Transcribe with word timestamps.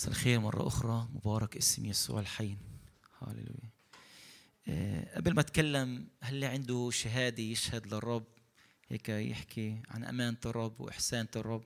مساء 0.00 0.10
الخير 0.10 0.40
مرة 0.40 0.66
أخرى. 0.66 1.08
مبارك 1.12 1.56
اسم 1.56 1.86
يسوع 1.86 2.20
الحي. 2.20 2.56
هاللويا. 3.18 3.70
آه، 4.68 5.16
قبل 5.16 5.34
ما 5.34 5.40
أتكلم 5.40 6.08
هل 6.20 6.44
عنده 6.44 6.90
شهادة 6.92 7.42
يشهد 7.42 7.86
للرب؟ 7.86 8.26
هيك 8.88 9.08
يحكي 9.08 9.82
عن 9.88 10.04
أمانة 10.04 10.36
الرب 10.46 10.80
وإحسانة 10.80 11.28
الرب 11.36 11.64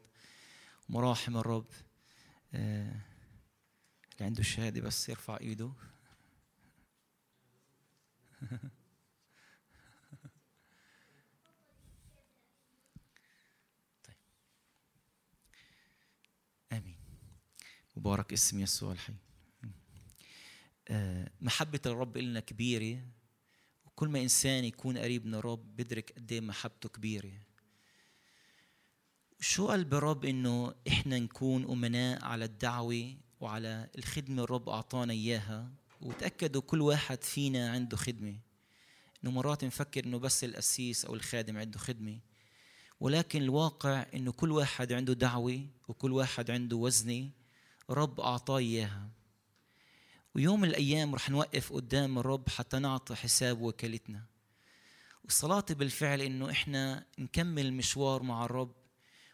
ومراحم 0.89 1.37
الرب. 1.37 1.67
آه، 2.55 3.01
اللي 4.13 4.27
عنده 4.27 4.43
شهادة 4.43 4.81
بس 4.81 5.09
يرفع 5.09 5.39
إيده. 5.41 5.73
مبارك 18.05 18.33
اسم 18.33 18.61
يسوع 18.61 18.93
الحي. 18.93 19.15
آه، 20.89 21.31
محبة 21.41 21.81
الرب 21.87 22.17
إلنا 22.17 22.41
كبيرة 22.41 23.03
وكل 23.87 24.09
ما 24.09 24.23
إنسان 24.23 24.65
يكون 24.65 24.99
قريب 24.99 25.27
من 25.27 25.35
الرب 25.35 25.77
بدرك 25.77 26.13
قد 26.17 26.33
إيه 26.33 26.41
محبته 26.41 26.89
كبيرة. 26.89 27.33
شو 29.41 29.69
قلب 29.69 29.95
الرب 29.95 30.25
إنه 30.25 30.75
إحنا 30.89 31.19
نكون 31.19 31.65
أمناء 31.65 32.25
على 32.25 32.45
الدعوة 32.45 33.17
وعلى 33.41 33.91
الخدمة 33.99 34.43
الرب 34.43 34.69
أعطانا 34.69 35.13
إياها؟ 35.13 35.73
وتأكدوا 36.01 36.63
كل 36.63 36.81
واحد 36.81 37.25
فينا 37.25 37.71
عنده 37.71 37.97
خدمة. 37.97 38.37
إنه 39.25 39.31
مرات 39.31 39.65
نفكر 39.65 40.05
إنه 40.05 40.19
بس 40.19 40.45
القسيس 40.45 41.05
أو 41.05 41.15
الخادم 41.15 41.59
عنده 41.59 41.79
خدمة. 41.79 42.19
ولكن 43.01 43.43
الواقع 43.43 44.07
إنه 44.15 44.33
كل 44.33 44.51
واحد 44.51 44.93
عنده 44.93 45.13
دعوة 45.13 45.67
وكل 45.89 46.13
واحد 46.13 46.51
عنده 46.51 46.77
وزنة. 46.77 47.44
رب 47.91 48.21
أعطاه 48.21 48.59
إياها 48.59 49.09
ويوم 50.35 50.61
من 50.61 50.69
الأيام 50.69 51.15
رح 51.15 51.31
نوقف 51.31 51.73
قدام 51.73 52.19
الرب 52.19 52.49
حتى 52.49 52.79
نعطي 52.79 53.15
حساب 53.15 53.61
وكالتنا. 53.61 54.23
وصلاتي 55.25 55.75
بالفعل 55.75 56.21
إنه 56.21 56.51
إحنا 56.51 57.07
نكمل 57.19 57.67
المشوار 57.67 58.23
مع 58.23 58.45
الرب 58.45 58.75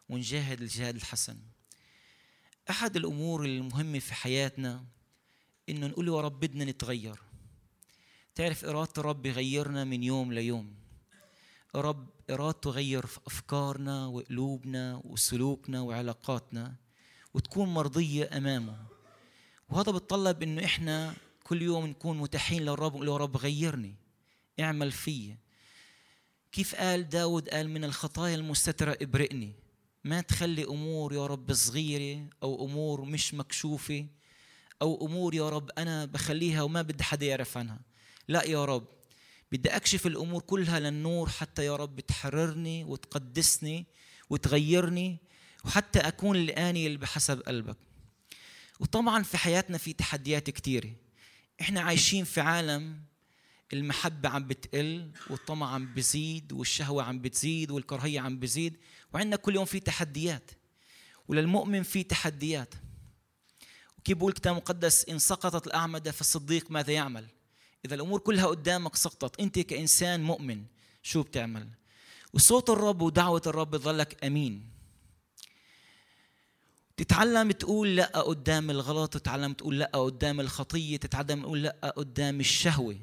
ونجاهد 0.08 0.60
الجهاد 0.60 0.94
الحسن. 0.94 1.38
أحد 2.70 2.96
الأمور 2.96 3.44
المهمة 3.44 3.98
في 3.98 4.14
حياتنا 4.14 4.84
إنه 5.68 5.86
نقول 5.86 6.08
يا 6.08 6.20
رب 6.20 6.40
بدنا 6.40 6.64
نتغير. 6.64 7.20
تعرف 8.34 8.64
إرادة 8.64 8.92
الرب 8.98 9.26
يغيرنا 9.26 9.84
من 9.84 10.02
يوم 10.02 10.32
ليوم. 10.32 10.74
رب 11.74 12.08
إرادته 12.30 12.60
تغير 12.60 13.06
في 13.06 13.20
أفكارنا 13.26 14.06
وقلوبنا 14.06 15.02
وسلوكنا 15.04 15.80
وعلاقاتنا. 15.80 16.74
وتكون 17.34 17.68
مرضية 17.74 18.30
أمامه. 18.36 18.76
وهذا 19.68 19.92
بتطلب 19.92 20.42
إنه 20.42 20.64
إحنا 20.64 21.14
كل 21.44 21.62
يوم 21.62 21.86
نكون 21.86 22.18
متاحين 22.18 22.62
للرب 22.62 22.94
ونقول 22.94 23.08
يا 23.08 23.16
رب 23.16 23.36
غيرني. 23.36 23.94
اعمل 24.60 24.92
في. 24.92 25.34
كيف 26.52 26.74
قال 26.74 27.08
داود؟ 27.08 27.48
قال 27.48 27.70
من 27.70 27.84
الخطايا 27.84 28.34
المستترة 28.34 28.98
ابرئني. 29.02 29.52
ما 30.04 30.20
تخلي 30.20 30.64
أمور 30.64 31.12
يا 31.12 31.26
رب 31.26 31.52
صغيرة 31.52 32.26
أو 32.42 32.66
أمور 32.66 33.04
مش 33.04 33.34
مكشوفة 33.34 34.06
أو 34.82 35.06
أمور 35.06 35.34
يا 35.34 35.48
رب 35.48 35.70
أنا 35.78 36.04
بخليها 36.04 36.62
وما 36.62 36.82
بدي 36.82 37.04
حدا 37.04 37.26
يعرف 37.26 37.58
عنها. 37.58 37.80
لا 38.28 38.44
يا 38.44 38.64
رب 38.64 38.86
بدي 39.52 39.68
أكشف 39.68 40.06
الأمور 40.06 40.42
كلها 40.42 40.80
للنور 40.80 41.28
حتى 41.28 41.64
يا 41.64 41.76
رب 41.76 42.00
تحررني 42.00 42.84
وتقدسني 42.84 43.86
وتغيرني 44.30 45.18
وحتى 45.64 45.98
أكون 45.98 46.36
اللي 46.86 46.96
بحسب 46.98 47.40
قلبك. 47.40 47.76
وطبعا 48.80 49.22
في 49.22 49.38
حياتنا 49.38 49.78
في 49.78 49.92
تحديات 49.92 50.50
كثيرة 50.50 50.90
إحنا 51.60 51.80
عايشين 51.80 52.24
في 52.24 52.40
عالم 52.40 53.02
المحبة 53.72 54.28
عم 54.28 54.46
بتقل 54.46 55.10
والطمع 55.30 55.74
عم 55.74 55.94
بزيد 55.94 56.52
والشهوة 56.52 57.02
عم 57.02 57.18
بتزيد 57.18 57.70
والكراهية 57.70 58.20
عم 58.20 58.38
بزيد 58.38 58.76
وعندنا 59.12 59.36
كل 59.36 59.54
يوم 59.54 59.64
في 59.64 59.80
تحديات. 59.80 60.50
وللمؤمن 61.28 61.82
في 61.82 62.02
تحديات. 62.02 62.74
وكيف 63.98 64.18
بقول 64.18 64.30
الكتاب 64.30 64.52
المقدس؟ 64.52 65.08
إن 65.08 65.18
سقطت 65.18 65.66
الأعمدة 65.66 66.12
فالصديق 66.12 66.70
ماذا 66.70 66.92
يعمل؟ 66.92 67.26
إذا 67.84 67.94
الأمور 67.94 68.20
كلها 68.20 68.46
قدامك 68.46 68.96
سقطت. 68.96 69.40
أنت 69.40 69.58
كإنسان 69.58 70.22
مؤمن 70.22 70.64
شو 71.02 71.22
بتعمل؟ 71.22 71.68
وصوت 72.32 72.70
الرب 72.70 73.02
ودعوة 73.02 73.42
الرب 73.46 73.70
بضلك 73.70 74.24
أمين. 74.24 74.69
تتعلم 77.00 77.50
تقول 77.50 77.96
لا 77.96 78.20
قدام 78.20 78.70
الغلط 78.70 79.12
تتعلم 79.12 79.52
تقول 79.52 79.78
لا 79.78 79.90
قدام 79.94 80.40
الخطية 80.40 80.96
تتعلم 80.96 81.42
تقول 81.42 81.62
لا 81.62 81.94
قدام 81.96 82.40
الشهوة. 82.40 82.96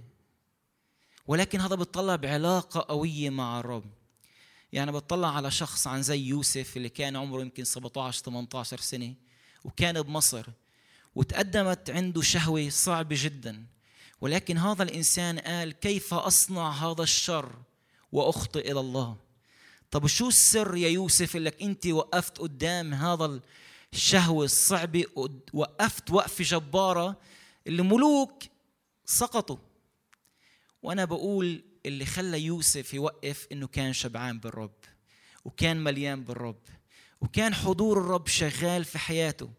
ولكن 1.27 1.61
هذا 1.61 1.75
بتطلب 1.75 2.25
علاقه 2.25 2.85
قوية 2.89 3.29
مع 3.29 3.59
الرب. 3.59 3.85
يعني 4.73 4.91
بتطلع 4.91 5.35
على 5.35 5.51
شخص 5.51 5.87
عن 5.87 6.01
زي 6.01 6.19
يوسف 6.19 6.77
اللي 6.77 6.89
كان 6.89 7.15
عمره 7.15 7.41
يمكن 7.41 7.63
17 7.63 8.23
18 8.23 8.79
سنة 8.79 9.13
وكان 9.63 10.01
بمصر 10.01 10.45
وتقدمت 11.15 11.89
عنده 11.89 12.21
شهوة 12.21 12.69
صعبة 12.69 13.15
جدا. 13.19 13.65
ولكن 14.21 14.57
هذا 14.57 14.83
الإنسان 14.83 15.39
قال 15.39 15.71
كيف 15.71 16.13
أصنع 16.13 16.69
هذا 16.69 17.03
الشر 17.03 17.55
وأخطئ 18.11 18.71
إلى 18.71 18.79
الله؟ 18.79 19.17
طب 19.91 20.07
شو 20.07 20.27
السر 20.27 20.75
يا 20.75 20.89
يوسف 20.89 21.35
إنك 21.35 21.61
أنت 21.61 21.87
وقفت 21.87 22.37
قدام 22.37 22.93
هذا 22.93 23.39
الشهوة 23.93 24.45
الصعبة 24.45 25.05
وقفت 25.53 26.11
وقفة 26.11 26.43
جبارة 26.43 27.19
اللي 27.67 27.83
ملوك 27.83 28.43
سقطوا. 29.05 29.57
وأنا 30.83 31.05
بقول 31.05 31.63
اللي 31.85 32.05
خلى 32.05 32.41
يوسف 32.41 32.93
يوقف 32.93 33.47
إنه 33.51 33.67
كان 33.67 33.93
شبعان 33.93 34.39
بالرب 34.39 34.75
وكان 35.45 35.83
مليان 35.83 36.23
بالرب 36.23 36.61
وكان 37.21 37.53
حضور 37.53 37.99
الرب 37.99 38.27
شغال 38.27 38.85
في 38.85 38.97
حياته 38.99 39.49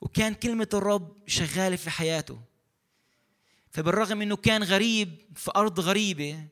وكان 0.00 0.34
كلمة 0.34 0.68
الرب 0.74 1.16
شغالة 1.26 1.76
في 1.76 1.90
حياته. 1.90 2.40
فبالرغم 3.70 4.22
إنه 4.22 4.36
كان 4.36 4.62
غريب 4.62 5.16
في 5.34 5.50
أرض 5.56 5.80
غريبة 5.80 6.46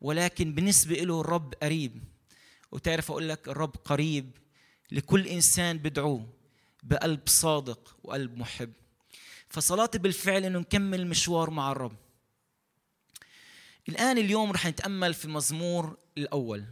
ولكن 0.00 0.54
بالنسبة 0.54 0.94
له 0.94 1.20
الرب 1.20 1.54
قريب. 1.54 2.04
وتعرف 2.72 3.10
أقول 3.10 3.28
لك 3.28 3.48
الرب 3.48 3.76
قريب 3.84 4.30
لكل 4.92 5.26
إنسان 5.26 5.78
بدعوه 5.78 6.26
بقلب 6.82 7.20
صادق 7.26 7.96
وقلب 8.04 8.38
محب. 8.38 8.72
فصلاتي 9.48 9.98
بالفعل 9.98 10.44
إنه 10.44 10.58
نكمل 10.58 11.00
المشوار 11.00 11.50
مع 11.50 11.72
الرب. 11.72 11.96
الآن 13.88 14.18
اليوم 14.18 14.50
رح 14.52 14.66
نتأمل 14.66 15.14
في 15.14 15.28
مزمور 15.28 15.96
الأول. 16.18 16.64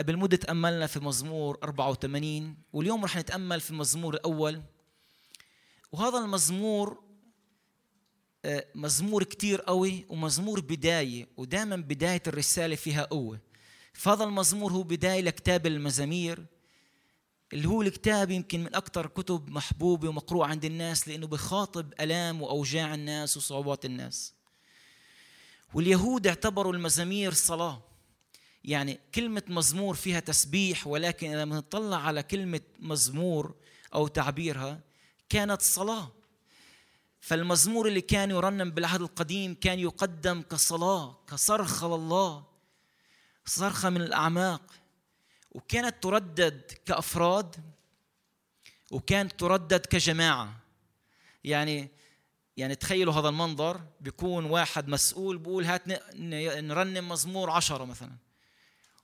قبل 0.00 0.16
مدة 0.16 0.36
تأملنا 0.36 0.86
في 0.86 1.00
مزمور 1.00 1.58
84 1.62 2.56
واليوم 2.72 3.04
رح 3.04 3.16
نتأمل 3.16 3.60
في 3.60 3.70
المزمور 3.70 4.14
الأول. 4.14 4.62
وهذا 5.92 6.18
المزمور 6.18 7.08
آه، 8.44 8.66
مزمور 8.74 9.24
كتير 9.24 9.60
قوي 9.60 10.06
ومزمور 10.08 10.60
بداية 10.60 11.28
ودائما 11.36 11.76
بداية 11.76 12.22
الرسالة 12.26 12.76
فيها 12.76 13.04
قوة. 13.04 13.40
فهذا 13.92 14.24
المزمور 14.24 14.72
هو 14.72 14.82
بداية 14.82 15.20
لكتاب 15.20 15.66
المزامير. 15.66 16.46
اللي 17.52 17.68
هو 17.68 17.82
الكتاب 17.82 18.30
يمكن 18.30 18.64
من 18.64 18.74
أكثر 18.74 19.06
كتب 19.06 19.50
محبوبة 19.50 20.08
ومقروءة 20.08 20.46
عند 20.46 20.64
الناس 20.64 21.08
لأنه 21.08 21.26
بخاطب 21.26 21.92
ألام 22.00 22.42
وأوجاع 22.42 22.94
الناس 22.94 23.36
وصعوبات 23.36 23.84
الناس. 23.84 24.34
واليهود 25.74 26.26
اعتبروا 26.26 26.72
المزامير 26.72 27.32
صلاة. 27.32 27.82
يعني 28.64 29.00
كلمة 29.14 29.42
مزمور 29.48 29.94
فيها 29.94 30.20
تسبيح 30.20 30.86
ولكن 30.86 31.30
إذا 31.32 31.44
نطلع 31.44 31.96
على 31.96 32.22
كلمة 32.22 32.60
مزمور 32.78 33.54
أو 33.94 34.08
تعبيرها 34.08 34.80
كانت 35.28 35.62
صلاة. 35.62 36.12
فالمزمور 37.20 37.88
اللي 37.88 38.00
كان 38.00 38.30
يرنم 38.30 38.70
بالعهد 38.70 39.00
القديم 39.00 39.54
كان 39.54 39.78
يقدم 39.78 40.42
كصلاة 40.42 41.18
كصرخة 41.28 41.96
لله 41.96 42.44
صرخة 43.46 43.90
من 43.90 44.02
الأعماق. 44.02 44.77
وكانت 45.58 46.02
تردد 46.02 46.72
كأفراد 46.86 47.56
وكانت 48.90 49.40
تردد 49.40 49.86
كجماعة. 49.86 50.60
يعني 51.44 51.88
يعني 52.56 52.74
تخيلوا 52.74 53.14
هذا 53.14 53.28
المنظر 53.28 53.80
بيكون 54.00 54.44
واحد 54.44 54.88
مسؤول 54.88 55.38
بقول 55.38 55.64
هات 55.64 55.82
نرنم 56.14 57.08
مزمور 57.08 57.50
عشرة 57.50 57.84
مثلا. 57.84 58.12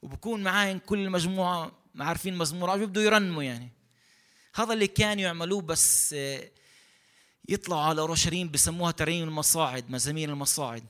وبكون 0.03 0.43
معاهم 0.43 0.79
كل 0.79 0.99
المجموعة 0.99 1.73
عارفين 2.01 2.37
مزمور 2.37 2.71
عشرة 2.71 2.85
بده 2.85 3.03
يرنموا 3.03 3.43
يعني. 3.43 3.73
هذا 4.55 4.73
اللي 4.73 4.87
كانوا 4.87 5.23
يعملوه 5.23 5.63
بس 5.63 6.15
يطلعوا 7.49 7.83
على 7.83 8.01
أورشليم 8.01 8.51
بسموها 8.51 8.93
ترنيم 8.93 9.29
المصاعد 9.29 9.91
مزامير 9.91 10.29
المصاعد. 10.31 10.85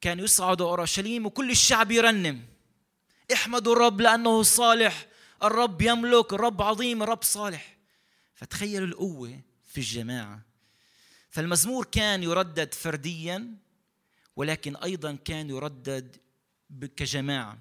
كانوا 0.00 0.24
يصعدوا 0.24 0.68
أورشليم 0.68 1.26
وكل 1.26 1.50
الشعب 1.50 1.90
يرنم. 1.90 2.51
احمدوا 3.32 3.72
الرب 3.72 4.00
لأنه 4.00 4.42
صالح. 4.42 5.06
الرب 5.42 5.82
يملك 5.82 6.32
الرب 6.32 6.62
عظيم 6.62 7.02
الرب 7.02 7.22
صالح. 7.22 7.76
فتخيلوا 8.34 8.86
القوة 8.86 9.40
في 9.66 9.78
الجماعة. 9.78 10.42
فالمزمور 11.30 11.84
كان 11.84 12.22
يردد 12.22 12.74
فرديا 12.74 13.54
ولكن 14.36 14.76
أيضا 14.76 15.18
كان 15.24 15.50
يردد 15.50 16.16
كجماعة. 16.96 17.58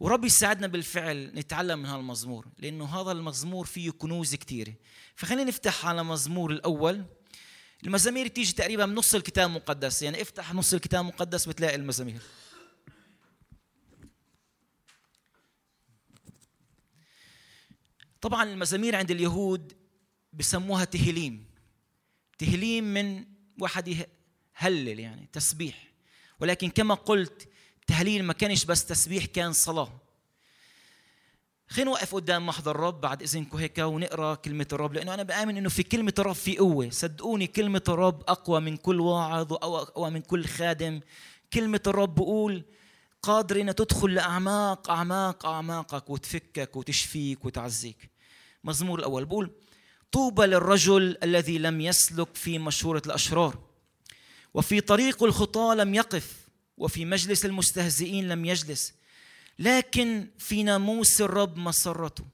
ورب 0.00 0.24
يساعدنا 0.24 0.66
بالفعل 0.66 1.32
نتعلم 1.34 1.78
من 1.78 1.86
هذا 1.86 1.96
المزمور 1.96 2.46
لأنه 2.58 3.00
هذا 3.00 3.12
المزمور 3.12 3.66
فيه 3.66 3.90
كنوز 3.90 4.34
كثيرة 4.34 4.74
فخلينا 5.16 5.44
نفتح 5.44 5.86
على 5.86 6.02
مزمور 6.02 6.50
الأول. 6.50 7.04
المزامير 7.84 8.26
تيجي 8.26 8.52
تقريبا 8.52 8.86
من 8.86 8.94
نص 8.94 9.14
الكتاب 9.14 9.48
المقدس. 9.48 10.02
يعني 10.02 10.22
افتح 10.22 10.54
نص 10.54 10.74
الكتاب 10.74 11.00
المقدس 11.00 11.48
بتلاقي 11.48 11.74
المزامير. 11.74 12.20
طبعا 18.22 18.44
المزامير 18.44 18.96
عند 18.96 19.10
اليهود 19.10 19.72
بسموها 20.32 20.84
تهليم. 20.84 21.44
تهليم 22.38 22.84
من 22.84 23.24
واحد 23.60 23.88
يهلل 23.88 25.00
يعني 25.00 25.28
تسبيح. 25.32 25.92
ولكن 26.40 26.68
كما 26.70 26.94
قلت 26.94 27.48
تهليل 27.86 28.24
ما 28.24 28.32
كانش 28.32 28.64
بس 28.64 28.84
تسبيح 28.84 29.24
كان 29.24 29.52
صلاة. 29.52 29.92
خلينا 31.68 31.90
نوقف 31.90 32.14
قدام 32.14 32.46
محضر 32.46 32.70
الرب 32.70 33.00
بعد 33.00 33.22
اذنكم 33.22 33.58
هيك 33.58 33.78
ونقرأ 33.78 34.34
كلمة 34.34 34.66
الرب 34.72 34.92
لأنه 34.92 35.14
أنا 35.14 35.22
بآمن 35.22 35.56
إنه 35.56 35.68
في 35.68 35.82
كلمة 35.82 36.14
الرب 36.18 36.34
في 36.34 36.58
قوة. 36.58 36.90
صدقوني 36.90 37.46
كلمة 37.46 37.82
الرب 37.88 38.22
أقوى 38.28 38.60
من 38.60 38.76
كل 38.76 39.00
واعظ 39.00 39.52
واقوى 39.52 40.10
من 40.10 40.20
كل 40.20 40.46
خادم. 40.46 41.00
كلمة 41.52 41.80
الرب 41.86 42.14
بقول 42.14 42.64
قادر 43.22 43.60
انها 43.60 43.72
تدخل 43.72 44.14
لأعماق 44.14 44.90
أعماق 44.90 45.46
أعماقك 45.46 46.10
وتفكك 46.10 46.76
وتشفيك 46.76 47.44
وتعزيك. 47.44 48.11
مزمور 48.64 48.98
الأول. 48.98 49.24
بقول 49.24 49.50
طوبى 50.12 50.46
للرجل 50.46 51.16
الذي 51.22 51.58
لم 51.58 51.80
يسلك 51.80 52.34
في 52.34 52.58
مشورة 52.58 53.02
الأشرار 53.06 53.58
وفي 54.54 54.80
طريق 54.80 55.22
الخطى 55.22 55.74
لم 55.76 55.94
يقف 55.94 56.36
وفي 56.76 57.04
مجلس 57.04 57.44
المستهزئين 57.44 58.28
لم 58.28 58.44
يجلس 58.44 58.94
لكن 59.58 60.28
في 60.38 60.62
ناموس 60.62 61.20
الرب 61.20 61.56
مسرته 61.56 62.24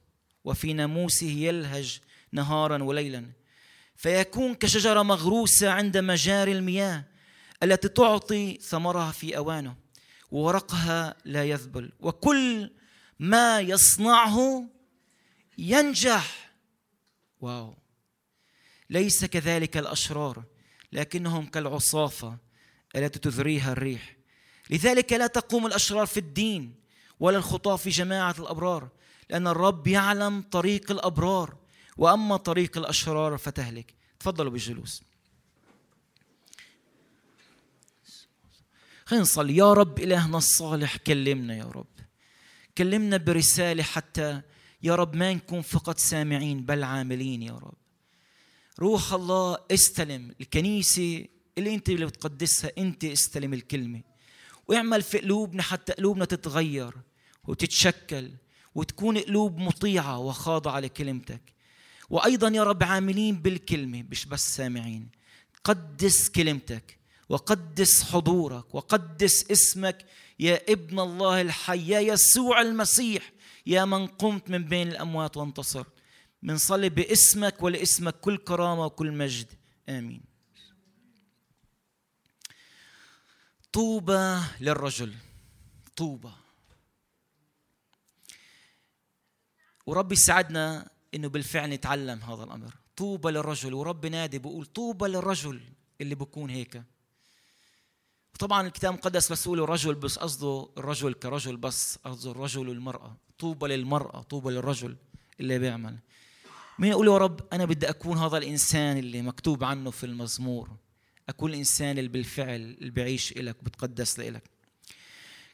وفي 0.43 0.73
ناموسه 0.73 1.27
يلهج 1.27 1.99
نهارا 2.31 2.83
وليلا. 2.83 3.25
فيكون 3.95 4.55
كشجرة 4.55 5.03
مغروسة 5.03 5.69
عند 5.69 5.97
مجاري 5.97 6.51
المياه 6.51 7.03
التي 7.63 7.87
تعطي 7.87 8.59
ثمرها 8.61 9.11
في 9.11 9.37
أوانه 9.37 9.75
وورقها 10.31 11.15
لا 11.25 11.43
يذبل 11.43 11.91
وكل 11.99 12.71
ما 13.19 13.59
يصنعه 13.59 14.65
ينجح. 15.59 16.51
واو. 17.41 17.77
ليس 18.89 19.25
كذلك 19.25 19.77
الأشرار 19.77 20.43
لكنهم 20.91 21.45
كالعصافة 21.45 22.37
التي 22.95 23.19
تذريها 23.19 23.71
الريح. 23.71 24.15
لذلك 24.69 25.13
لا 25.13 25.27
تقوم 25.27 25.65
الأشرار 25.65 26.05
في 26.05 26.17
الدين 26.17 26.75
ولا 27.19 27.37
الخطاة 27.37 27.75
في 27.75 27.89
جماعة 27.89 28.35
الأبرار 28.39 28.89
لأن 29.29 29.47
الرب 29.47 29.87
يعلم 29.87 30.41
طريق 30.41 30.91
الأبرار. 30.91 31.57
وأما 31.97 32.37
طريق 32.37 32.77
الأشرار 32.77 33.37
فتهلك. 33.37 33.93
تفضلوا 34.19 34.51
بالجلوس 34.51 35.03
خلينا 39.05 39.23
نصلي. 39.23 39.55
يا 39.55 39.73
رب 39.73 39.99
إلهنا 39.99 40.37
الصالح 40.37 40.97
كلمنا 40.97 41.55
يا 41.55 41.63
رب. 41.63 41.87
كلمنا 42.77 43.17
برسالة 43.17 43.83
حتى 43.83 44.41
يا 44.83 44.95
رب 44.95 45.15
ما 45.15 45.33
نكون 45.33 45.61
فقط 45.61 45.97
سامعين 45.97 46.65
بل 46.65 46.83
عاملين 46.83 47.43
يا 47.43 47.53
رب. 47.53 47.77
روح 48.79 49.13
الله 49.13 49.57
استلم 49.71 50.31
الكنيسة 50.41 51.25
اللي 51.57 51.75
أنت 51.75 51.89
اللي 51.89 52.05
بتقدسها 52.05 52.71
أنت 52.77 53.03
استلم 53.05 53.53
الكلمة. 53.53 54.01
واعمل 54.67 55.01
في 55.01 55.17
قلوبنا 55.17 55.63
حتى 55.63 55.93
قلوبنا 55.93 56.25
تتغير 56.25 56.93
وتتشكل 57.47 58.31
وتكون 58.75 59.17
قلوب 59.17 59.57
مطيعة 59.57 60.17
وخاضعة 60.19 60.79
لكلمتك. 60.79 61.41
وأيضا 62.09 62.49
يا 62.49 62.63
رب 62.63 62.83
عاملين 62.83 63.35
بالكلمة 63.35 64.03
مش 64.11 64.25
بس 64.25 64.55
سامعين. 64.55 65.09
قدس 65.63 66.29
كلمتك 66.29 66.99
وقدس 67.29 68.03
حضورك 68.03 68.75
وقدس 68.75 69.51
اسمك 69.51 70.05
يا 70.39 70.61
ابن 70.69 70.99
الله 70.99 71.41
الحي 71.41 71.87
يا 71.87 71.99
يسوع 71.99 72.61
المسيح. 72.61 73.31
يا 73.69 73.85
من 73.85 74.07
قمت 74.07 74.49
من 74.49 74.63
بين 74.65 74.87
الأموات 74.87 75.37
وانتصرت 75.37 75.93
بنصلي 76.43 76.89
باسمك 76.89 77.63
ولاسمك 77.63 78.19
كل 78.19 78.37
كرامة 78.37 78.85
وكل 78.85 79.11
مجد. 79.11 79.47
آمين. 79.89 80.21
طوبى 83.73 84.39
للرجل. 84.59 85.15
طوبى. 85.95 86.31
ورب 89.85 90.11
يساعدنا 90.11 90.89
إنه 91.13 91.27
بالفعل 91.27 91.69
نتعلم 91.69 92.19
هذا 92.19 92.43
الأمر. 92.43 92.75
طوبى 92.97 93.31
للرجل. 93.31 93.73
ورب 93.73 94.05
نادي 94.05 94.39
بيقول 94.39 94.65
طوبى 94.65 95.07
للرجل 95.07 95.61
اللي 96.01 96.15
بكون 96.15 96.49
هيك. 96.49 96.83
طبعا 98.39 98.67
الكتاب 98.67 98.93
المقدس 98.93 99.31
بس 99.31 99.45
يقول 99.45 99.69
رجل 99.69 99.95
بس 99.95 100.19
قصده 100.19 100.69
الرجل 100.77 101.13
كرجل 101.13 101.57
بس 101.57 101.97
قصده 101.97 102.31
الرجل 102.31 102.69
والمرأة. 102.69 103.28
طوبى 103.39 103.67
للمرأة 103.67 104.21
طوبى 104.21 104.49
للرجل 104.49 104.95
اللي 105.39 105.59
بيعمل. 105.59 105.97
مين 106.79 106.91
يقول 106.91 107.07
يا 107.07 107.17
رب 107.17 107.53
أنا 107.53 107.65
بدي 107.65 107.89
أكون 107.89 108.17
هذا 108.17 108.37
الإنسان 108.37 108.97
اللي 108.97 109.21
مكتوب 109.21 109.63
عنه 109.63 109.91
في 109.91 110.05
المزمور. 110.05 110.69
أكون 111.29 111.51
الإنسان 111.51 111.97
اللي 111.97 112.09
بالفعل 112.09 112.55
اللي 112.55 112.91
بعيش 112.91 113.31
إلك 113.31 113.63
بتقدس 113.63 114.19
لإلك. 114.19 114.43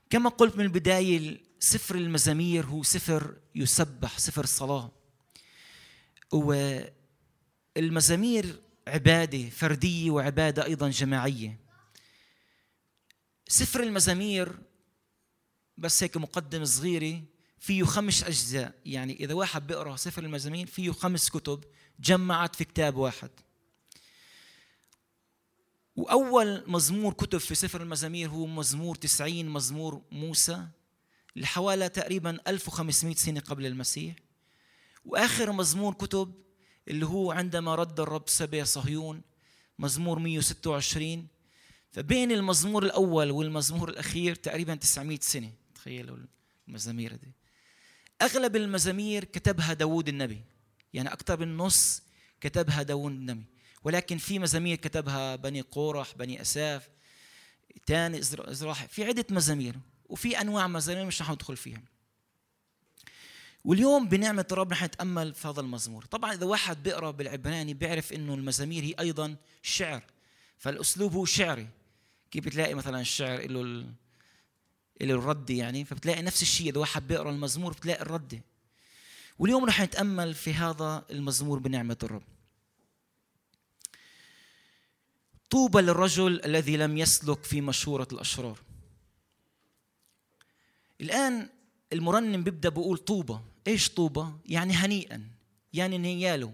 كما 0.09 0.29
قلت 0.29 0.55
من 0.57 0.65
البداية 0.65 1.41
سفر 1.59 1.95
المزامير 1.95 2.65
هو 2.65 2.83
سفر 2.83 3.35
يسبح 3.55 4.19
سفر 4.19 4.45
صلاة. 4.45 4.91
والمزامير 7.75 8.61
عبادة 8.87 9.49
فردية 9.49 10.11
وعبادة 10.11 10.65
أيضا 10.65 10.89
جماعية. 10.89 11.59
سفر 13.47 13.83
المزامير 13.83 14.59
بس 15.77 16.03
هيك 16.03 16.17
مقدمة 16.17 16.65
صغيرة 16.65 17.21
فيه 17.59 17.83
خمس 17.83 18.23
أجزاء. 18.23 18.73
يعني 18.85 19.13
إذا 19.13 19.33
واحد 19.33 19.67
بيقرأ 19.67 19.95
سفر 19.95 20.23
المزامير 20.23 20.67
فيه 20.67 20.91
خمس 20.91 21.29
كتب 21.29 21.63
جمعت 21.99 22.55
في 22.55 22.63
كتاب 22.63 22.95
واحد. 22.95 23.29
وأول 25.95 26.63
مزمور 26.67 27.13
كتب 27.13 27.37
في 27.37 27.55
سفر 27.55 27.81
المزامير 27.81 28.29
هو 28.29 28.45
مزمور 28.45 28.95
تسعين 28.95 29.49
مزمور 29.49 30.01
موسى 30.11 30.67
لحوالي 31.35 31.89
تقريبا 31.89 32.37
1500 32.47 33.15
سنة 33.15 33.39
قبل 33.39 33.65
المسيح. 33.65 34.15
وآخر 35.05 35.51
مزمور 35.51 35.93
كتب 35.93 36.33
اللي 36.87 37.05
هو 37.05 37.31
عندما 37.31 37.75
رد 37.75 37.99
الرب 37.99 38.29
سبي 38.29 38.65
صهيون 38.65 39.21
مزمور 39.79 40.19
126 40.19 41.27
فبين 41.91 42.31
المزمور 42.31 42.83
الأول 42.83 43.31
والمزمور 43.31 43.89
الأخير 43.89 44.35
تقريبا 44.35 44.75
900 44.75 45.19
سنة. 45.21 45.51
تخيلوا 45.75 46.17
المزامير 46.67 47.15
دي. 47.15 47.31
أغلب 48.21 48.55
المزامير 48.55 49.23
كتبها 49.23 49.73
داود 49.73 50.07
النبي. 50.07 50.41
يعني 50.93 51.13
أكثر 51.13 51.39
من 51.39 51.57
نص 51.57 52.01
كتبها 52.41 52.83
داود 52.83 53.11
النبي. 53.11 53.45
ولكن 53.83 54.17
في 54.17 54.39
مزامير 54.39 54.75
كتبها 54.75 55.35
بني 55.35 55.61
قورح 55.61 56.15
بني 56.15 56.41
أساف 56.41 56.89
تاني 57.85 58.19
إزراح. 58.19 58.85
في 58.85 59.03
عدة 59.03 59.25
مزامير 59.29 59.75
وفي 60.05 60.41
أنواع 60.41 60.67
مزامير 60.67 61.05
مش 61.05 61.21
رح 61.21 61.31
ندخل 61.31 61.57
فيها. 61.57 61.81
واليوم 63.63 64.09
بنعمة 64.09 64.45
الرب 64.51 64.71
رح 64.71 64.83
نتأمل 64.83 65.33
في 65.33 65.47
هذا 65.47 65.61
المزمور. 65.61 66.05
طبعا 66.05 66.33
إذا 66.33 66.45
واحد 66.45 66.83
بيقرأ 66.83 67.11
بالعبراني 67.11 67.73
بيعرف 67.73 68.13
إنه 68.13 68.33
المزامير 68.33 68.83
هي 68.83 68.93
أيضا 68.99 69.35
شعر. 69.61 70.03
فالأسلوب 70.57 71.13
هو 71.13 71.25
شعري. 71.25 71.67
كيف 72.31 72.45
بتلاقي 72.45 72.73
مثلا 72.73 73.01
الشعر 73.01 73.47
له 73.47 73.85
الرد 75.01 75.49
يعني 75.49 75.85
فبتلاقي 75.85 76.21
نفس 76.21 76.41
الشيء 76.41 76.69
إذا 76.69 76.79
واحد 76.79 77.07
بيقرأ 77.07 77.31
المزمور 77.31 77.73
بتلاقي 77.73 78.01
الرد. 78.01 78.41
واليوم 79.39 79.65
رح 79.65 79.81
نتأمل 79.81 80.33
في 80.33 80.53
هذا 80.53 81.05
المزمور 81.11 81.59
بنعمة 81.59 81.97
الرب. 82.03 82.23
طوبى 85.49 85.81
للرجل 85.81 86.45
الذي 86.45 86.77
لم 86.77 86.97
يسلك 86.97 87.43
في 87.43 87.61
مشورة 87.61 88.07
الأشرار. 88.11 88.59
الآن 91.01 91.49
المرنم 91.93 92.43
بيبدأ 92.43 92.69
بيقول 92.69 92.97
طوبى. 92.97 93.39
إيش 93.67 93.89
طوبى؟ 93.89 94.25
يعني 94.45 94.73
هنيئا 94.73 95.29
يعني 95.73 95.97
نياله 95.97 96.53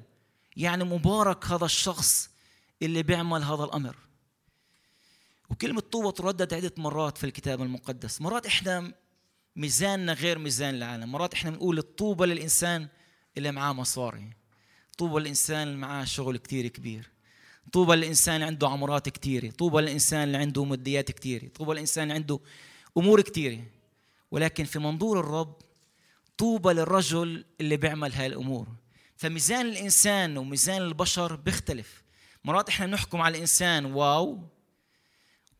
يعني 0.57 0.83
مبارك 0.83 1.45
هذا 1.45 1.65
الشخص 1.65 2.29
اللي 2.81 3.03
بيعمل 3.03 3.43
هذا 3.43 3.63
الأمر. 3.63 3.95
وكلمة 5.51 5.81
طوبة 5.81 6.11
تردد 6.11 6.53
عدة 6.53 6.73
مرات 6.77 7.17
في 7.17 7.23
الكتاب 7.23 7.61
المقدس. 7.61 8.21
مرات 8.21 8.45
إحنا 8.45 8.93
ميزاننا 9.55 10.13
غير 10.13 10.39
ميزان 10.39 10.75
العالم. 10.75 11.11
مرات 11.11 11.33
إحنا 11.33 11.49
بنقول 11.49 11.77
الطوبة 11.77 12.25
للإنسان 12.25 12.87
اللي 13.37 13.51
معاه 13.51 13.73
مصاري. 13.73 14.29
طوبى 14.97 15.21
الإنسان 15.21 15.67
اللي 15.67 15.77
معاه 15.77 16.03
شغل 16.03 16.37
كتير 16.37 16.67
كبير. 16.67 17.11
طوبى 17.73 17.93
الإنسان 17.93 18.35
اللي 18.35 18.45
عنده 18.45 18.67
عمرات 18.67 19.09
كتيرة. 19.09 19.51
طوبى 19.51 19.79
الإنسان 19.79 20.23
اللي 20.23 20.37
عنده 20.37 20.63
ماديات 20.63 21.11
كتيرة. 21.11 21.47
طوبى 21.47 21.71
الإنسان 21.71 22.03
اللي 22.03 22.13
عنده 22.13 22.39
أمور 22.97 23.21
كتيرة. 23.21 23.59
ولكن 24.31 24.63
في 24.63 24.79
منظور 24.79 25.19
الرب 25.19 25.55
طوبى 26.37 26.73
للرجل 26.73 27.45
اللي 27.61 27.77
بيعمل 27.77 28.13
هاي 28.13 28.27
الأمور. 28.27 28.67
فميزان 29.17 29.65
الإنسان 29.65 30.37
وميزان 30.37 30.81
البشر 30.81 31.35
بيختلف. 31.35 32.03
مرات 32.45 32.69
إحنا 32.69 32.85
نحكم 32.85 33.21
على 33.21 33.35
الإنسان 33.35 33.85
واو 33.85 34.39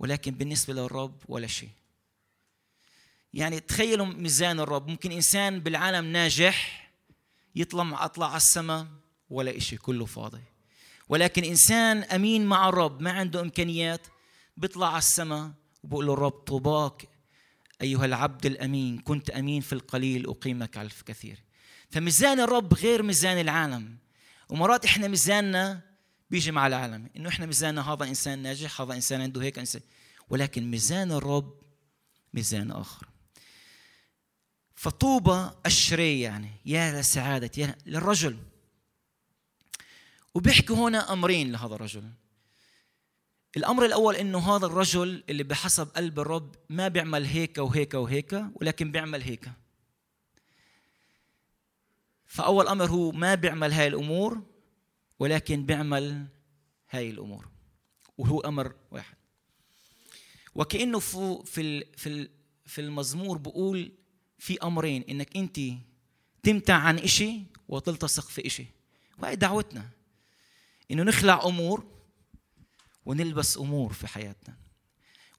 ولكن 0.01 0.31
بالنسبة 0.31 0.73
للرب 0.73 1.15
ولا 1.27 1.47
شيء. 1.47 1.69
يعني 3.33 3.59
تخيلوا 3.59 4.05
ميزان 4.05 4.59
الرب. 4.59 4.87
ممكن 4.87 5.11
إنسان 5.11 5.59
بالعالم 5.59 6.05
ناجح 6.05 6.91
يطلع 7.55 8.05
أطلع 8.05 8.27
على 8.27 8.37
السماء 8.37 8.87
ولا 9.29 9.57
إشي 9.57 9.77
كله 9.77 10.05
فاضي. 10.05 10.41
ولكن 11.09 11.43
إنسان 11.43 11.97
أمين 11.97 12.45
مع 12.45 12.69
الرب 12.69 13.01
ما 13.01 13.11
عنده 13.11 13.41
إمكانيات 13.41 14.07
بيطلع 14.57 14.87
على 14.87 14.97
السماء 14.97 15.51
وبقول 15.83 16.05
له 16.05 16.13
الرب 16.13 16.31
طوباك 16.31 17.09
أيها 17.81 18.05
العبد 18.05 18.45
الأمين 18.45 18.99
كنت 18.99 19.29
أمين 19.29 19.61
في 19.61 19.73
القليل 19.73 20.27
أقيمك 20.27 20.77
على 20.77 20.87
الكثير. 20.87 21.39
فميزان 21.89 22.39
الرب 22.39 22.73
غير 22.73 23.03
ميزان 23.03 23.39
العالم. 23.39 23.97
ومرات 24.49 24.85
إحنا 24.85 25.07
ميزاننا 25.07 25.90
بيجي 26.31 26.51
مع 26.51 26.67
العالم. 26.67 27.09
إنه 27.17 27.29
إحنا 27.29 27.45
ميزاننا 27.45 27.93
هذا 27.93 28.03
إنسان 28.03 28.39
ناجح 28.39 28.81
هذا 28.81 28.93
إنسان 28.93 29.21
عنده 29.21 29.41
هيك 29.41 29.59
إنسان. 29.59 29.81
ولكن 30.29 30.71
ميزان 30.71 31.11
الرب 31.11 31.61
ميزان 32.33 32.71
آخر. 32.71 33.07
فطوبى 34.75 35.49
الشري 35.65 36.21
يعني 36.21 36.51
يا 36.65 37.01
لسعادة 37.01 37.51
يا 37.57 37.75
للرجل. 37.85 38.37
وبيحكي 40.33 40.73
هنا 40.73 41.13
أمرين 41.13 41.51
لهذا 41.51 41.75
الرجل. 41.75 42.03
الأمر 43.57 43.85
الأول 43.85 44.15
إنه 44.15 44.55
هذا 44.55 44.65
الرجل 44.65 45.23
اللي 45.29 45.43
بحسب 45.43 45.87
قلب 45.87 46.19
الرب 46.19 46.55
ما 46.69 46.87
بيعمل 46.87 47.25
هيك 47.25 47.57
وهيك 47.57 47.93
وهيك 47.93 48.43
ولكن 48.55 48.91
بيعمل 48.91 49.21
هيك. 49.21 49.51
فأول 52.27 52.67
أمر 52.67 52.85
هو 52.85 53.11
ما 53.11 53.35
بيعمل 53.35 53.73
هاي 53.73 53.87
الأمور 53.87 54.50
ولكن 55.21 55.65
بيعمل 55.65 56.27
هاي 56.89 57.09
الأمور 57.09 57.47
وهو 58.17 58.39
أمر 58.39 58.75
واحد. 58.91 59.15
وكأنه 60.55 60.99
في 60.99 61.43
في 61.95 62.29
في 62.65 62.81
المزمور 62.81 63.37
بقول 63.37 63.91
في 64.39 64.57
أمرين 64.63 65.03
إنك 65.03 65.37
أنت 65.37 65.59
تمتع 66.43 66.73
عن 66.73 66.99
إشي 66.99 67.43
وتلتصق 67.67 68.29
في 68.29 68.47
إشي. 68.47 68.65
وهي 69.19 69.35
دعوتنا 69.35 69.89
إنه 70.91 71.03
نخلع 71.03 71.45
أمور 71.45 71.85
ونلبس 73.05 73.57
أمور 73.57 73.93
في 73.93 74.07
حياتنا. 74.07 74.57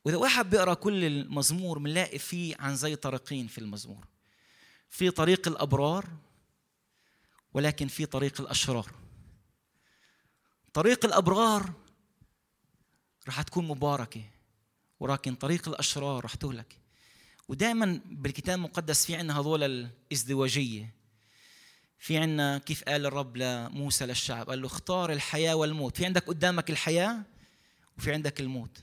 وإذا 0.04 0.16
واحد 0.16 0.50
بيقرأ 0.50 0.74
كل 0.74 1.04
المزمور 1.04 1.78
بنلاقي 1.78 2.18
فيه 2.18 2.56
عن 2.58 2.76
زي 2.76 2.96
طريقين 2.96 3.46
في 3.46 3.58
المزمور. 3.58 4.06
في 4.90 5.10
طريق 5.10 5.48
الأبرار 5.48 6.08
ولكن 7.54 7.88
في 7.88 8.06
طريق 8.06 8.40
الأشرار. 8.40 9.01
طريق 10.72 11.04
الأبرار 11.04 11.72
رح 13.28 13.42
تكون 13.42 13.68
مباركة 13.68 14.24
ولكن 15.00 15.34
طريق 15.34 15.68
الأشرار 15.68 16.24
رح 16.24 16.34
تهلك. 16.34 16.78
ودائما 17.48 18.00
بالكتاب 18.06 18.58
المقدس 18.58 19.06
في 19.06 19.16
عندنا 19.16 19.40
هذول 19.40 19.62
الإزدواجية. 19.62 20.94
في 21.98 22.18
عندنا 22.18 22.58
كيف 22.58 22.84
قال 22.84 23.06
الرب 23.06 23.36
لموسى 23.36 24.06
للشعب؟ 24.06 24.50
قال 24.50 24.60
له 24.60 24.66
اختار 24.66 25.12
الحياة 25.12 25.54
والموت. 25.54 25.96
في 25.96 26.04
عندك 26.06 26.26
قدامك 26.26 26.70
الحياة 26.70 27.22
وفي 27.98 28.12
عندك 28.12 28.40
الموت. 28.40 28.82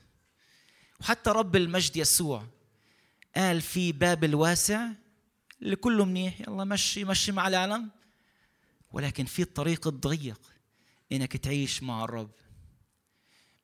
وحتى 1.00 1.30
رب 1.30 1.56
المجد 1.56 1.98
يسوع 1.98 2.48
قال 3.36 3.62
في 3.62 3.92
باب 3.92 4.24
الواسع 4.24 4.88
اللي 5.62 5.76
كله 5.76 6.06
منيح 6.06 6.42
يلا 6.42 6.64
مشي 6.64 7.04
مشي 7.04 7.32
مع 7.32 7.48
العالم. 7.48 7.90
ولكن 8.92 9.26
في 9.26 9.42
الطريق 9.42 9.88
الضيق 9.88 10.42
إنك 11.12 11.38
تعيش 11.38 11.84
مع 11.84 12.04
الرب. 12.04 12.32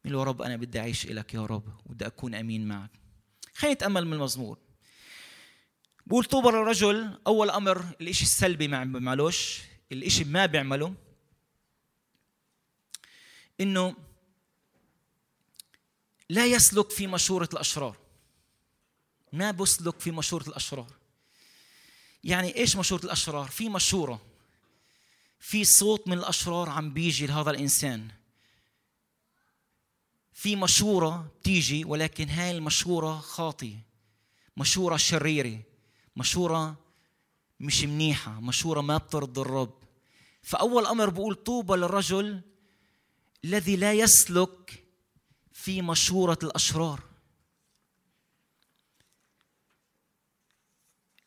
له 0.06 0.24
رب 0.24 0.42
أنا 0.42 0.56
بدي 0.56 0.80
أعيش 0.80 1.06
لك 1.06 1.34
يا 1.34 1.46
رب 1.46 1.80
وبدي 1.86 2.08
أكون 2.08 2.36
أمين 2.36 2.68
معك. 2.68 2.92
خلينا 3.54 3.76
نتأمل 3.76 4.08
من 4.08 4.14
المزمور. 4.14 4.60
بقول 6.06 6.26
طوبى 6.26 6.48
للرجل 6.48 7.20
أول 7.28 7.50
أمر 7.50 7.86
الإشي 8.02 8.24
السلبي 8.24 8.68
ما 8.68 8.84
بيعملوش 8.84 9.62
الإشي 9.92 10.24
ما 10.24 10.46
بيعمله 10.46 10.96
إنه 13.62 13.96
لا 16.30 16.46
يسلك 16.46 16.90
في 16.90 17.08
مشورة 17.08 17.50
الأشرار. 17.54 17.98
ما 19.34 19.52
بسلك 19.52 20.00
في 20.00 20.12
مشورة 20.12 20.48
الأشرار. 20.48 20.92
يعني 22.24 22.56
إيش 22.56 22.76
مشورة 22.76 23.06
الأشرار؟ 23.06 23.48
في 23.48 23.70
مشورة. 23.70 24.35
في 25.40 25.64
صوت 25.66 26.08
من 26.08 26.18
الأشرار 26.18 26.70
عم 26.70 26.94
بيجي 26.94 27.28
لهذا 27.28 27.52
الإنسان. 27.52 28.12
في 30.34 30.56
مشورة 30.56 31.32
بتيجي 31.40 31.86
ولكن 31.86 32.30
هاي 32.30 32.52
المشورة 32.52 33.20
خاطئة. 33.20 33.78
مشورة 34.58 34.98
شريرة. 34.98 35.62
مشورة 36.16 36.76
مش 37.60 37.84
منيحة. 37.84 38.40
مشورة 38.40 38.82
ما 38.82 38.98
بترضي 38.98 39.42
الرب. 39.42 39.84
فأول 40.42 40.86
أمر 40.86 41.10
بقول 41.10 41.36
طوبى 41.36 41.74
للرجل 41.74 42.42
الذي 43.46 43.76
لا 43.76 43.94
يسلك 43.94 44.84
في 45.54 45.82
مشورة 45.82 46.40
الأشرار. 46.44 47.04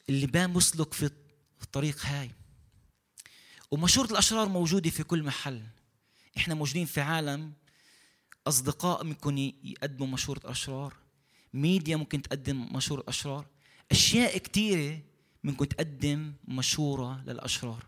اللي 0.09 0.27
بان 0.27 0.51
مسلك 0.51 0.95
في 0.95 1.11
الطريق 1.63 2.07
هاي. 2.07 2.38
ومشورة 3.71 4.07
الأشرار 4.07 4.49
موجودة 4.49 4.91
في 4.91 5.03
كل 5.03 5.23
محل. 5.23 5.63
إحنا 6.37 6.55
موجودين 6.55 6.87
في 6.87 7.01
عالم 7.01 7.53
أصدقاء 8.47 9.05
ممكن 9.05 9.39
يقدموا 9.39 10.07
مشورة 10.07 10.41
أشرار 10.45 10.95
ميديا 11.55 11.97
ممكن 11.97 12.23
تقدم 12.23 12.77
مشورة 12.77 13.05
أشرار 13.09 13.47
أشياء 13.91 14.39
كثيرة 14.39 15.01
ممكن 15.45 15.69
تقدم 15.69 16.33
مشورة 16.49 17.25
للأشرار. 17.27 17.87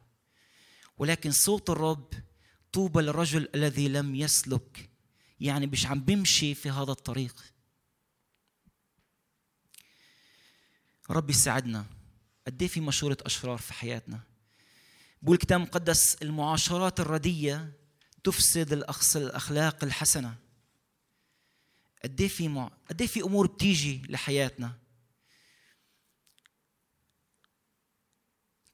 ولكن 0.98 1.30
صوت 1.30 1.70
الرب 1.70 2.14
طوبى 2.72 3.00
للرجل 3.00 3.48
الذي 3.54 3.88
لم 3.88 4.14
يسلك 4.14 4.90
يعني 5.40 5.66
مش 5.66 5.86
عم 5.86 6.00
بمشي 6.00 6.54
في 6.54 6.70
هذا 6.70 6.92
الطريق. 6.92 7.44
ربي 11.10 11.32
يساعدنا. 11.32 11.86
قد 12.46 12.66
في 12.66 12.80
مشورة 12.80 13.18
أشرار 13.26 13.58
في 13.58 13.72
حياتنا؟ 13.72 14.29
بقول 15.22 15.34
الكتاب 15.34 15.60
المقدس 15.60 16.14
المعاشرات 16.22 17.00
الردية 17.00 17.72
تفسد 18.24 18.72
الأخلاق 18.72 19.84
الحسنة. 19.84 20.36
قد 22.04 22.26
في 22.26 22.48
مع... 22.48 22.70
قد 22.90 23.06
في 23.06 23.22
أمور 23.22 23.46
بتيجي 23.46 24.02
لحياتنا؟ 24.08 24.78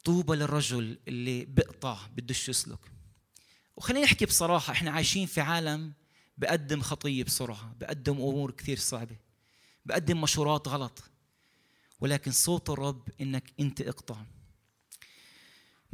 طوبى 0.05 0.37
للرجل 0.37 0.99
اللي 1.09 1.45
بقطع 1.45 2.07
بدش 2.07 2.49
يسلك. 2.49 2.79
وخلينا 3.77 4.05
نحكي 4.05 4.27
بصراحة 4.27 4.73
إحنا 4.73 4.91
عايشين 4.91 5.27
في 5.27 5.41
عالم 5.41 5.93
بقدم 6.39 6.83
خطية 6.83 7.25
بسرعة 7.25 7.75
بقدم 7.81 8.15
أمور 8.15 8.51
كثير 8.51 8.79
صعبة 8.79 9.17
بقدم 9.87 10.21
مشورات 10.21 10.69
غلط. 10.69 11.03
ولكن 12.01 12.31
صوت 12.33 12.71
الرب 12.71 13.09
إنك 13.21 13.53
أنت 13.61 13.81
اقطع. 13.81 14.25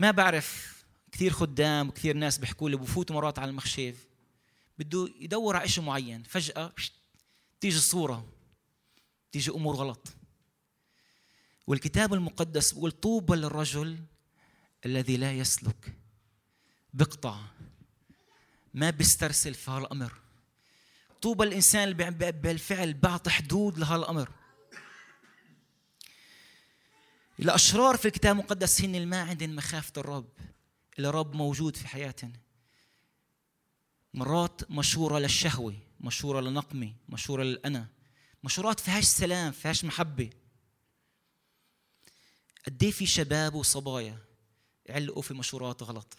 ما 0.03 0.11
بعرف 0.11 0.83
كثير 1.13 1.33
خدام 1.33 1.89
وكثير 1.89 2.17
ناس 2.17 2.39
بيحكوا 2.39 2.71
لي 2.71 2.77
بفوتوا 2.77 3.17
مرات 3.17 3.39
على 3.39 3.51
المخشيف 3.51 4.07
بده 4.79 5.09
يدور 5.21 5.57
على 5.57 5.69
شيء 5.69 5.85
معين. 5.85 6.23
فجأة 6.23 6.73
تيجي 7.61 7.77
الصورة 7.77 8.29
تيجي 9.33 9.51
أمور 9.51 9.75
غلط. 9.77 10.09
والكتاب 11.67 12.15
المقدس 12.15 12.73
بيقول 12.73 12.91
طوبى 12.93 13.37
للرجل 13.37 13.99
الذي 14.87 15.17
لا 15.17 15.33
يسلك. 15.33 15.93
بقطع. 16.95 17.41
ما 18.75 18.91
بيسترسل 18.91 19.55
في 19.55 19.71
هالأمر. 19.71 20.13
طوبى 21.21 21.45
الإنسان 21.45 21.89
اللي 21.89 22.33
بالفعل 22.33 22.95
بيعطي 22.95 23.31
حدود 23.31 23.79
لهالأمر. 23.79 24.31
الأشرار 27.41 27.97
في 27.97 28.07
الكتاب 28.07 28.33
المقدس 28.37 28.81
هن 28.81 29.09
ما 29.09 29.23
عندهم 29.23 29.57
مخافة 29.57 29.93
الرب. 29.97 30.29
الرب 30.99 31.35
موجود 31.35 31.77
في 31.77 31.89
حياتنا. 31.89 32.33
مرات 34.15 34.71
مشوره 34.71 35.19
للشهوة 35.19 35.77
مشوره 36.01 36.41
لنقمة 36.41 36.95
مشوره 37.09 37.43
للأنا 37.43 37.89
مشورات 38.45 38.81
فيهاش 38.81 39.05
سلام 39.05 39.53
فيهاش 39.53 39.85
محبة. 39.85 40.31
قد 42.67 42.91
في 42.91 43.07
شباب 43.07 43.55
وصبايا 43.55 44.19
علقوا 44.89 45.23
في 45.23 45.35
مشورات 45.35 45.83
غلط؟ 45.83 46.17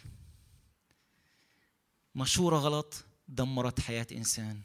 مشورة 2.16 2.58
غلط 2.58 3.06
دمرت 3.28 3.80
حياة 3.80 4.08
إنسان. 4.12 4.62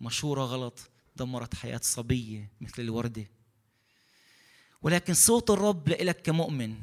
مشورة 0.00 0.44
غلط 0.44 0.90
دمرت 1.16 1.54
حياة 1.54 1.80
صبية 1.82 2.50
مثل 2.60 2.82
الوردة. 2.82 3.26
ولكن 4.82 5.14
صوت 5.14 5.50
الرب 5.50 5.88
لك 5.88 6.22
كمؤمن. 6.22 6.76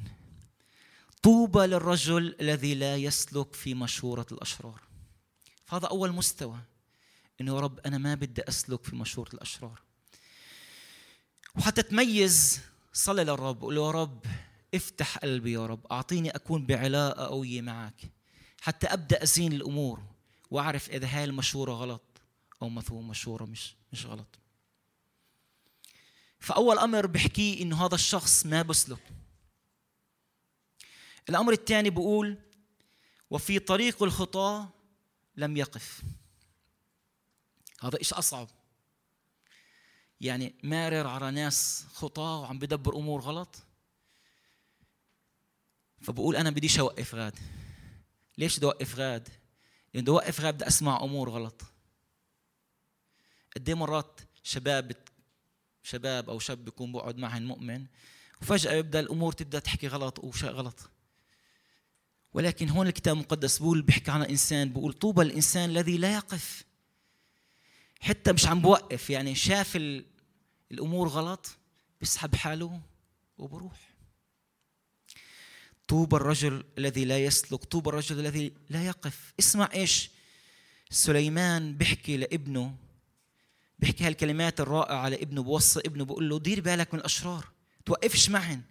طوبى 1.24 1.60
للرجل 1.60 2.36
الذي 2.42 2.76
لا 2.76 2.96
يسلك 2.96 3.54
في 3.54 3.74
مشورة 3.74 4.28
الأشرار. 4.32 4.82
فهذا 5.66 5.88
أول 5.88 6.12
مستوى. 6.12 6.60
إنه 7.42 7.56
يا 7.56 7.60
رب 7.60 7.80
أنا 7.80 7.98
ما 7.98 8.16
بدي 8.16 8.42
أسلك 8.42 8.84
في 8.84 8.96
مشورة 8.96 9.30
الأشرار. 9.34 9.82
وحتى 11.56 11.84
تميز 11.84 12.60
صلي 12.94 13.24
للرب. 13.24 13.62
قول 13.62 13.78
يا 13.78 13.92
رب 13.92 14.26
افتح 14.74 15.18
قلبي 15.18 15.52
يا 15.52 15.66
رب. 15.66 15.88
أعطيني 15.92 16.30
أكون 16.30 16.66
بعلاقة 16.66 17.26
قوية 17.26 17.62
معك. 17.62 18.02
حتى 18.62 18.88
أبدأ 18.88 19.24
أزين 19.24 19.54
الأمور 19.54 20.04
وأعرف 20.52 20.90
إذا 20.90 21.08
هاي 21.08 21.24
المشورة 21.24 21.72
غلط 21.72 22.02
أو 22.62 22.70
مشورة 22.70 23.46
مش 23.46 23.76
مش 23.94 24.06
غلط. 24.06 24.40
فأول 26.44 26.80
أمر 26.80 27.06
بحكيه 27.06 27.62
إنه 27.62 27.86
هذا 27.86 27.96
الشخص 27.96 28.46
ما 28.46 28.62
بسلك. 28.62 29.12
الأمر 31.30 31.54
الثاني 31.54 31.90
بقول 31.90 32.38
وفي 33.30 33.60
طريق 33.60 34.04
الخطاة 34.04 34.70
لم 35.36 35.58
يقف. 35.58 36.02
هذا 37.82 37.98
إيش 37.98 38.14
أصعب. 38.14 38.48
يعني 40.22 40.56
مارر 40.64 41.08
على 41.08 41.32
ناس 41.32 41.86
خطاة 41.94 42.40
وعم 42.40 42.60
بدبر 42.60 42.96
أمور 42.96 43.22
غلط. 43.22 43.56
فبقول 46.02 46.36
أنا 46.36 46.50
بديش 46.50 46.80
أوقف 46.80 47.16
غاد. 47.16 47.40
ليش 48.38 48.58
بدي 48.58 48.66
أوقف 48.66 48.96
غاد؟ 48.96 49.30
لأنه 49.94 50.04
بدي 50.04 50.12
أوقف 50.12 50.42
غاد 50.42 50.56
بدي 50.56 50.68
أسمع 50.68 51.04
أمور 51.04 51.30
غلط. 51.30 51.62
قد 53.56 53.70
إيه 53.70 53.76
مرات 53.76 54.20
شباب 54.44 54.92
شباب 55.84 56.30
أو 56.30 56.40
شاب 56.40 56.66
بيكون 56.66 56.92
بقعد 56.92 57.18
معهم 57.18 57.44
مؤمن 57.44 57.86
وفجأة 58.42 58.74
يبدأ 58.74 59.00
الأمور 59.00 59.34
تبدأ 59.34 59.60
تحكي 59.60 59.88
غلط 59.88 60.20
وشيء 60.20 60.50
غلط. 60.50 60.90
ولكن 62.34 62.70
هون 62.70 62.88
الكتاب 62.88 63.16
المقدس 63.16 63.58
بقول 63.58 63.82
بيحكي 63.82 64.12
عن 64.12 64.22
انسان 64.22 64.74
بقول 64.74 64.94
طوبى 64.94 65.22
الإنسان 65.22 65.70
الذي 65.70 65.98
لا 65.98 66.14
يقف. 66.14 66.64
حتى 68.00 68.32
مش 68.32 68.48
عم 68.48 68.62
بوقف 68.62 69.10
يعني 69.10 69.36
شاف 69.36 69.76
الأمور 70.72 71.08
غلط 71.08 71.58
بيسحب 72.00 72.36
حاله 72.36 72.82
وبروح. 73.38 73.94
طوبى 75.88 76.16
الرجل 76.16 76.64
الذي 76.78 77.06
لا 77.06 77.26
يسلك 77.26 77.64
طوبى 77.64 77.90
الرجل 77.90 78.20
الذي 78.20 78.54
لا 78.70 78.86
يقف. 78.86 79.34
اسمع 79.40 79.70
إيش 79.74 80.10
سليمان 80.90 81.78
بيحكي 81.78 82.18
لابنه 82.18 82.76
بيحكي 83.84 84.04
هالكلمات 84.04 84.60
الرائعة 84.60 84.96
على 84.96 85.16
ابنه 85.16 85.44
بوصي 85.44 85.80
ابنه 85.80 86.06
بقول 86.06 86.30
له 86.30 86.40
دير 86.40 86.62
بالك 86.62 86.94
من 86.94 87.00
الأشرار 87.00 87.48
توقفش 87.86 88.30
معهن. 88.30 88.62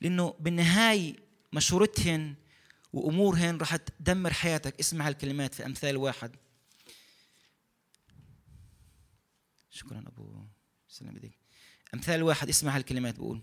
لأنه 0.00 0.34
بالنهاية 0.40 1.16
مشورتهن 1.52 2.34
وأمورهن 2.92 3.56
رح 3.56 3.76
تدمر 3.76 4.32
حياتك. 4.32 4.80
اسمع 4.80 5.08
هالكلمات 5.08 5.54
في 5.54 5.66
أمثال 5.66 5.96
واحد. 5.96 6.36
شكرا 9.70 10.04
أبو 10.06 10.44
سلام 10.88 11.14
بديك. 11.14 11.38
أمثال 11.94 12.22
واحد 12.22 12.48
اسمع 12.48 12.76
هالكلمات 12.76 13.14
بقول. 13.14 13.40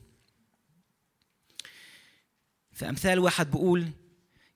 في 2.73 2.89
أمثال 2.89 3.19
واحد 3.19 3.51
بقول 3.51 3.91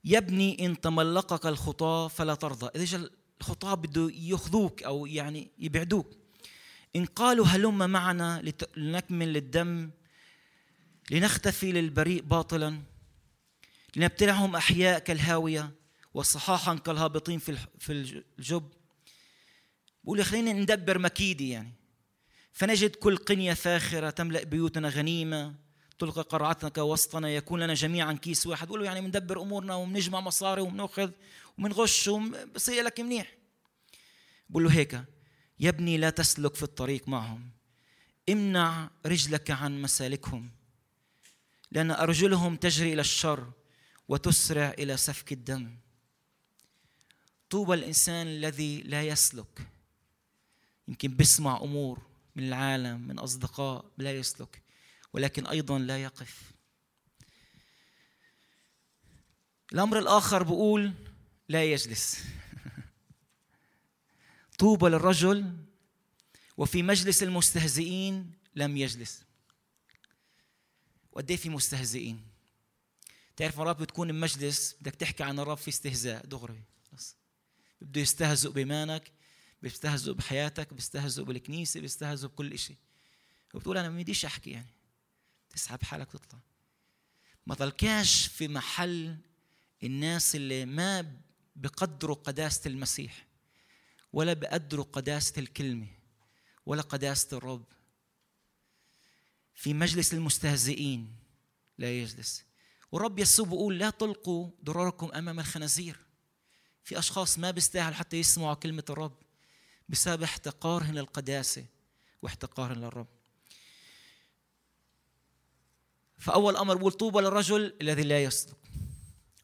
يا 0.04 0.18
ابني 0.18 0.66
إن 0.66 0.80
تملقك 0.80 1.46
الخطاة 1.46 2.08
فلا 2.08 2.34
ترضى. 2.34 2.70
إذا 2.76 2.84
جا 2.84 3.10
الخطاة 3.40 3.74
بده 3.74 4.10
ياخذوك 4.14 4.82
أو 4.82 5.06
يعني 5.06 5.50
يبعدوك. 5.58 6.19
إن 6.96 7.04
قالوا 7.04 7.46
هلم 7.46 7.90
معنا 7.90 8.52
لنكمل 8.76 9.36
الدم 9.36 9.90
لنختفي 11.10 11.72
للبريء 11.72 12.22
باطلا 12.22 12.82
لنبتلعهم 13.96 14.56
أحياء 14.56 14.98
كالهاوية 14.98 15.70
وصحاحا 16.14 16.74
كالهابطين 16.74 17.38
في 17.38 17.58
في 17.78 17.92
الجب. 18.38 18.68
بقول 20.04 20.24
خلينا 20.24 20.52
ندبر 20.52 20.98
مكيدي 20.98 21.50
يعني. 21.50 21.72
فنجد 22.52 22.96
كل 22.96 23.16
قنية 23.16 23.54
فاخرة 23.54 24.10
تملأ 24.10 24.44
بيوتنا 24.44 24.88
غنيمة 24.88 25.54
تلقى 25.98 26.22
قرعتك 26.22 26.78
وسطنا 26.78 27.30
يكون 27.30 27.60
لنا 27.60 27.74
جميعا 27.74 28.12
كيس 28.12 28.46
واحد. 28.46 28.66
بقولوا 28.66 28.84
يعني 28.84 29.00
بندبر 29.00 29.42
أمورنا 29.42 29.74
وبنجمع 29.74 30.20
مصاري 30.20 30.60
وبناخذ 30.62 31.10
وبنغش 31.58 32.08
وبصير 32.08 32.84
لك 32.84 33.00
منيح. 33.00 33.36
بقول 34.48 34.64
له 34.64 34.72
هيك. 34.72 35.00
يا 35.60 35.68
ابني 35.68 35.96
لا 35.96 36.10
تسلك 36.10 36.54
في 36.54 36.62
الطريق 36.62 37.08
معهم. 37.08 37.50
امنع 38.28 38.90
رجلك 39.06 39.50
عن 39.50 39.82
مسالكهم 39.82 40.50
لأن 41.70 41.90
أرجلهم 41.90 42.56
تجري 42.56 42.92
إلى 42.92 43.00
الشر 43.00 43.52
وتسرع 44.08 44.74
إلى 44.78 44.96
سفك 44.96 45.32
الدم. 45.32 45.76
طوبى 47.50 47.74
الإنسان 47.74 48.26
الذي 48.26 48.82
لا 48.82 49.02
يسلك. 49.02 49.68
يمكن 50.88 51.08
بيسمع 51.08 51.56
أمور 51.56 52.02
من 52.36 52.48
العالم 52.48 53.00
من 53.00 53.18
أصدقاء 53.18 53.84
لا 53.98 54.12
يسلك 54.12 54.62
ولكن 55.12 55.46
أيضا 55.46 55.78
لا 55.78 56.02
يقف. 56.02 56.52
الأمر 59.72 59.98
الآخر 59.98 60.42
بقول 60.42 60.92
لا 61.48 61.64
يجلس. 61.64 62.24
طوبى 64.60 64.86
للرجل 64.88 65.56
وفي 66.56 66.82
مجلس 66.82 67.22
المستهزئين 67.22 68.32
لم 68.54 68.76
يجلس. 68.76 69.22
وقد 71.12 71.34
في 71.34 71.48
مستهزئين؟ 71.48 72.20
تعرف 73.36 73.58
مرات 73.58 73.76
بتكون 73.76 74.12
بمجلس 74.12 74.76
بدك 74.80 74.94
تحكي 74.94 75.22
عن 75.22 75.38
الرب 75.38 75.56
في 75.56 75.68
استهزاء 75.68 76.26
دغري. 76.26 76.62
بده 77.80 78.00
يستهزئ 78.00 78.50
بإيمانك 78.50 79.12
بيستهزئ 79.62 80.12
بحياتك 80.12 80.74
بيستهزئ 80.74 81.22
بالكنيسة 81.22 81.80
بيستهزئ 81.80 82.28
بكل 82.28 82.58
شيء 82.58 82.76
وبتقول 83.54 83.78
أنا 83.78 83.88
ما 83.88 83.98
بديش 83.98 84.24
أحكي 84.24 84.50
يعني. 84.50 84.70
تسحب 85.50 85.82
حالك 85.82 86.14
وتطلع 86.14 86.40
ما 87.46 87.54
ضلكاش 87.54 88.26
في 88.26 88.48
محل 88.48 89.16
الناس 89.82 90.36
اللي 90.36 90.66
ما 90.66 91.20
بقدروا 91.56 92.16
قداسة 92.16 92.68
المسيح. 92.68 93.29
ولا 94.12 94.32
بقدروا 94.32 94.84
قداسة 94.84 95.32
الكلمة 95.38 95.86
ولا 96.66 96.82
قداسة 96.82 97.36
الرب. 97.36 97.64
في 99.54 99.74
مجلس 99.74 100.14
المستهزئين 100.14 101.16
لا 101.78 102.00
يجلس. 102.00 102.44
والرب 102.92 103.18
يسوع 103.18 103.46
بيقول 103.46 103.78
لا 103.78 103.90
تلقوا 103.90 104.50
ضراركم 104.64 105.10
أمام 105.14 105.40
الخنازير. 105.40 105.98
في 106.84 106.98
أشخاص 106.98 107.38
ما 107.38 107.50
بيستاهل 107.50 107.94
حتى 107.94 108.16
يسمعوا 108.16 108.54
كلمة 108.54 108.84
الرب 108.90 109.16
بسبب 109.88 110.22
احتقارهم 110.22 110.94
للقداسة 110.94 111.66
واحتقارهم 112.22 112.78
للرب. 112.78 113.08
فأول 116.18 116.56
أمر 116.56 116.76
بقول 116.76 116.92
طوبى 116.92 117.20
للرجل 117.20 117.76
الذي 117.80 118.02
لا 118.02 118.24
يصدق. 118.24 118.56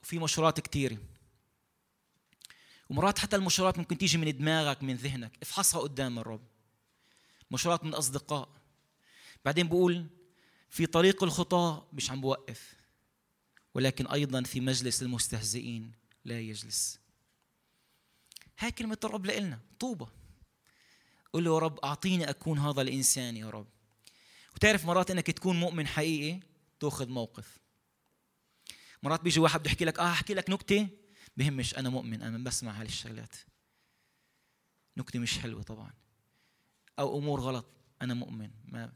وفي 0.02 0.18
مشورات 0.18 0.60
كثيره 0.60 0.98
ومرات 2.90 3.18
حتى 3.18 3.36
المشورات 3.36 3.78
ممكن 3.78 3.98
تيجي 3.98 4.18
من 4.18 4.36
دماغك 4.36 4.82
من 4.82 4.94
ذهنك. 4.94 5.38
افحصها 5.42 5.80
قدام 5.80 6.18
الرب. 6.18 6.46
مشورات 7.50 7.84
من 7.84 7.94
أصدقاء. 7.94 8.48
بعدين 9.44 9.68
بقول 9.68 10.06
في 10.70 10.86
طريق 10.86 11.24
الخطاة 11.24 11.86
مش 11.92 12.10
عم 12.10 12.20
بوقف 12.20 12.74
ولكن 13.74 14.06
أيضا 14.06 14.42
في 14.42 14.60
مجلس 14.60 15.02
المستهزئين 15.02 15.92
لا 16.24 16.40
يجلس. 16.40 16.98
هاي 18.58 18.72
كلمة 18.72 18.98
الرب 19.04 19.26
لإلنا. 19.26 19.60
طوبة. 19.78 20.08
قل 21.32 21.44
له 21.44 21.54
يا 21.54 21.58
رب 21.58 21.78
أعطيني 21.78 22.30
أكون 22.30 22.58
هذا 22.58 22.82
الإنسان 22.82 23.36
يا 23.36 23.50
رب. 23.50 23.66
وتعرف 24.56 24.84
مرات 24.84 25.10
إنك 25.10 25.30
تكون 25.30 25.60
مؤمن 25.60 25.86
حقيقي 25.86 26.40
تأخذ 26.80 27.08
موقف. 27.08 27.58
مرات 29.02 29.20
بيجي 29.20 29.40
واحد 29.40 29.60
بده 29.60 29.70
يحكي 29.70 29.84
لك 29.84 29.98
آه 29.98 30.12
أحكي 30.12 30.34
لك 30.34 30.50
نكتة 30.50 30.88
بهمش 31.36 31.74
أنا 31.78 31.88
مؤمن 31.88 32.22
أنا 32.22 32.38
بسمع 32.38 32.72
هالشغلات 32.72 33.36
نكتة 34.96 35.18
مش 35.18 35.38
حلوة 35.38 35.62
طبعا. 35.62 35.90
أو 36.98 37.18
أمور 37.18 37.40
غلط 37.40 37.66
أنا 38.02 38.14
مؤمن. 38.14 38.50
ما 38.64 38.92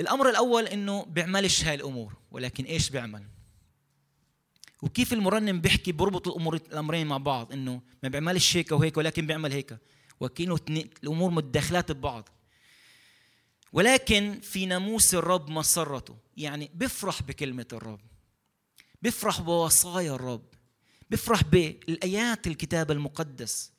الأمر 0.00 0.30
الأول 0.30 0.66
إنه 0.66 1.04
بيعملش 1.04 1.64
هاي 1.64 1.74
الأمور 1.74 2.14
ولكن 2.30 2.64
إيش 2.64 2.90
بيعمل؟ 2.90 3.24
وكيف 4.82 5.12
المرنم 5.12 5.60
بيحكي 5.60 5.92
بربط 5.92 6.28
الأمور 6.28 6.56
الأمرين 6.56 7.06
مع 7.06 7.16
بعض؟ 7.16 7.52
إنه 7.52 7.82
ما 8.02 8.08
بيعملش 8.08 8.56
هيك 8.56 8.72
وهيك 8.72 8.96
ولكن 8.96 9.26
بيعمل 9.26 9.52
هيك. 9.52 9.78
وكأنه 10.20 10.58
الأمور 11.02 11.30
متداخلات 11.30 11.92
ببعض. 11.92 12.28
ولكن 13.72 14.40
في 14.42 14.66
ناموس 14.66 15.14
الرب 15.14 15.50
مسرته. 15.50 16.16
يعني 16.36 16.70
بيفرح 16.74 17.22
بكلمة 17.22 17.66
الرب. 17.72 18.00
بيفرح 19.02 19.40
بوصايا 19.40 20.14
الرب. 20.14 20.44
بفرح 21.12 21.42
بالآيات 21.44 22.46
الكتاب 22.46 22.90
المقدس. 22.90 23.72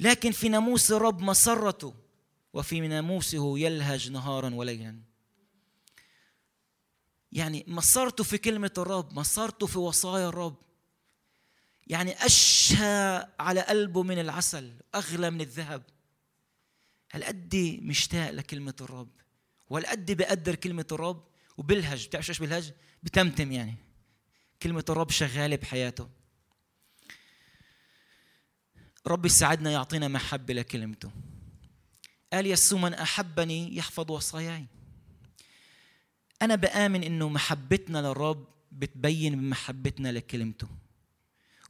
لكن 0.00 0.30
في 0.32 0.48
ناموس 0.48 0.92
الرب 0.92 1.20
مسرته 1.20 1.94
وفي 2.52 2.80
ناموسه 2.80 3.58
يلهج 3.58 4.10
نهارا 4.10 4.54
وليلا. 4.54 5.00
يعني 7.32 7.64
مسرته 7.66 8.24
في 8.24 8.38
كلمة 8.38 8.70
الرب 8.78 9.18
مسرته 9.18 9.66
في 9.66 9.78
وصايا 9.78 10.28
الرب. 10.28 10.56
يعني 11.86 12.24
أشهى 12.24 13.28
على 13.40 13.60
قلبه 13.60 14.02
من 14.02 14.18
العسل 14.18 14.72
أغلى 14.94 15.30
من 15.30 15.40
الذهب. 15.40 15.82
هالقد 17.12 17.78
مشتاق 17.82 18.30
لكلمة 18.30 18.74
الرب؟ 18.80 19.10
وهالقد 19.70 20.12
بقدر 20.12 20.54
كلمة 20.54 20.86
الرب؟ 20.92 21.24
وبلهج 21.56 22.06
بتعرف 22.06 22.28
إيش 22.28 22.38
بلهج؟ 22.38 22.72
بتمتم 23.02 23.52
يعني. 23.52 23.74
كلمة 24.62 24.84
الرب 24.88 25.10
شغالة 25.10 25.56
بحياته. 25.56 26.18
رب 29.06 29.26
يساعدنا 29.26 29.70
يعطينا 29.70 30.08
محبة 30.08 30.54
لكلمته 30.54 31.10
قال 32.32 32.46
يسوع 32.46 32.80
من 32.80 32.94
أحبني 32.94 33.76
يحفظ 33.76 34.10
وصاياي. 34.10 34.66
أنا 36.42 36.54
بآمن 36.54 37.02
إنه 37.02 37.28
محبتنا 37.28 37.98
للرب 37.98 38.46
بتبين 38.72 39.40
بمحبتنا 39.40 40.12
لكلمته 40.12 40.68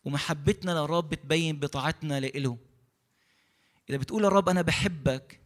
ومحبتنا 0.04 0.70
للرب 0.70 1.08
بتبين 1.08 1.58
بطاعتنا 1.58 2.20
لإله. 2.20 2.58
إذا 3.90 3.96
بتقول 3.96 4.22
للرب 4.22 4.48
أنا 4.48 4.62
بحبك 4.62 5.40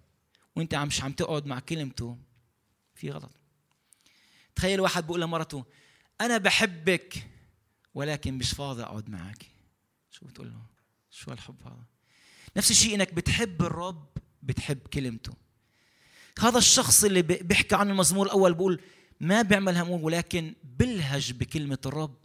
وأنت 0.57 0.75
عم 0.75 0.87
مش 0.87 1.03
عم 1.03 1.12
تقعد 1.12 1.47
مع 1.47 1.61
كلمته 1.61 2.18
في 2.95 3.11
غلط. 3.11 3.33
تخيل 4.55 4.81
واحد 4.81 5.03
بيقول 5.07 5.21
لمرته 5.21 5.64
أنا 6.21 6.38
بحبك 6.38 7.29
ولكن 7.95 8.35
مش 8.38 8.53
فاضي 8.53 8.83
أقعد 8.83 9.11
معك. 9.11 9.47
شو 10.11 10.27
بتقول 10.27 10.49
له؟ 10.49 10.71
شو 11.12 11.31
هالحب 11.31 11.62
هذا؟ 11.62 11.85
نفس 12.57 12.70
الشيء 12.70 12.94
إنك 12.94 13.14
بتحب 13.14 13.62
الرب 13.62 14.09
بتحب 14.42 14.79
كلمته. 14.79 15.33
هذا 16.38 16.59
الشخص 16.59 17.05
اللي 17.05 17.22
بيحكي 17.22 17.75
عن 17.75 17.90
المزمور 17.90 18.27
الأول 18.27 18.55
بيقول 18.55 18.81
ما 19.20 19.42
بيعمل 19.42 19.77
هموم 19.77 20.05
ولكن 20.05 20.55
بلهج 20.64 21.33
بكلمة 21.33 21.79
الرب. 21.87 22.16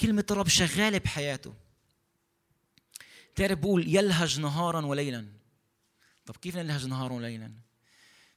كلمة 0.00 0.24
الرب 0.30 0.48
شغالة 0.48 0.98
بحياته. 0.98 1.54
تعرف 3.34 3.58
بقول 3.58 3.96
يلهج 3.96 4.40
نهارا 4.40 4.86
وليلا. 4.86 5.26
طب 6.26 6.36
كيف 6.36 6.56
نلهج 6.56 6.86
نهارا 6.86 7.12
وليلا؟ 7.12 7.52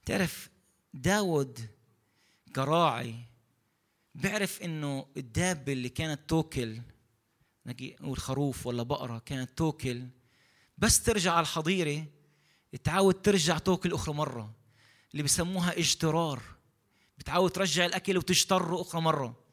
تعرف 0.05 0.49
داود 0.93 1.59
كراعي 2.55 3.15
بيعرف 4.15 4.61
إنه 4.61 5.05
الدابة 5.17 5.73
اللي 5.73 5.89
كانت 5.89 6.29
توكل 6.29 6.81
نقول 7.65 8.17
خروف 8.17 8.67
ولا 8.67 8.83
بقرة 8.83 9.19
كانت 9.19 9.57
توكل 9.57 10.07
بس 10.77 11.03
ترجع 11.03 11.31
على 11.31 11.41
الحظيرة 11.41 12.05
تعاود 12.83 13.21
ترجع 13.21 13.57
توكل 13.57 13.93
أخرى 13.93 14.15
مرة. 14.15 14.55
اللي 15.11 15.23
بسموها 15.23 15.77
اجترار. 15.77 16.41
بتعاود 17.17 17.51
ترجع 17.51 17.85
الأكل 17.85 18.17
وتجتر 18.17 18.81
أخرى 18.81 19.01
مرة. 19.01 19.43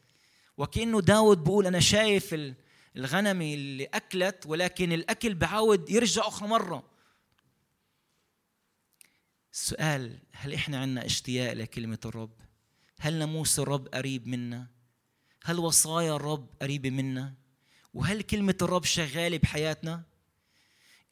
وكأنه 0.57 1.01
داود 1.01 1.45
بقول 1.45 1.67
أنا 1.67 1.81
شايف 1.81 2.37
الغنم 2.97 3.43
اللي 3.43 3.85
أكلت 3.85 4.47
ولكن 4.47 4.93
الأكل 4.93 5.35
بعاود 5.35 5.91
يرجع 5.91 6.29
أخرى 6.29 6.49
مرة. 6.49 6.85
السؤال 9.53 10.19
هل 10.33 10.55
إحنا 10.55 10.81
عندنا 10.81 11.07
اشتياق 11.07 11.53
لكلمة 11.53 11.99
الرب؟ 12.05 12.33
هل 13.01 13.19
ناموس 13.19 13.59
الرب 13.59 13.89
قريب 13.89 14.27
منا؟ 14.27 14.67
هل 15.45 15.59
وصايا 15.59 16.17
الرب 16.17 16.49
قريبة 16.63 16.91
منا؟ 16.91 17.35
وهل 17.99 18.23
كلمة 18.23 18.55
الرب 18.63 18.85
شغالة 18.85 19.39
بحياتنا؟ 19.39 20.03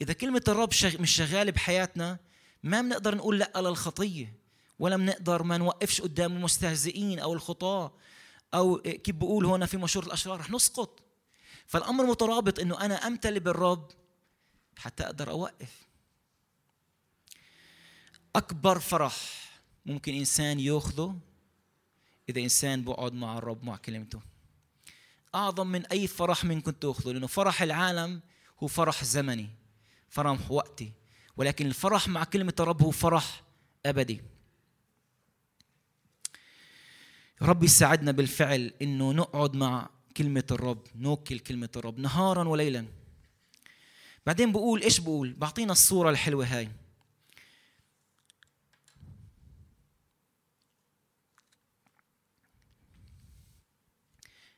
إذا 0.01 0.13
كلمة 0.13 0.43
الرب 0.47 0.71
شغ... 0.71 1.01
مش 1.01 1.11
شغالة 1.11 1.51
بحياتنا 1.51 2.19
ما 2.63 2.81
بنقدر 2.81 3.15
نقول 3.15 3.39
لأ 3.39 3.51
للخطية 3.55 4.33
ولا 4.79 4.97
بنقدر 4.97 5.43
ما 5.43 5.57
نوقفش 5.57 6.01
قدام 6.01 6.35
المستهزئين 6.35 7.19
أو 7.19 7.33
الخطاة 7.33 7.93
أو 8.53 8.77
كيف 8.77 9.15
بقول 9.15 9.45
هنا 9.45 9.65
في 9.65 9.77
مشورة 9.77 10.05
الأشرار 10.05 10.39
رح 10.39 10.51
نسقط. 10.51 11.03
فالأمر 11.65 12.05
مترابط 12.05 12.59
إنه 12.59 12.81
أنا 12.81 12.95
أمتلي 12.95 13.39
بالرب 13.39 13.91
حتى 14.77 15.03
أقدر 15.03 15.29
أوقف. 15.29 15.87
أكبر 18.35 18.79
فرح 18.79 19.15
ممكن 19.85 20.13
إنسان 20.13 20.59
يأخذه 20.59 21.19
إذا 22.29 22.41
إنسان 22.41 22.83
بقعد 22.83 23.13
مع 23.13 23.37
الرب 23.37 23.63
مع 23.63 23.77
كلمته. 23.77 24.36
أعظم 25.37 25.67
من 25.67 25.85
أي 25.85 26.07
فرح 26.07 26.45
ممكن 26.45 26.79
تأخذه 26.79 27.11
لأنه 27.11 27.27
فرح 27.27 27.61
العالم 27.61 28.21
هو 28.63 28.67
فرح 28.67 29.03
زمني 29.03 29.49
فرح 30.09 30.51
وقتي 30.51 30.91
ولكن 31.37 31.65
الفرح 31.65 32.07
مع 32.07 32.23
كلمة 32.23 32.53
الرب 32.59 32.81
هو 32.83 32.91
فرح 32.91 33.43
أبدي. 33.85 34.21
رب 37.41 37.63
يساعدنا 37.63 38.11
بالفعل 38.11 38.73
إنه 38.81 39.11
نقعد 39.11 39.55
مع 39.55 39.89
كلمة 40.17 40.43
الرب 40.51 40.87
نوكل 40.95 41.39
كلمة 41.39 41.69
الرب 41.75 41.99
نهارا 41.99 42.47
وليلا. 42.47 42.85
بعدين 44.25 44.51
بقول 44.51 44.81
إيش 44.81 44.99
بقول؟ 44.99 45.33
بعطينا 45.33 45.71
الصورة 45.71 46.09
الحلوة 46.09 46.45
هاي. 46.45 46.69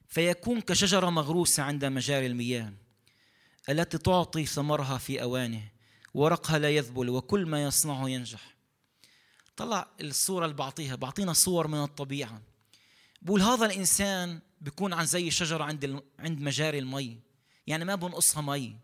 فيكون 0.09 0.61
كشجرة 0.61 1.09
مغروسة 1.09 1.63
عند 1.63 1.85
مجاري 1.85 2.25
المياه 2.25 2.73
التي 3.69 3.97
تعطي 3.97 4.45
ثمرها 4.45 4.97
في 4.97 5.21
أوانه 5.21 5.71
ورقها 6.13 6.59
لا 6.59 6.69
يذبل 6.69 7.09
وكل 7.09 7.45
ما 7.45 7.63
يصنعه 7.63 8.09
ينجح. 8.09 8.55
طلع 9.57 9.87
الصورة 10.01 10.45
اللي 10.45 10.55
بعطيها 10.55 10.95
بعطينا 10.95 11.33
صور 11.33 11.67
من 11.67 11.83
الطبيعة. 11.83 12.41
بقول 13.21 13.41
هذا 13.41 13.65
الإنسان 13.65 14.39
بيكون 14.61 14.93
عن 14.93 15.05
زي 15.05 15.27
الشجرة 15.27 15.63
عند 15.63 16.03
عند 16.19 16.41
مجاري 16.41 16.79
المي. 16.79 17.19
يعني 17.67 17.85
ما 17.85 17.95
بنقصها 17.95 18.41
مي 18.41 18.77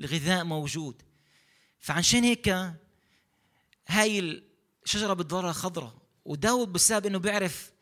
الغذاء 0.00 0.44
موجود. 0.44 1.02
فعنشان 1.80 2.24
هيك 2.24 2.48
هاي 3.88 4.42
الشجرة 4.84 5.14
بتضلها 5.14 5.52
خضرة 5.52 6.02
وداود 6.24 6.72
بسبب 6.72 7.06
إنه 7.06 7.18
بيعرف 7.18 7.72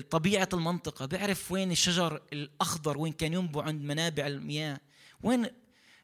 طبيعة 0.00 0.48
المنطقة 0.52 1.06
بيعرف 1.06 1.52
وين 1.52 1.70
الشجر 1.70 2.22
الأخضر 2.32 2.98
وين 2.98 3.12
كان 3.12 3.32
ينبع 3.32 3.62
عند 3.62 3.82
منابع 3.82 4.26
المياه 4.26 4.80
وين 5.22 5.46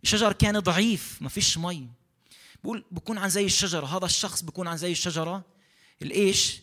الشجر 0.03 0.33
كان 0.33 0.59
ضعيف 0.59 1.23
ما 1.23 1.29
فيش 1.29 1.59
مي. 1.59 1.89
بقول 2.65 2.85
بكون 2.91 3.19
عن 3.19 3.29
زي 3.29 3.45
الشجرة 3.45 3.87
هذا 3.87 4.05
الشخص 4.05 4.43
بكون 4.43 4.69
عن 4.69 4.77
زي 4.77 4.93
الشجرة 4.93 5.45
الإيش؟ 6.03 6.61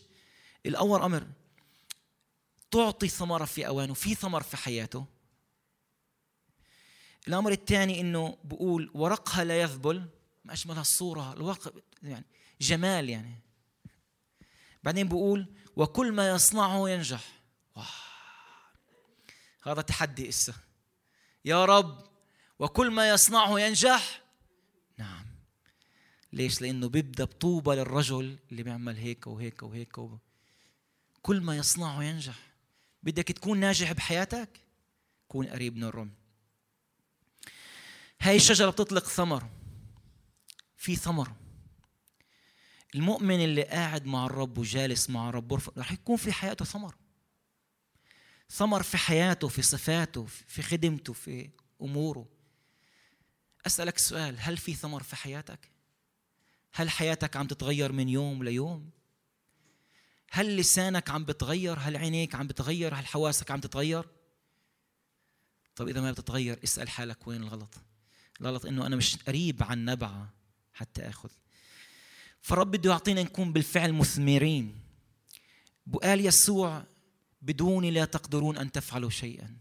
الأول 0.66 1.02
أمر 1.02 1.26
تعطي 2.70 3.08
ثمرة 3.08 3.44
في 3.44 3.66
أوانه 3.66 3.94
في 3.94 4.14
ثمر 4.14 4.42
في 4.42 4.56
حياته. 4.56 5.06
الأمر 7.28 7.52
الثاني 7.52 8.00
إنه 8.00 8.38
بقول 8.44 8.90
ورقها 8.94 9.44
لا 9.44 9.60
يذبل 9.60 10.04
ما 10.44 10.52
أجمل 10.52 10.78
الصورة 10.78 11.32
الورق 11.32 11.74
يعني 12.02 12.24
جمال 12.60 13.10
يعني. 13.10 13.40
بعدين 14.84 15.08
بقول 15.08 15.46
وكل 15.76 16.12
ما 16.12 16.30
يصنعه 16.30 16.88
ينجح. 16.88 17.24
واو. 17.76 17.84
هذا 19.62 19.82
تحدي 19.82 20.28
إسا 20.28 20.54
يا 21.44 21.64
رب 21.64 22.06
وكل 22.58 22.90
ما 22.90 23.08
يصنعه 23.08 23.60
ينجح. 23.60 24.22
نعم. 24.98 25.26
ليش؟ 26.32 26.60
لأنه 26.60 26.88
بيبدأ 26.88 27.24
بطوبة 27.24 27.74
للرجل 27.74 28.38
اللي 28.50 28.62
بيعمل 28.62 28.96
هيك 28.96 29.26
وهيك 29.26 29.62
وهيك 29.62 29.98
وهيك 29.98 30.20
كل 31.22 31.40
ما 31.40 31.56
يصنعه 31.56 32.02
ينجح. 32.02 32.38
بدك 33.02 33.32
تكون 33.32 33.60
ناجح 33.60 33.92
بحياتك؟ 33.92 34.48
كون 35.28 35.46
قريب 35.46 35.76
من 35.76 35.84
الرب 35.84 36.10
هاي 38.20 38.36
الشجرة 38.36 38.70
بتطلق 38.70 39.04
ثمر. 39.04 39.48
في 40.76 40.96
ثمر. 40.96 41.32
المؤمن 42.94 43.44
اللي 43.44 43.62
قاعد 43.62 44.06
مع 44.06 44.26
الرب 44.26 44.58
وجالس 44.58 45.10
مع 45.10 45.28
الرب 45.28 45.52
رح 45.78 45.92
يكون 45.92 46.16
في 46.16 46.32
حياته 46.32 46.64
ثمر. 46.64 46.94
ثمر 48.50 48.82
في 48.82 48.96
حياته 48.96 49.48
في 49.48 49.62
صفاته 49.62 50.26
في 50.26 50.62
خدمته 50.62 51.12
في 51.12 51.50
أموره. 51.82 52.28
أسألك 53.66 53.98
سؤال 53.98 54.36
هل 54.38 54.56
في 54.56 54.74
ثمر 54.74 55.02
في 55.02 55.16
حياتك؟ 55.16 55.70
هل 56.74 56.90
حياتك 56.90 57.36
عم 57.36 57.46
تتغير 57.46 57.92
من 57.92 58.08
يوم 58.08 58.44
ليوم؟ 58.44 58.90
هل 60.30 60.56
لسانك 60.56 61.10
عم 61.10 61.24
بتغير؟ 61.24 61.78
هل 61.78 61.96
عينيك 61.96 62.34
عم 62.34 62.46
بتغير؟ 62.46 62.94
هل 62.94 63.06
حواسك 63.06 63.50
عم 63.50 63.60
تتغير؟ 63.60 64.08
طب 65.76 65.88
إذا 65.88 66.00
ما 66.00 66.12
بتتغير 66.12 66.60
اسأل 66.64 66.88
حالك 66.88 67.26
وين 67.26 67.42
الغلط؟ 67.42 67.74
الغلط 68.40 68.66
إنه 68.66 68.86
أنا 68.86 68.96
مش 68.96 69.16
قريب 69.16 69.62
عن 69.62 69.84
نبعه 69.84 70.34
حتى 70.72 71.08
آخذ. 71.08 71.30
فالرب 72.46 72.70
بده 72.70 72.90
يعطينا 72.90 73.22
نكون 73.22 73.52
بالفعل 73.52 73.92
مثمرين. 73.92 74.80
بقال 75.86 76.26
يسوع 76.26 76.84
بدوني 77.42 77.90
لا 77.90 78.04
تقدرون 78.04 78.58
أن 78.58 78.72
تفعلوا 78.72 79.10
شيئا. 79.10 79.56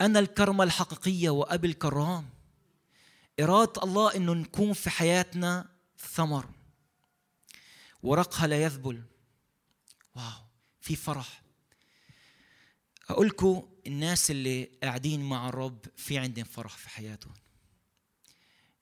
أنا 0.00 0.18
الكرمة 0.18 0.64
الحقيقية 0.64 1.30
وأبي 1.30 1.68
الكرام. 1.68 2.28
إرادة 3.40 3.82
الله 3.82 4.16
إنه 4.16 4.34
نكون 4.34 4.72
في 4.72 4.90
حياتنا 4.90 5.68
ثمر. 5.98 6.46
ورقها 8.02 8.46
لا 8.46 8.62
يذبل. 8.62 9.02
واو 10.14 10.42
في 10.80 10.96
فرح. 10.96 11.42
أقول 13.08 13.26
لكم 13.26 13.68
الناس 13.86 14.30
اللي 14.30 14.64
قاعدين 14.82 15.28
مع 15.28 15.48
الرب 15.48 15.86
في 15.96 16.18
عندهم 16.18 16.44
فرح 16.44 16.76
في 16.76 16.88
حياتهم. 16.88 17.34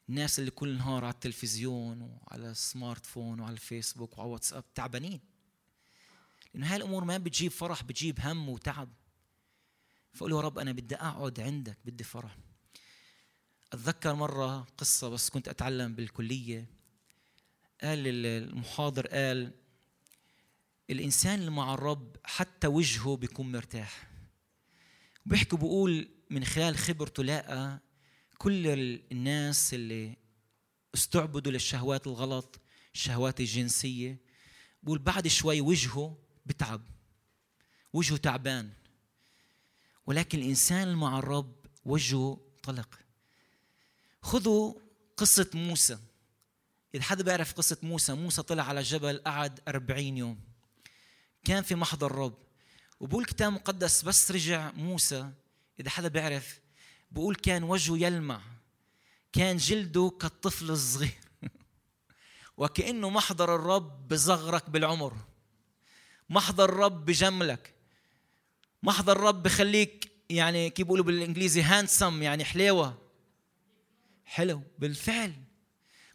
الناس 0.09 0.39
اللي 0.39 0.51
كل 0.51 0.77
نهار 0.77 1.05
على 1.05 1.15
التلفزيون 1.15 2.03
وعلى 2.03 2.51
السمارت 2.51 3.07
فون 3.07 3.41
وعلى 3.41 3.53
الفيسبوك 3.53 4.19
وعلى 4.19 4.31
واتساب 4.31 4.65
تعبانين. 4.75 5.21
لأنه 6.55 6.71
هاي 6.71 6.77
الأمور 6.77 7.05
ما 7.05 7.19
بتجيب 7.19 7.53
فرح 7.53 7.83
بتجيب 7.83 8.21
هم 8.21 8.49
وتعب. 8.49 8.89
فقول 10.15 10.33
يا 10.33 10.41
رب 10.41 10.59
أنا 10.59 10.73
بدي 10.73 10.95
أقعد 10.95 11.41
عندك 11.41 11.79
بدي 11.85 12.05
فرح. 12.05 12.37
أتذكر 13.73 14.15
مرة 14.15 14.61
قصة 14.79 15.09
بس 15.09 15.31
كنت 15.31 15.49
أتعلم 15.49 15.95
بالكلية. 15.95 16.67
قال 17.83 18.07
المحاضر 18.07 19.07
قال 19.07 19.53
الإنسان 20.91 21.39
اللي 21.39 21.51
مع 21.51 21.75
الرب 21.75 22.17
حتى 22.25 22.67
وجهه 22.67 23.17
بيكون 23.17 23.53
مرتاح. 23.53 24.11
بيحكي 25.27 25.57
بقول 25.57 26.09
من 26.31 26.45
خلال 26.45 26.77
خبرته 26.77 27.25
لقى 27.25 27.81
كل 28.39 28.67
الناس 29.13 29.75
اللي 29.75 30.17
استعبدوا 30.95 31.53
للشهوات 31.53 32.07
الغلط 32.07 32.61
الشهوات 32.95 33.41
الجنسية 33.41 34.19
بقول 34.83 34.99
بعد 34.99 35.29
شوي 35.29 35.61
وجهه 35.61 36.19
بتعب 36.47 36.83
وجهه 37.93 38.17
تعبان. 38.17 38.71
ولكن 40.07 40.39
الإنسان 40.39 40.95
مع 40.95 41.19
الرب 41.19 41.55
وجهه 41.85 42.41
طلق. 42.63 42.99
خذوا 44.23 44.75
قصة 45.17 45.51
موسى. 45.55 45.99
إذا 46.95 47.03
حدا 47.03 47.25
بيعرف 47.25 47.53
قصة 47.53 47.77
موسى 47.83 48.15
موسى 48.15 48.43
طلع 48.43 48.63
على 48.63 48.83
جبل 48.83 49.19
قعد 49.19 49.61
أربعين 49.69 50.17
يوم. 50.17 50.41
كان 51.45 51.63
في 51.63 51.75
محضر 51.75 52.07
الرب 52.07 52.39
وبقول 53.01 53.23
الكتاب 53.23 53.49
المقدس 53.49 54.03
بس 54.03 54.31
رجع 54.31 54.73
موسى. 54.73 55.33
إذا 55.81 55.91
حدا 55.91 56.09
بيعرف 56.09 56.61
بقول 57.17 57.35
كان 57.35 57.63
وجهه 57.63 57.99
يلمع 57.99 58.41
كان 59.33 59.57
جلده 59.57 60.13
كالطفل 60.21 60.71
الصغير. 60.71 61.19
وكأنه 62.59 63.11
محضر 63.11 63.55
الرب 63.55 64.09
بصغرك 64.09 64.71
بالعمر. 64.71 65.17
محضر 66.31 66.65
الرب 66.65 67.05
بجملك. 67.05 67.75
محضر 68.83 69.13
الرب 69.13 69.43
بخليك 69.43 70.13
يعني 70.31 70.71
كيف 70.71 70.87
بيقولوا 70.87 71.05
بالإنجليزي 71.05 71.63
هانسم 71.63 72.23
يعني 72.23 72.45
حليوه 72.45 72.99
حلو 74.25 74.63
بالفعل. 74.79 75.33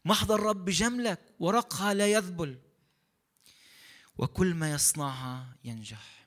محضر 0.06 0.36
الرب 0.36 0.66
بجملك 0.66 1.20
ورقها 1.40 1.94
لا 1.94 2.08
يذبل. 2.08 2.58
وكل 4.18 4.54
ما 4.54 4.72
يصنعها 4.72 5.56
ينجح. 5.64 6.21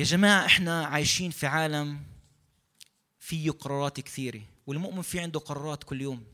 يا 0.00 0.04
جماعة 0.04 0.46
إحنا 0.46 0.86
عايشين 0.86 1.30
في 1.30 1.46
عالم 1.46 2.02
فيه 3.18 3.50
قرارات 3.50 4.00
كثيرة 4.00 4.42
والمؤمن 4.66 5.02
في 5.02 5.20
عنده 5.20 5.40
قرارات 5.40 5.84
كل 5.84 6.00
يوم. 6.00 6.26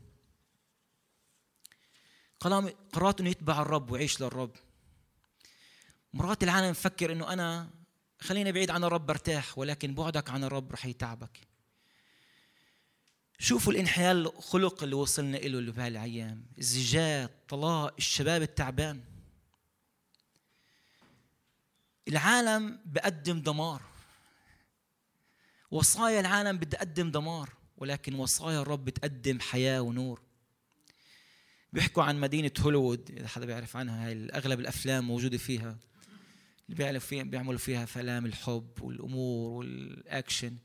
قرارات 2.93 3.21
إنه 3.21 3.31
يتبع 3.31 3.63
الرب 3.63 3.91
ويعيش 3.91 4.21
للرب. 4.21 4.51
مرات 6.15 6.43
العالم 6.43 6.71
يفكر 6.71 7.13
إنه 7.13 7.33
أنا 7.33 7.71
خليني 8.21 8.53
بعيد 8.53 8.71
عن 8.71 8.85
الرب 8.85 9.07
برتاح 9.07 9.59
ولكن 9.59 9.95
بعدك 9.95 10.31
عن 10.31 10.45
الرب 10.45 10.73
رح 10.73 10.87
يتعبك. 10.87 11.41
شوفوا 13.39 13.73
الانحياء 13.73 14.13
الخلق 14.13 14.83
اللي 14.83 14.95
وصلنا 14.95 15.37
له 15.37 15.73
بهالايام 15.73 16.47
الزيجات 16.59 17.31
طلاق 17.49 17.95
الشباب 17.99 18.43
التعبان. 18.43 19.16
العالم 22.09 22.79
بقدم 22.85 23.41
دمار. 23.41 23.83
وصايا 25.71 26.21
العالم 26.21 26.59
بتقدم 26.59 27.11
دمار 27.11 27.53
ولكن 27.77 28.15
وصايا 28.15 28.61
الرب 28.61 28.85
بتقدم 28.85 29.41
حياة 29.41 29.81
ونور. 29.83 30.23
بيحكوا 31.73 32.03
عن 32.03 32.21
مدينة 32.21 32.51
هوليوود 32.61 33.11
إذا 33.11 33.29
حدا 33.29 33.47
بيعرف 33.47 33.77
عنها 33.77 34.07
هاي 34.07 34.29
أغلب 34.29 34.61
الأفلام 34.61 35.05
موجودة 35.05 35.39
فيها. 35.39 35.79
اللي 36.67 36.77
بيعرف 36.77 37.07
فيها 37.07 37.25
بيعملوا 37.25 37.59
فيها 37.59 37.85
أفلام 37.85 38.27
الحب 38.27 38.71
والأمور 38.81 39.51
والأكشن. 39.51 40.57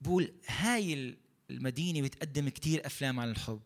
بقول 0.00 0.32
هاي 0.46 1.16
المدينة 1.50 2.02
بتقدم 2.02 2.48
كتير 2.48 2.86
أفلام 2.86 3.20
عن 3.20 3.30
الحب 3.30 3.62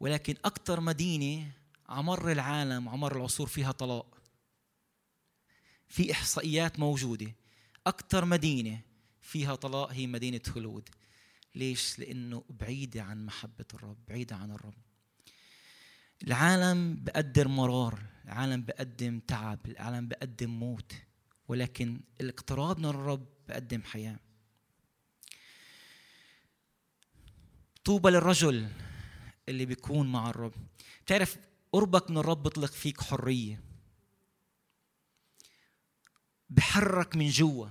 ولكن 0.00 0.34
أكثر 0.44 0.80
مدينة 0.80 1.52
عمر 1.88 2.32
العالم 2.32 2.88
عمر 2.88 3.16
العصور 3.16 3.46
فيها 3.46 3.72
طلاق. 3.72 4.15
في 5.88 6.12
إحصائيات 6.12 6.78
موجودة. 6.78 7.34
أكثر 7.86 8.24
مدينة 8.24 8.80
فيها 9.20 9.54
طلاق 9.54 9.92
هي 9.92 10.06
مدينة 10.06 10.40
هوليوود. 10.50 10.88
ليش؟ 11.54 11.98
لأنه 11.98 12.44
بعيدة 12.50 13.02
عن 13.02 13.26
محبة 13.26 13.64
الرب 13.74 13.96
بعيدة 14.08 14.36
عن 14.36 14.50
الرب. 14.50 14.74
العالم 16.22 17.04
بقدر 17.04 17.48
مرار 17.48 18.02
العالم 18.24 18.62
بقدم 18.62 19.20
تعب 19.20 19.58
العالم 19.66 20.08
بقدم 20.08 20.50
موت 20.50 20.92
ولكن 21.48 22.00
الاقتراب 22.20 22.78
من 22.78 22.84
الرب 22.84 23.26
بقدم 23.48 23.82
حياة. 23.82 24.18
طوبى 27.84 28.10
للرجل 28.10 28.68
اللي 29.48 29.66
بيكون 29.66 30.12
مع 30.12 30.30
الرب. 30.30 30.54
بتعرف 31.04 31.36
قربك 31.72 32.10
من 32.10 32.18
الرب 32.18 32.42
بيطلق 32.42 32.70
فيك 32.70 33.00
حرية. 33.00 33.60
بحرك 36.50 37.16
من 37.16 37.28
جوا. 37.28 37.68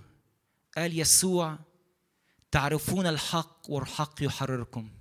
قال 0.78 1.00
يسوع 1.00 1.60
تعرفون 2.52 3.08
الحق 3.08 3.70
والحق 3.70 4.16
يحرركم. 4.22 4.92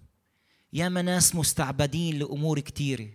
يا 0.72 0.88
ناس 0.88 1.34
مستعبدين 1.34 2.18
لأمور 2.18 2.60
كتيرة. 2.60 3.10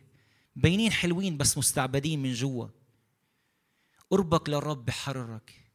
باينين 0.56 0.92
حلوين 0.92 1.38
بس 1.38 1.58
مستعبدين 1.58 2.22
من 2.22 2.34
جوا. 2.34 2.68
قربك 4.10 4.50
للرب 4.50 4.86
بحررك. 4.86 5.72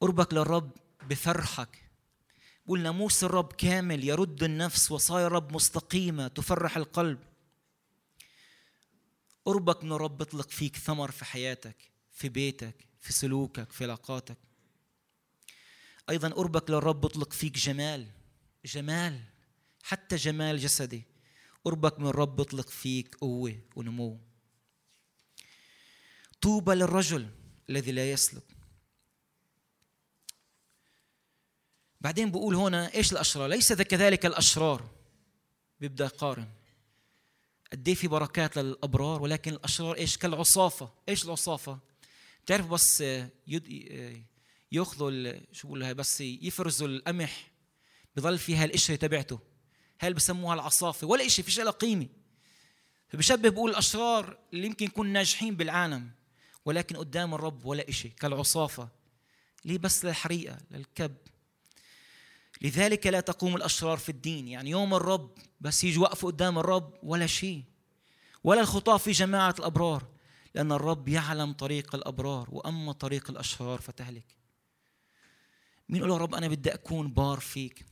قربك 0.00 0.34
للرب 0.34 0.70
بفرحك. 1.08 1.90
بقول 2.66 2.80
ناموس 2.80 3.24
الرب 3.24 3.52
كامل 3.52 4.04
يرد 4.04 4.42
النفس 4.42 4.90
وصايا 4.90 5.26
الرب 5.26 5.54
مستقيمة 5.54 6.28
تفرح 6.28 6.76
القلب. 6.76 7.18
قربك 9.44 9.84
من 9.84 9.92
الرب 9.92 10.18
بيطلق 10.18 10.50
فيك 10.50 10.76
ثمر 10.76 11.10
في 11.10 11.24
حياتك 11.24 11.76
في 12.12 12.28
بيتك. 12.28 12.91
في 13.02 13.12
سلوكك 13.12 13.72
في 13.72 13.84
علاقاتك. 13.84 14.36
أيضا 16.10 16.28
قربك 16.28 16.70
للرب 16.70 17.00
بيطلق 17.00 17.32
فيك 17.32 17.58
جمال 17.58 18.06
جمال 18.64 19.20
حتى 19.82 20.16
جمال 20.16 20.58
جسدي. 20.58 21.02
قربك 21.64 22.00
من 22.00 22.06
الرب 22.06 22.36
بيطلق 22.36 22.68
فيك 22.68 23.14
قوة 23.14 23.60
ونمو. 23.76 24.20
طوبى 26.40 26.74
للرجل 26.74 27.30
الذي 27.70 27.92
لا 27.92 28.12
يسلك. 28.12 28.56
بعدين 32.00 32.30
بقول 32.30 32.54
هنا 32.54 32.94
إيش 32.94 33.12
الأشرار؟ 33.12 33.48
ليس 33.48 33.72
كذلك 33.72 34.26
الأشرار. 34.26 34.90
بيبدأ 35.80 36.04
يقارن. 36.04 36.48
قد 37.72 37.88
إيه 37.88 37.94
في 37.94 38.08
بركات 38.08 38.58
للأبرار 38.58 39.22
ولكن 39.22 39.52
الأشرار 39.52 39.96
إيش؟ 39.96 40.18
كالعصافة. 40.18 40.92
إيش 41.08 41.24
العصافة؟ 41.24 41.91
بتعرف 42.44 42.66
بس 42.66 43.04
يأخذوا 44.72 45.32
شو 45.52 45.68
بقول 45.68 45.94
بس 45.94 46.20
يفرزوا 46.20 46.88
القمح 46.88 47.50
بضل 48.16 48.38
فيها 48.38 48.64
القشره 48.64 48.96
تبعته. 48.96 49.40
اللي 50.02 50.14
بسموها 50.14 50.54
العصافة؟ 50.54 51.06
ولا 51.06 51.28
شيء 51.28 51.44
فيش 51.44 51.60
لها 51.60 51.70
قيمة. 51.70 52.06
فبشبه 53.08 53.48
بقول 53.48 53.70
الأشرار 53.70 54.38
اللي 54.52 54.66
يمكن 54.66 54.86
يكونوا 54.86 55.12
ناجحين 55.12 55.56
بالعالم 55.56 56.10
ولكن 56.64 56.96
قدام 56.96 57.34
الرب 57.34 57.64
ولا 57.64 57.90
شيء 57.90 58.10
كالعصافة. 58.10 58.88
ليه 59.64 59.78
بس 59.78 60.04
للحريقة 60.04 60.58
للكب؟ 60.70 61.16
لذلك 62.62 63.06
لا 63.06 63.20
تقوم 63.20 63.56
الأشرار 63.56 63.98
في 63.98 64.08
الدين. 64.08 64.48
يعني 64.48 64.70
يوم 64.70 64.94
الرب 64.94 65.38
بس 65.60 65.84
يجوا 65.84 66.02
وقفوا 66.02 66.30
قدام 66.30 66.58
الرب 66.58 66.98
ولا 67.02 67.26
شيء. 67.26 67.62
ولا 68.44 68.60
الخطاة 68.60 68.96
في 68.96 69.10
جماعة 69.10 69.54
الأبرار. 69.58 70.06
لأن 70.54 70.72
الرب 70.72 71.08
يعلم 71.08 71.52
طريق 71.52 71.94
الأبرار 71.94 72.48
وأما 72.50 72.92
طريق 72.92 73.30
الأشرار 73.30 73.80
فتهلك. 73.80 74.36
مين 75.88 75.98
يقول 75.98 76.10
يا 76.10 76.16
رب 76.16 76.34
أنا 76.34 76.48
بدي 76.48 76.74
أكون 76.74 77.12
بار 77.12 77.40
فيك؟ 77.40 77.86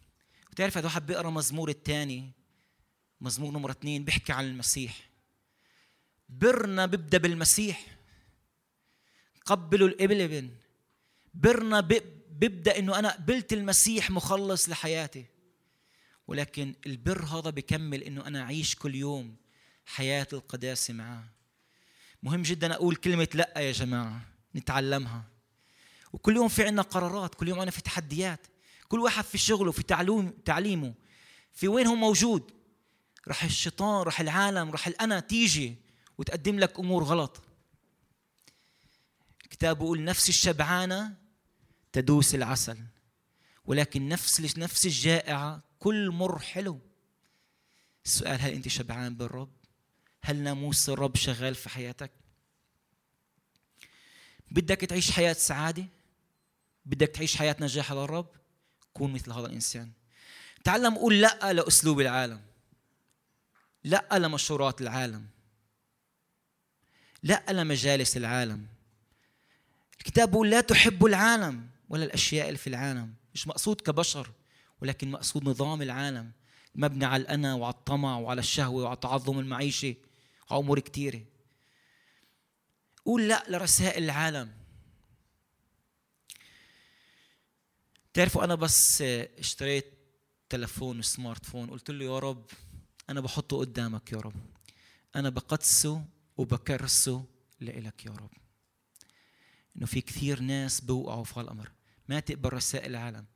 بتعرف 0.51 0.77
هذا 0.77 0.87
واحد 0.87 1.07
بيقرأ 1.07 1.31
مزمور 1.31 1.69
الثاني 1.69 2.31
مزمور 3.21 3.53
نمرة 3.53 3.71
اثنين 3.71 4.05
بيحكي 4.05 4.33
عن 4.33 4.45
المسيح. 4.45 5.11
برنا 6.29 6.87
بيبدا 6.87 7.19
بالمسيح. 7.19 7.87
قبلوا 9.47 9.89
الابن 9.89 10.51
برنا 11.35 11.81
بيبدا 11.81 12.79
إنه 12.79 12.99
أنا 12.99 13.13
قبلت 13.13 13.53
المسيح 13.53 14.11
مخلص 14.11 14.69
لحياتي. 14.69 15.27
ولكن 16.29 16.75
البر 16.87 17.25
هذا 17.25 17.51
بكمل 17.51 18.03
إنه 18.03 18.27
أنا 18.27 18.43
أعيش 18.43 18.75
كل 18.75 18.95
يوم 18.95 19.37
حياه 19.87 20.27
القداسة 20.33 20.95
معاه. 20.95 21.25
مهم 22.23 22.43
جدا 22.43 22.75
أقول 22.75 22.97
كلمة 22.97 23.29
لأ 23.35 23.59
يا 23.61 23.73
جماعة 23.73 24.21
نتعلمها. 24.57 25.25
وكل 26.13 26.37
يوم 26.37 26.49
في 26.49 26.65
عندنا 26.65 26.83
قرارات 26.83 27.35
كل 27.35 27.49
يوم 27.49 27.59
عندنا 27.59 27.71
في 27.71 27.83
تحديات. 27.83 28.47
كل 28.89 29.01
واحد 29.01 29.25
في 29.25 29.39
شغله 29.39 29.73
في 29.73 29.83
تعليم 29.83 30.31
تعليمه. 30.45 30.95
في 31.53 31.69
وين 31.69 31.87
هو 31.87 31.95
موجود؟ 31.95 32.51
رح 33.29 33.45
الشيطان 33.45 34.03
رح 34.03 34.21
العالم 34.21 34.71
رح 34.71 34.87
الأنا 34.87 35.21
تيجي 35.21 35.77
وتقدم 36.19 36.59
لك 36.59 36.79
أمور 36.79 37.05
غلط. 37.05 37.43
الكتاب 39.45 39.79
بيقول 39.79 40.05
نفس 40.05 40.29
الشبعانة 40.29 41.15
تدوس 41.93 42.35
العسل 42.35 42.79
ولكن 43.65 44.09
نفس 44.09 44.59
نفس 44.59 44.87
الجائعة 44.87 45.63
كل 45.79 46.11
مر 46.11 46.39
حلو. 46.39 46.81
السؤال 48.05 48.41
هل 48.41 48.53
أنت 48.53 48.69
شبعان 48.69 49.15
بالرب؟ 49.15 49.60
هل 50.23 50.37
ناموس 50.37 50.89
الرب 50.89 51.17
شغال 51.17 51.55
في 51.55 51.69
حياتك؟ 51.69 52.11
بدك 54.51 54.81
تعيش 54.81 55.11
حياة 55.11 55.33
سعادة؟ 55.33 55.87
بدك 56.87 57.09
تعيش 57.09 57.37
حياة 57.37 57.57
نجاح 57.61 57.93
للرب؟ 57.93 58.27
كون 58.95 59.13
مثل 59.13 59.33
هذا 59.33 59.47
الإنسان. 59.47 59.91
تعلم 60.65 60.95
قول 60.95 61.21
لا 61.21 61.53
لأسلوب 61.53 62.01
العالم. 62.01 62.41
لا 63.85 64.09
لمشورات 64.13 64.81
العالم. 64.81 65.27
لا 67.23 67.45
لمجالس 67.51 68.17
العالم. 68.17 68.67
الكتاب 69.99 70.31
بيقول 70.31 70.51
لا 70.51 70.61
تحبوا 70.61 71.09
العالم 71.09 71.69
ولا 71.89 72.05
الأشياء 72.05 72.47
اللي 72.47 72.59
في 72.59 72.67
العالم. 72.67 73.15
مش 73.35 73.49
مقصود 73.49 73.81
كبشر 73.81 74.31
ولكن 74.81 75.11
مقصود 75.11 75.45
نظام 75.45 75.83
العالم. 75.83 76.33
مبني 76.75 77.05
على 77.05 77.23
الأنا 77.23 77.55
وعلى 77.55 77.75
الطمع 77.75 78.19
وعلى 78.19 78.39
الشهوة 78.39 78.85
وعلى 78.85 78.97
تعظم 78.97 79.39
المعيشة. 79.39 79.95
امور 80.53 80.81
كثيره 80.81 81.25
قول 83.05 83.29
لا 83.29 83.45
لرسائل 83.49 84.05
العالم. 84.05 84.53
تعرفوا 88.15 88.45
أنا 88.45 88.55
بس 88.55 89.03
اشتريت 89.39 89.95
تلفون 90.49 91.03
سمارت 91.03 91.47
فون 91.47 91.71
قلت 91.71 91.91
له 91.91 92.05
يا 92.05 92.19
رب 92.19 92.51
أنا 93.11 93.21
بحطه 93.21 93.59
قدامك 93.59 94.13
يا 94.13 94.19
رب. 94.19 94.47
أنا 95.17 95.29
بقدسه 95.29 96.05
وبكرسه 96.37 97.25
لإلك 97.61 98.07
يا 98.07 98.11
رب. 98.11 98.31
إنه 99.77 99.87
في 99.87 100.01
كثير 100.01 100.41
ناس 100.41 100.81
بوقعوا 100.81 101.25
في 101.25 101.41
هالأمر. 101.41 101.73
ما 102.09 102.21
تقبل 102.21 102.53
رسائل 102.53 102.91
العالم. 102.91 103.27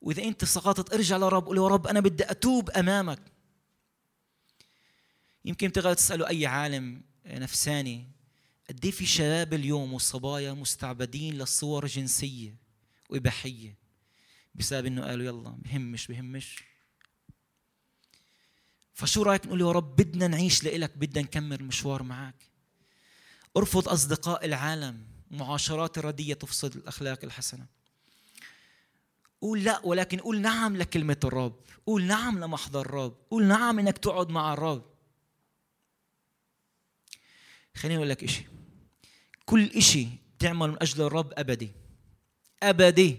وإذا 0.00 0.22
أنت 0.22 0.44
سقطت 0.44 0.94
ارجع 0.94 1.16
لرب 1.16 1.46
قول 1.46 1.56
يا 1.56 1.68
رب 1.68 1.86
أنا 1.86 2.00
بدي 2.00 2.30
أتوب 2.30 2.70
أمامك. 2.70 3.31
يمكن 5.44 5.72
تقدر 5.72 5.94
تساله 5.94 6.28
أي 6.28 6.46
عالم 6.46 7.02
نفساني. 7.26 8.08
قد 8.68 8.90
في 8.90 9.06
شباب 9.06 9.54
اليوم 9.54 9.92
والصبايا 9.92 10.52
مستعبدين 10.52 11.34
للصور 11.34 11.86
جنسية 11.86 12.56
وإباحية 13.10 13.76
بسبب 14.54 14.86
إنه 14.86 15.04
قالوا 15.04 15.26
يلا 15.26 15.50
بهمش 15.50 16.06
بهمش. 16.06 16.62
فشو 18.94 19.22
رأيك 19.22 19.46
نقول 19.46 19.60
يا 19.60 19.72
رب 19.72 19.96
بدنا 19.96 20.26
نعيش 20.26 20.64
لإلك 20.64 20.98
بدنا 20.98 21.22
نكمل 21.22 21.64
مشوار 21.64 22.02
معك 22.02 22.50
ارفض 23.56 23.88
أصدقاء 23.88 24.44
العالم 24.44 25.06
معاشرات 25.30 25.98
الردية 25.98 26.34
تفسد 26.34 26.76
الأخلاق 26.76 27.18
الحسنة. 27.24 27.66
قول 29.40 29.64
لا 29.64 29.80
ولكن 29.84 30.18
قول 30.18 30.40
نعم 30.40 30.76
لكلمة 30.76 31.16
الرب. 31.24 31.60
قول 31.86 32.04
نعم 32.04 32.38
لمحضر 32.38 32.80
الرب. 32.80 33.16
قول 33.30 33.44
نعم 33.44 33.78
إنك 33.78 33.98
تقعد 33.98 34.30
مع 34.30 34.52
الرب. 34.52 34.91
خليني 37.74 37.96
أقول 37.96 38.08
لك 38.08 38.24
إشي. 38.24 38.44
كل 39.44 39.70
إشي 39.70 40.08
بتعمل 40.38 40.68
من 40.68 40.76
أجل 40.82 41.02
الرب 41.02 41.32
أبدي. 41.36 41.72
أبدي. 42.62 43.18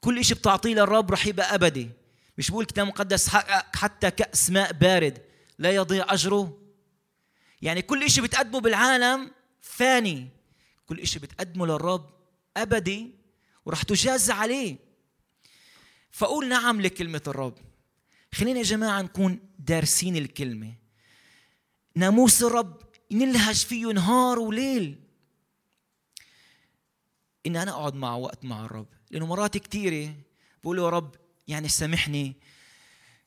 كل 0.00 0.18
إشي 0.18 0.34
بتعطيه 0.34 0.74
للرب 0.74 1.10
رح 1.12 1.26
يبقى 1.26 1.54
أبدي. 1.54 1.90
مش 2.38 2.50
بقول 2.50 2.62
الكتاب 2.62 2.84
المقدس 2.84 3.28
حتى 3.74 4.10
كأس 4.10 4.50
ماء 4.50 4.72
بارد. 4.72 5.22
لا 5.58 5.70
يضيع 5.70 6.06
أجره. 6.08 6.58
يعني 7.62 7.82
كل 7.82 8.10
شيء 8.10 8.24
بتقدمه 8.24 8.60
بالعالم 8.60 9.30
فاني. 9.60 10.28
كل 10.86 11.06
شيء 11.06 11.22
بتقدمه 11.22 11.66
للرب 11.66 12.10
أبدي 12.56 13.10
ورح 13.66 13.82
تجازى 13.82 14.32
عليه. 14.32 14.76
فقول 16.10 16.48
نعم 16.48 16.80
لكلمة 16.80 17.22
الرب. 17.26 17.58
خلينا 18.34 18.58
يا 18.58 18.64
جماعة 18.64 19.02
نكون 19.02 19.40
دارسين 19.58 20.16
الكلمة. 20.16 20.74
ناموس 21.96 22.42
الرب 22.42 22.82
نلهج 23.14 23.64
فيه 23.64 23.86
نهار 23.86 24.38
وليل. 24.38 25.00
إن 27.46 27.56
أنا 27.56 27.70
أقعد 27.70 27.94
مع 27.94 28.14
وقت 28.14 28.44
مع 28.44 28.64
الرب. 28.64 28.86
لأنه 29.10 29.26
مرات 29.26 29.56
كثيرة 29.58 30.14
بقول 30.62 30.78
يا 30.78 30.88
رب 30.88 31.14
يعني 31.48 31.68
سامحني. 31.68 32.36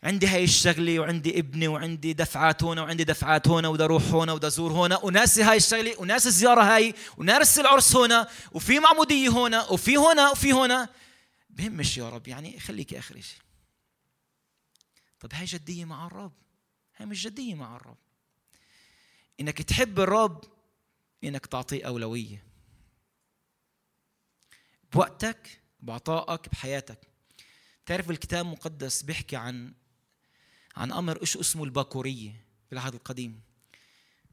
عندي 0.04 0.28
هاي 0.28 0.44
الشغلة 0.44 1.00
وعندي 1.00 1.40
ابني 1.40 1.68
وعندي 1.68 2.14
دفعات 2.14 2.64
هنا 2.64 2.82
وعندي 2.82 3.04
دفعات 3.04 3.48
هنا 3.48 3.68
ودا 3.68 3.84
أروح 3.86 4.04
هنا 4.04 4.34
ودا 4.34 4.48
أزور 4.48 4.72
هنا 4.72 4.98
وناسي 5.04 5.44
هاي 5.44 5.58
الشغلة 5.58 6.00
وناس 6.00 6.28
الزيارة 6.28 6.62
هاي 6.64 6.94
وناس 7.18 7.60
العرس 7.60 7.96
هنا 7.96 8.28
وفي 8.52 8.80
معمودية 8.80 9.30
هنا 9.30 9.66
وفي 9.66 9.98
هنا 9.98 10.30
وفي 10.30 10.54
هنا 10.54 10.90
بهمش 11.50 11.98
يا 11.98 12.10
رب 12.10 12.28
يعني 12.28 12.60
خليك 12.60 12.94
آخر 12.94 13.22
شيء 13.22 13.40
طب 15.20 15.34
هاي 15.34 15.46
جدية 15.46 15.86
مع 15.86 16.08
الرب. 16.08 16.34
هاي 16.98 17.06
مش 17.06 17.24
جدية 17.24 17.56
مع 17.56 17.76
الرب. 17.76 17.98
إنك 19.40 19.62
تحب 19.62 20.00
الرب 20.00 20.44
إنك 21.24 21.46
تعطيه 21.46 21.88
أولوية. 21.88 22.44
بوقتك 24.94 25.62
بعطائك 25.80 26.50
بحياتك. 26.50 27.00
تعرف 27.86 28.10
الكتاب 28.10 28.46
المقدس 28.46 29.02
بيحكي 29.02 29.36
عن 29.36 29.74
عن 30.76 30.92
أمر 30.92 31.22
إيش 31.22 31.38
اسمه 31.38 31.64
الباكورية 31.64 32.46
في 32.68 32.74
العهد 32.74 32.94
القديم. 32.94 33.42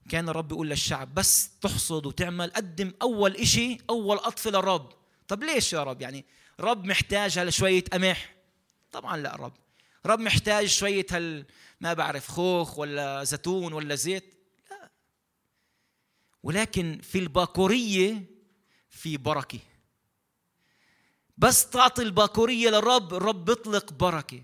كان 0.08 0.28
الرب 0.28 0.52
يقول 0.52 0.68
للشعب 0.68 1.14
بس 1.14 1.58
تحصد 1.60 2.06
وتعمل 2.06 2.50
قدم 2.50 2.92
أول 3.02 3.36
إشي 3.36 3.78
أول 3.90 4.18
قطف 4.18 4.48
للرب. 4.48 4.92
طب 5.28 5.44
ليش 5.44 5.72
يا 5.72 5.82
رب؟ 5.82 6.02
يعني 6.02 6.24
رب 6.60 6.84
محتاج 6.84 7.38
هلا 7.38 7.50
شوية 7.50 7.84
قمح. 7.92 8.34
طبعا 8.92 9.16
لا 9.16 9.36
رب. 9.36 9.52
رب 10.06 10.20
محتاج 10.20 10.66
شوية 10.66 11.06
هال 11.10 11.46
ما 11.80 11.92
بعرف 11.92 12.28
خوخ 12.28 12.78
ولا 12.78 13.24
زيتون 13.24 13.72
ولا 13.72 13.94
زيت. 13.94 14.34
ولكن 16.44 17.00
في 17.02 17.18
الباكورية 17.18 18.24
في 18.90 19.16
بركة. 19.16 19.58
بس 21.38 21.70
تعطي 21.70 22.02
الباكورية 22.02 22.70
للرب 22.70 23.14
الرب 23.14 23.44
بيطلق 23.44 23.92
بركة. 23.92 24.42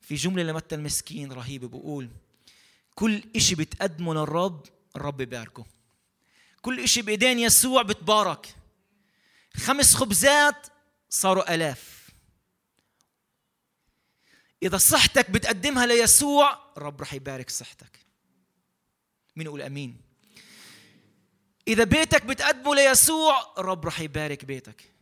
في 0.00 0.14
جملة 0.14 0.42
لمتى 0.42 0.74
المسكين 0.74 1.32
رهيبة 1.32 1.68
بقول 1.68 2.08
كل 2.94 3.22
إشي 3.36 3.54
بتقدمه 3.54 4.14
للرب 4.14 4.66
الرب 4.96 5.16
بيباركه. 5.16 5.66
كل 6.62 6.80
إشي 6.80 7.02
بإيدين 7.02 7.38
يسوع 7.38 7.82
بتبارك. 7.82 8.54
خمس 9.56 9.94
خبزات 9.94 10.66
صاروا 11.10 11.54
آلاف. 11.54 12.10
إذا 14.62 14.78
صحتك 14.78 15.30
بتقدمها 15.30 15.86
ليسوع 15.86 16.58
الرب 16.76 17.00
رح 17.00 17.14
يبارك 17.14 17.50
صحتك. 17.50 17.98
مين 19.36 19.46
يقول 19.46 19.62
أمين؟ 19.62 20.09
إذا 21.70 21.84
بيتك 21.84 22.26
بتقدمه 22.26 22.74
ليسوع 22.74 23.54
الرب 23.58 23.86
رح 23.86 24.00
يبارك 24.00 24.44
بيتك. 24.44 24.92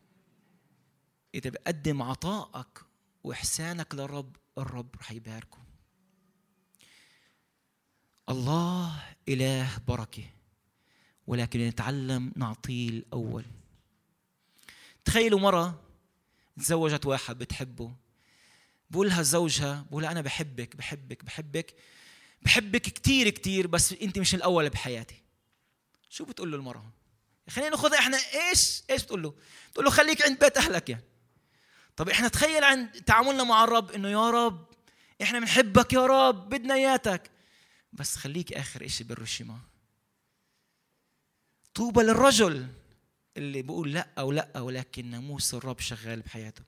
إذا 1.35 1.51
بقدم 1.51 2.03
عطائك 2.03 2.79
وإحسانك 3.25 3.95
للرب 3.95 4.37
الرب 4.59 4.97
رح 5.01 5.13
يباركه. 5.13 5.59
الله 8.29 9.05
إله 9.29 9.79
بركة 9.89 10.25
ولكن 11.27 11.61
نتعلم 11.61 12.33
نعطيه 12.37 12.89
الأول. 12.89 13.45
تخيلوا 15.05 15.41
مرة 15.41 15.83
تزوجت 16.59 17.07
واحد 17.07 17.39
بتحبه 17.39 17.95
بقولها 18.91 19.23
زوجها 19.23 19.87
بقولها 19.91 20.11
أنا 20.11 20.21
بحبك 20.21 20.77
بحبك 20.77 21.25
بحبك 21.25 21.75
بحبك 22.43 22.81
كتير 22.83 23.29
كتير 23.29 23.67
بس 23.67 23.93
أنت 23.93 24.19
مش 24.19 24.35
الأول 24.35 24.69
بحياتي. 24.69 25.28
شو 26.09 26.25
بتقول 26.25 26.51
له 26.51 26.57
المرأة؟ 26.57 26.93
خلينا 27.51 27.71
ناخذ 27.71 27.95
إحنا 27.95 28.17
إيش؟ 28.35 28.83
إيش 28.91 29.03
بتقول 29.03 29.23
له؟ 29.23 29.35
بتقول 29.71 29.85
له 29.85 29.91
خليك 29.91 30.23
عند 30.23 30.39
بيت 30.39 30.57
أهلك 30.57 30.91
يعني 30.91 31.05
طب 31.97 32.09
إحنا 32.09 32.29
تخيل 32.29 32.65
عن 32.65 32.93
تعاملنا 33.07 33.45
مع 33.45 33.65
الرب 33.65 33.91
إنه 33.91 34.09
يا 34.09 34.31
رب 34.31 34.67
إحنا 35.23 35.41
بنحبك 35.41 35.93
يا 35.93 36.07
رب 36.07 36.49
بدنا 36.49 36.75
إياتك 36.75 37.31
بس 37.93 38.17
خليك 38.17 38.53
آخر 38.53 38.85
إشي 38.85 39.05
بالرشمه 39.05 39.59
طوبى 41.75 42.03
للرجل 42.03 42.67
اللي 43.37 43.63
بيقول 43.63 43.93
لأ 43.93 44.09
أو 44.19 44.33
لأ 44.33 44.61
ولكن 44.61 45.11
ناموس 45.11 45.55
الرب 45.55 45.81
شغال 45.81 46.21
بحياته 46.21 46.63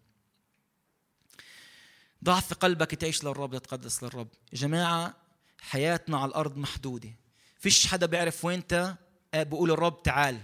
ضع 2.24 2.40
في 2.40 2.54
قلبك 2.54 2.94
تعيش 2.94 3.24
للرب 3.24 3.58
تتقدس 3.58 4.02
للرب 4.02 4.28
يا 4.52 4.58
جماعة 4.58 5.16
حياتنا 5.60 6.18
على 6.18 6.28
الأرض 6.28 6.56
محدودة 6.56 7.10
فيش 7.58 7.86
حدا 7.86 8.06
بيعرف 8.06 8.44
وين 8.44 8.58
انت 8.58 8.96
بقول 9.34 9.70
الرب 9.70 10.02
تعال. 10.02 10.40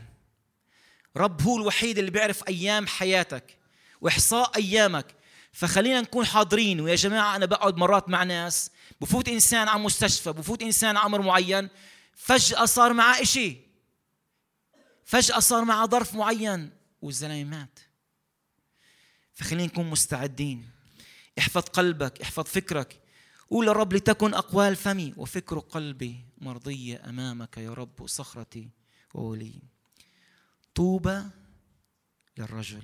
رب 1.17 1.43
هو 1.43 1.57
الوحيد 1.57 1.99
اللي 1.99 2.11
بيعرف 2.11 2.49
أيام 2.49 2.87
حياتك 2.87 3.59
وإحصاء 4.01 4.57
أيامك. 4.57 5.07
فخلينا 5.53 6.01
نكون 6.01 6.27
حاضرين. 6.27 6.81
ويا 6.81 6.95
جماعة 6.95 7.37
أنا 7.37 7.47
بقعد 7.47 7.77
مرات 7.77 8.09
مع 8.09 8.23
ناس 8.23 8.71
بفوت 9.01 9.29
إنسان 9.29 9.69
على 9.69 9.83
مستشفى 9.83 10.33
بفوت 10.33 10.63
إنسان 10.63 10.97
عمر 10.97 11.23
معين 11.23 11.69
فجأة 12.17 12.65
صار 12.65 12.93
معاه 12.93 13.23
إشي. 13.23 13.57
فجأة 15.05 15.39
صار 15.39 15.65
معاه 15.65 15.87
ظرف 15.87 16.15
معين 16.15 16.71
والزلمة 17.03 17.45
مات. 17.45 17.79
فخلينا 19.35 19.67
نكون 19.67 19.91
مستعدين. 19.91 20.71
احفظ 21.39 21.63
قلبك 21.63 22.23
احفظ 22.23 22.45
فكرك. 22.45 23.01
قول 23.51 23.69
الرب 23.69 23.93
لتكن 23.93 24.35
أقوال 24.35 24.77
فمي 24.77 25.15
وفكر 25.17 25.59
قلبي. 25.59 26.26
مرضية 26.39 27.09
أمامك 27.09 27.57
يا 27.59 27.75
رب 27.75 28.07
صخرتي 28.07 28.71
وولي. 29.15 29.63
طوبى 30.75 31.23
للرجل. 32.39 32.83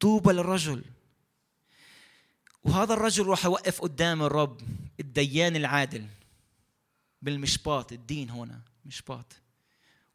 طوبى 0.00 0.32
للرجل. 0.32 0.84
وهذا 2.64 2.94
الرجل 2.94 3.26
راح 3.26 3.44
يوقف 3.44 3.80
قدام 3.80 4.22
الرب 4.22 4.60
الديان 5.00 5.56
العادل. 5.56 6.06
بالمشباط 7.22 7.92
الدين 7.92 8.30
هنا 8.30 8.62
مشباط. 8.84 9.36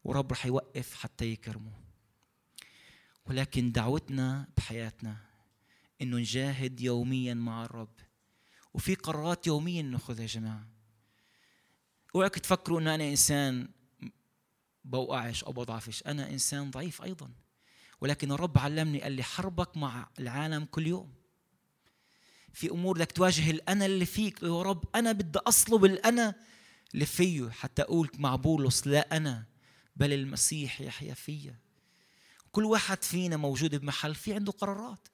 ورب 0.04 0.32
رح 0.32 0.46
يوقف 0.46 0.94
حتى 0.96 1.26
يكرمه. 1.26 1.72
ولكن 3.26 3.72
دعوتنا 3.72 4.48
بحياتنا 4.58 5.18
إنه 6.02 6.18
نجاهد 6.18 6.82
يوميا 6.82 7.34
مع 7.34 7.66
الرب. 7.66 7.94
وفي 8.74 8.96
قرارات 8.96 9.48
يوميا 9.48 9.82
نأخذها 9.82 10.22
يا 10.22 10.28
جماعة. 10.28 10.75
اوعك 12.16 12.40
تفكروا 12.40 12.80
انه 12.80 12.96
أنا 12.96 13.10
إنسان 13.10 13.68
بوقعش 14.86 15.44
أو 15.44 15.52
بضعفش. 15.52 16.04
أنا 16.04 16.30
إنسان 16.30 16.72
ضعيف 16.72 17.02
أيضا. 17.02 17.30
ولكن 18.02 18.32
الرب 18.32 18.58
علمني 18.58 19.02
قال 19.02 19.12
لي 19.12 19.24
حربك 19.24 19.78
مع 19.78 20.10
العالم 20.20 20.66
كل 20.66 20.88
يوم. 20.88 21.14
في 22.54 22.70
أمور 22.72 22.96
بدك 22.98 23.12
تواجه 23.12 23.52
الأنا 23.52 23.86
اللي 23.86 24.06
فيك 24.06 24.44
يا 24.44 24.62
رب 24.62 24.84
أنا 24.96 25.12
بدي 25.12 25.40
أصلب 25.40 25.86
الأنا 25.86 26.36
اللي 26.94 27.06
فيه. 27.06 27.50
حتى 27.50 27.82
أقول 27.82 28.10
مع 28.18 28.36
بولس 28.36 28.88
لا 28.88 29.18
أنا 29.18 29.46
بل 29.96 30.14
المسيح 30.14 30.82
يحيا 30.82 31.14
فيا 31.14 31.60
كل 32.52 32.66
واحد 32.66 33.04
فينا 33.04 33.38
موجود 33.38 33.76
بمحل 33.76 34.16
في 34.16 34.34
عنده 34.34 34.52
قرارات. 34.52 35.08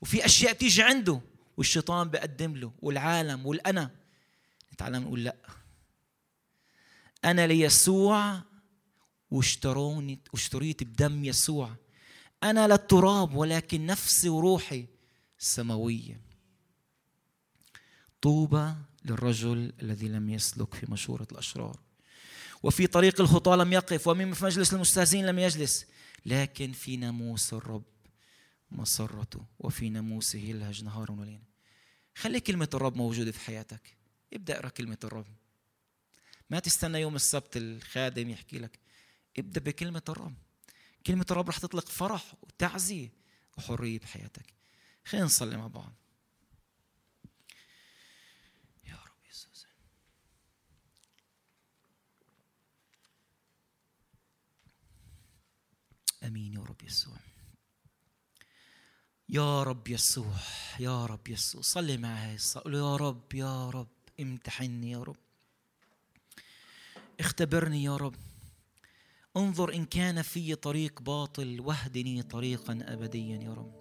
وفي 0.00 0.24
أشياء 0.24 0.52
بتيجي 0.52 0.82
عنده 0.82 1.20
والشيطان 1.56 2.08
بيقدم 2.08 2.56
له 2.56 2.72
والعالم 2.78 3.46
والأنا. 3.46 3.90
نتعلم 4.72 5.02
نقول 5.02 5.24
لا. 5.24 5.59
أنا 7.24 7.46
ليسوع 7.46 8.42
واشتروني 9.30 10.20
واشتريت 10.32 10.82
بدم 10.82 11.24
يسوع. 11.24 11.76
أنا 12.42 12.68
لا 12.68 12.74
التراب 12.74 13.34
ولكن 13.34 13.86
نفسي 13.86 14.28
وروحي 14.28 14.86
سماوية. 15.38 16.20
طوبى 18.22 18.74
للرجل 19.04 19.72
الذي 19.82 20.08
لم 20.08 20.30
يسلك 20.30 20.74
في 20.74 20.92
مشورة 20.92 21.26
الأشرار. 21.32 21.80
وفي 22.62 22.86
طريق 22.86 23.20
الخطى 23.20 23.56
لم 23.56 23.72
يقف 23.72 24.06
ومن 24.06 24.32
في 24.32 24.44
مجلس 24.44 24.74
المستهزئين 24.74 25.26
لم 25.26 25.38
يجلس. 25.38 25.86
لكن 26.26 26.72
في 26.72 26.96
ناموس 26.96 27.52
الرب 27.52 27.84
مسرته 28.70 29.44
وفي 29.58 29.90
ناموسه 29.90 30.38
يلهج 30.38 30.84
نهارا 30.84 31.12
وليلا 31.12 31.42
خلي 32.16 32.40
كلمة 32.40 32.68
الرب 32.74 32.96
موجودة 32.96 33.32
في 33.32 33.40
حياتك. 33.40 33.96
ابدأ 34.32 34.58
اقرأ 34.58 34.68
كلمة 34.68 34.98
الرب. 35.04 35.39
ما 36.50 36.58
تستنى 36.58 37.00
يوم 37.00 37.16
السبت 37.16 37.56
الخادم 37.56 38.30
يحكي 38.30 38.58
لك. 38.58 38.78
ابدأ 39.38 39.60
بكلمة 39.60 40.02
الرب. 40.08 40.34
كلمة 41.06 41.26
الرب 41.30 41.48
رح 41.48 41.58
تطلق 41.58 41.88
فرح 41.88 42.34
وتعزية 42.42 43.12
وحرية 43.58 43.98
بحياتك. 43.98 44.54
خلينا 45.04 45.26
نصلي 45.26 45.56
مع 45.56 45.66
بعض. 45.66 45.92
يا 48.84 48.94
رب 48.94 49.30
يسوع. 49.30 49.52
آمين 56.24 56.54
يا 56.54 56.60
رب 56.60 56.82
يسوع. 56.82 57.16
يا 59.28 59.62
رب 59.62 59.88
يسوع 59.88 60.36
يا 60.80 61.06
رب 61.06 61.28
يسوع. 61.28 61.62
صلي 61.62 61.96
معي 61.96 62.36
قول 62.54 62.74
يا 62.74 62.96
رب 62.96 63.34
يا 63.34 63.70
رب 63.70 63.88
امتحني 64.20 64.90
يا 64.90 64.98
رب. 64.98 65.29
اختبرني 67.20 67.84
يا 67.84 67.96
رب. 67.96 68.14
انظر 69.36 69.74
إن 69.74 69.84
كان 69.84 70.22
في 70.22 70.54
طريق 70.54 71.02
باطل 71.02 71.60
واهدني 71.60 72.22
طريقا 72.22 72.78
ابديا 72.82 73.36
يا 73.42 73.54
رب. 73.54 73.72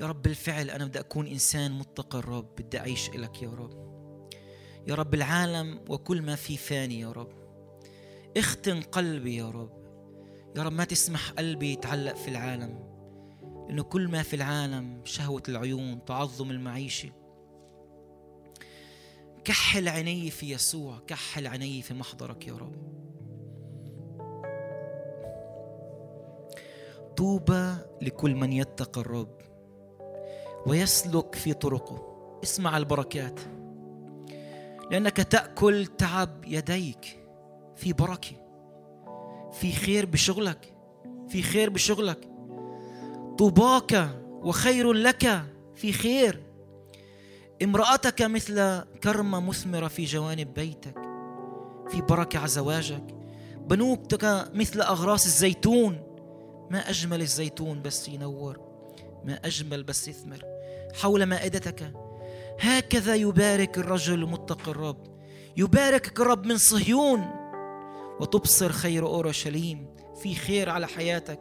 يا 0.00 0.06
رب 0.06 0.22
بالفعل 0.22 0.70
أنا 0.70 0.84
بدي 0.84 1.00
أكون 1.00 1.26
إنسان 1.26 1.72
متقي 1.72 2.18
الرب 2.18 2.54
بدي 2.58 2.78
أعيش 2.78 3.10
لك 3.10 3.42
يا 3.42 3.48
رب. 3.48 3.86
يا 4.88 4.94
رب 4.94 5.14
العالم 5.14 5.80
وكل 5.88 6.22
ما 6.22 6.34
فيه 6.34 6.56
فاني 6.56 7.00
يا 7.00 7.12
رب. 7.12 7.32
اختن 8.36 8.80
قلبي 8.80 9.36
يا 9.36 9.50
رب. 9.50 9.72
يا 10.56 10.62
رب 10.62 10.72
ما 10.72 10.84
تسمح 10.84 11.30
قلبي 11.30 11.72
يتعلق 11.72 12.16
في 12.16 12.28
العالم 12.28 12.96
انه 13.70 13.82
كل 13.82 14.08
ما 14.08 14.22
في 14.22 14.36
العالم 14.36 15.00
شهوة 15.04 15.42
العيون 15.48 16.04
تعظم 16.04 16.50
المعيشة. 16.50 17.25
كحل 19.46 19.88
عيني 19.88 20.30
في 20.30 20.50
يسوع 20.50 20.98
كحل 21.06 21.46
عيني 21.46 21.82
في 21.82 21.94
محضرك 21.94 22.46
يا 22.46 22.52
رب. 22.52 22.76
طوبى 27.16 27.74
لكل 28.02 28.34
من 28.34 28.52
يتقى 28.52 29.00
الرب 29.00 29.38
ويسلك 30.66 31.34
في 31.34 31.52
طرقه. 31.52 32.16
اسمع 32.44 32.76
البركات. 32.76 33.40
لأنك 34.90 35.16
تأكل 35.16 35.86
تعب 35.86 36.44
يديك 36.46 37.18
في 37.76 37.92
بركة 37.92 38.36
في 39.52 39.72
خير 39.72 40.06
بشغلك 40.06 40.74
في 41.28 41.42
خير 41.42 41.70
بشغلك. 41.70 42.28
طوباك 43.38 44.10
وخير 44.28 44.92
لك 44.92 45.44
في 45.74 45.92
خير. 45.92 46.45
امرأتك 47.62 48.22
مثل 48.22 48.82
كرمة 49.02 49.40
مثمرة 49.40 49.88
في 49.88 50.04
جوانب 50.04 50.54
بيتك 50.54 50.98
في 51.88 52.00
بركة 52.00 52.38
على 52.38 52.48
زواجك. 52.48 53.04
بنوتك 53.58 54.48
مثل 54.54 54.80
أغراس 54.80 55.26
الزيتون. 55.26 56.02
ما 56.70 56.90
أجمل 56.90 57.20
الزيتون 57.20 57.82
بس 57.82 58.08
ينور 58.08 58.60
ما 59.24 59.40
أجمل 59.44 59.82
بس 59.82 60.08
يثمر. 60.08 60.42
حول 60.94 61.24
مائدتك 61.24 61.92
هكذا 62.60 63.14
يبارك 63.14 63.78
الرجل 63.78 64.26
متقي 64.26 64.70
الرب. 64.70 65.04
يباركك 65.56 66.20
الرب 66.20 66.46
من 66.46 66.56
صهيون. 66.56 67.30
وتبصر 68.20 68.72
خير 68.72 69.06
أورشليم. 69.06 69.86
في 70.22 70.34
خير 70.34 70.70
على 70.70 70.86
حياتك 70.86 71.40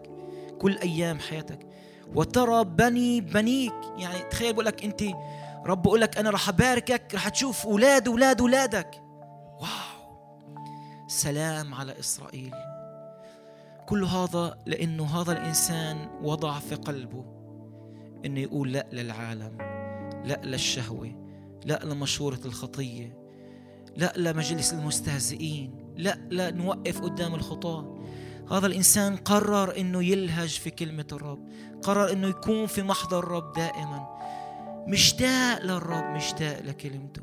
كل 0.60 0.78
أيام 0.78 1.20
حياتك. 1.20 1.60
وترى 2.16 2.64
بني 2.64 3.22
بنيك. 3.22 3.74
يعني 3.98 4.30
تخيل 4.30 4.54
بقول 4.54 4.66
لك 4.66 4.84
أنت 4.84 5.04
رب 5.66 5.82
بقول 5.82 6.02
لك 6.02 6.18
أنا 6.18 6.30
راح 6.30 6.50
أباركك 6.50 7.14
راح 7.14 7.30
تشوف 7.30 7.66
أولاد 7.66 8.08
أولاد 8.08 8.42
أولادك. 8.42 9.02
واو. 9.60 11.08
سلام 11.08 11.74
على 11.74 12.00
إسرائيل. 12.00 12.54
كل 13.86 14.04
هذا 14.04 14.58
لأنه 14.66 15.22
هذا 15.22 15.32
الإنسان 15.32 16.10
وضع 16.22 16.60
في 16.60 16.76
قلبه 16.76 17.26
إنه 18.26 18.40
يقول 18.40 18.72
لا 18.72 18.88
للعالم 18.92 19.58
لا 20.26 20.42
للشهوة 20.44 21.12
لا 21.66 21.80
لمشورة 21.84 22.40
الخطية 22.46 23.18
لا 23.96 24.14
لمجلس 24.18 24.74
المستهزئين 24.74 25.94
لا 25.98 26.18
لا 26.30 26.52
نوقف 26.52 27.02
قدام 27.02 27.36
الخطاة. 27.36 28.06
هذا 28.52 28.68
الإنسان 28.68 29.16
قرر 29.16 29.78
إنه 29.78 30.04
يلهج 30.04 30.50
في 30.50 30.70
كلمة 30.70 31.08
الرب 31.12 31.50
قرر 31.84 32.12
إنه 32.12 32.28
يكون 32.28 32.66
في 32.68 32.84
محضر 32.84 33.20
الرب 33.20 33.54
دائما. 33.54 34.15
مشتاق 34.88 35.62
للرب 35.62 36.16
مشتاق 36.16 36.62
لكلمته. 36.62 37.22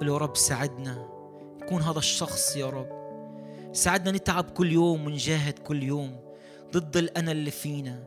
قل 0.00 0.08
يا 0.08 0.16
رب 0.16 0.36
ساعدنا 0.36 1.08
يكون 1.62 1.82
هذا 1.82 1.98
الشخص 1.98 2.56
يا 2.56 2.66
رب. 2.66 2.88
ساعدنا 3.72 4.10
نتعب 4.10 4.50
كل 4.50 4.72
يوم 4.72 5.06
ونجاهد 5.06 5.58
كل 5.58 5.82
يوم 5.82 6.20
ضد 6.72 6.96
الأنا 6.96 7.32
اللي 7.32 7.50
فينا. 7.50 8.04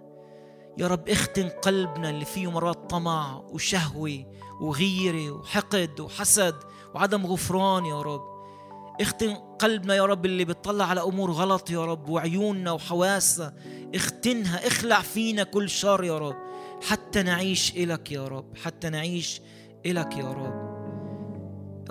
يا 0.77 0.87
رب 0.87 1.09
اختن 1.09 1.49
قلبنا 1.49 2.09
اللي 2.09 2.25
فيه 2.25 2.51
مرات 2.51 2.89
طمع 2.89 3.43
وشهوة 3.49 4.25
وغيرة 4.61 5.31
وحقد 5.31 5.99
وحسد 5.99 6.55
وعدم 6.95 7.25
غفران 7.25 7.85
يا 7.85 8.01
رب. 8.01 8.37
اختن 9.01 9.33
قلبنا 9.59 9.95
يا 9.95 10.05
رب 10.05 10.25
اللي 10.25 10.45
بتطلع 10.45 10.85
على 10.85 11.01
أمور 11.01 11.31
غلط 11.31 11.69
يا 11.69 11.85
رب 11.85 12.09
وعيوننا 12.09 12.71
وحواسنا. 12.71 13.53
اختنها 13.95 14.67
اخلع 14.67 15.01
فينا 15.01 15.43
كل 15.43 15.69
شر 15.69 16.03
يا 16.03 16.17
رب. 16.17 16.46
حتى 16.83 17.23
نعيش 17.23 17.75
إلك 17.75 18.11
يا 18.11 18.27
رب 18.27 18.57
حتى 18.57 18.89
نعيش 18.89 19.41
إلك 19.85 20.17
يا 20.17 20.31
رب. 20.31 20.67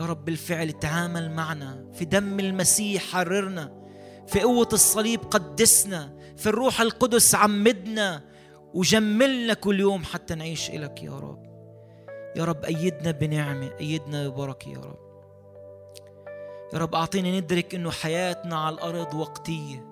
يا 0.01 0.07
رب 0.07 0.24
بالفعل 0.24 0.72
تعامل 0.72 1.30
معنا 1.30 1.91
في 1.93 2.05
دم 2.05 2.41
المسيح 2.41 3.03
حررنا 3.03 3.87
في 4.26 4.41
قوة 4.41 4.68
الصليب 4.72 5.20
قدسنا 5.20 6.16
في 6.37 6.47
الروح 6.47 6.80
القدس 6.80 7.34
عمدنا 7.34 8.22
وجملنا 8.74 9.55
كل 9.55 9.80
يوم 9.80 10.05
حتى 10.05 10.34
نعيش 10.34 10.70
إلك 10.70 11.03
يا 11.03 11.18
رب. 11.18 11.47
يا 12.37 12.45
رب 12.45 12.64
أيدنا 12.64 13.11
بنعمة 13.11 13.70
أيدنا 13.80 14.28
ببركة 14.28 14.68
يا 14.68 14.78
رب. 14.78 14.99
يا 16.74 16.78
رب 16.78 16.95
أعطينا 16.95 17.41
ندرك 17.41 17.74
إنه 17.74 17.91
حياتنا 17.91 18.57
على 18.57 18.74
الأرض 18.74 19.14
وقتية. 19.14 19.87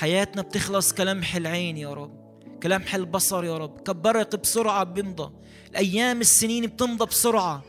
حياتنا 0.00 0.42
بتخلص 0.42 0.92
كلمح 0.92 1.36
العين 1.36 1.76
يا 1.76 1.94
رب. 1.94 2.23
كلمح 2.64 2.94
البصر 2.94 3.44
يا 3.44 3.58
رب. 3.58 3.80
كبرق 3.80 4.36
بسرعة 4.36 4.84
بيمضى 4.84 5.32
الأيام 5.70 6.20
السنين 6.20 6.66
بتمضى 6.66 7.06
بسرعة. 7.06 7.62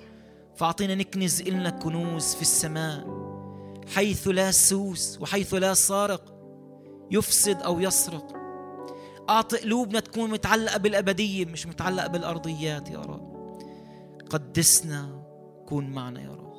فأعطينا 0.55 0.95
نكنز 0.95 1.41
إلنا 1.41 1.69
كنوز 1.69 2.35
في 2.35 2.41
السماء. 2.41 3.07
حيث 3.95 4.27
لا 4.27 4.51
سوس 4.51 5.17
وحيث 5.21 5.53
لا 5.53 5.73
سارق. 5.73 6.35
يفسد 7.11 7.61
أو 7.61 7.79
يسرق. 7.79 8.33
أعطي 9.29 9.57
قلوبنا 9.57 9.99
تكون 9.99 10.29
متعلقة 10.29 10.77
بالأبدية 10.77 11.45
مش 11.45 11.67
متعلقة 11.67 12.07
بالأرضيات 12.07 12.89
يا 12.89 12.99
رب. 12.99 13.35
قدسنا 14.29 15.23
كون 15.67 15.89
معنا 15.89 16.21
يا 16.21 16.29
رب. 16.29 16.55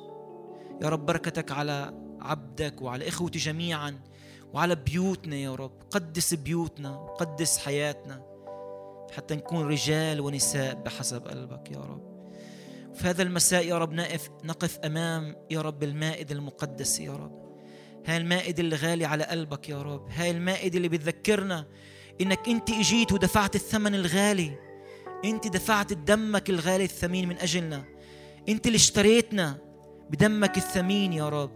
يا 0.83 0.89
رب 0.89 1.05
بركتك 1.05 1.51
على 1.51 1.93
عبدك 2.21 2.81
وعلى 2.81 3.07
إخوتي 3.07 3.39
جميعا 3.39 3.99
وعلى 4.53 4.75
بيوتنا 4.75 5.35
يا 5.35 5.55
رب. 5.55 5.71
قدس 5.91 6.33
بيوتنا 6.33 6.97
وقدس 6.97 7.57
حياتنا. 7.57 8.26
حتى 9.17 9.35
نكون 9.35 9.67
رجال 9.67 10.21
ونساء 10.21 10.75
بحسب 10.75 11.27
قلبك 11.27 11.71
يا 11.71 11.77
رب. 11.77 12.01
في 12.93 13.07
هذا 13.07 13.23
المساء 13.23 13.65
يا 13.65 13.77
رب 13.77 13.93
نقف 13.93 14.29
نقف 14.43 14.79
أمام 14.79 15.35
يا 15.51 15.61
رب 15.61 15.83
المائده 15.83 16.35
المقدسه 16.35 17.03
يا 17.03 17.11
رب. 17.11 17.47
هاي 18.05 18.17
المائده 18.17 18.63
اللي 18.63 19.05
على 19.05 19.23
قلبك 19.23 19.69
يا 19.69 19.81
رب. 19.81 20.07
هاي 20.09 20.31
المائده 20.31 20.77
اللي 20.77 20.89
بتذكرنا 20.89 21.65
إنك 22.21 22.47
أنت 22.47 22.69
إجيت 22.69 23.11
ودفعت 23.11 23.55
الثمن 23.55 23.95
الغالي. 23.95 24.57
أنت 25.25 25.47
دفعت 25.47 25.93
دمك 25.93 26.49
الغالي 26.49 26.83
الثمين 26.83 27.29
من 27.29 27.37
أجلنا. 27.37 27.83
أنت 28.49 28.67
اللي 28.67 28.75
اشتريتنا 28.75 29.57
بدمك 30.09 30.57
الثمين 30.57 31.13
يا 31.13 31.29
رب. 31.29 31.51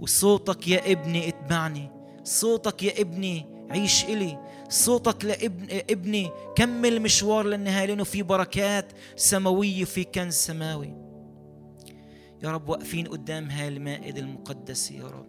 وصوتك 0.00 0.68
يا 0.68 0.92
ابني 0.92 1.28
اتبعني. 1.28 1.90
صوتك 2.24 2.82
يا 2.82 3.00
ابني 3.00 3.46
عيش 3.70 4.04
إلي. 4.04 4.51
صوتك 4.72 5.24
لابن 5.24 5.66
ابني 5.90 6.30
كمل 6.56 7.02
مشوار 7.02 7.46
للنهاية 7.46 7.86
لأنه 7.86 8.04
في 8.04 8.22
بركات 8.22 8.92
سماوية 9.16 9.84
في 9.84 10.04
كنز 10.04 10.34
سماوي. 10.34 10.94
يا 12.42 12.50
رب 12.50 12.68
واقفين 12.68 13.06
قدام 13.06 13.50
هاي 13.50 13.68
المائدة 13.68 14.20
المقدسة 14.20 14.94
يا 14.94 15.04
رب. 15.04 15.26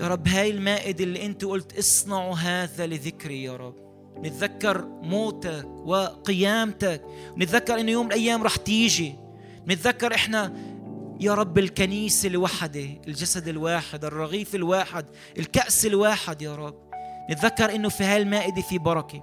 يا 0.00 0.08
رب 0.08 0.28
هاي 0.28 0.50
المائدة 0.50 1.04
اللي 1.04 1.26
أنت 1.26 1.44
قلت 1.44 1.78
اصنعوا 1.78 2.34
هذا 2.34 2.86
لذكري 2.86 3.42
يا 3.42 3.56
رب. 3.56 3.74
نتذكر 4.18 4.86
موتك 4.86 5.66
وقيامتك. 5.66 7.02
نتذكر 7.36 7.80
إنه 7.80 7.92
يوم 7.92 8.06
الأيام 8.06 8.42
رح 8.42 8.56
تيجي. 8.56 9.14
نتذكر 9.68 10.14
إحنا 10.14 10.56
يا 11.20 11.34
رب 11.34 11.58
الكنيسة 11.58 12.28
الوحدة 12.28 12.88
الجسد 13.08 13.48
الواحد 13.48 14.04
الرغيف 14.04 14.54
الواحد 14.54 15.06
الكأس 15.38 15.86
الواحد 15.86 16.42
يا 16.42 16.56
رب. 16.56 16.85
نتذكر 17.30 17.74
إنه 17.74 17.88
في 17.88 18.04
هاي 18.04 18.22
المائدة 18.22 18.62
في 18.62 18.78
بركة. 18.78 19.22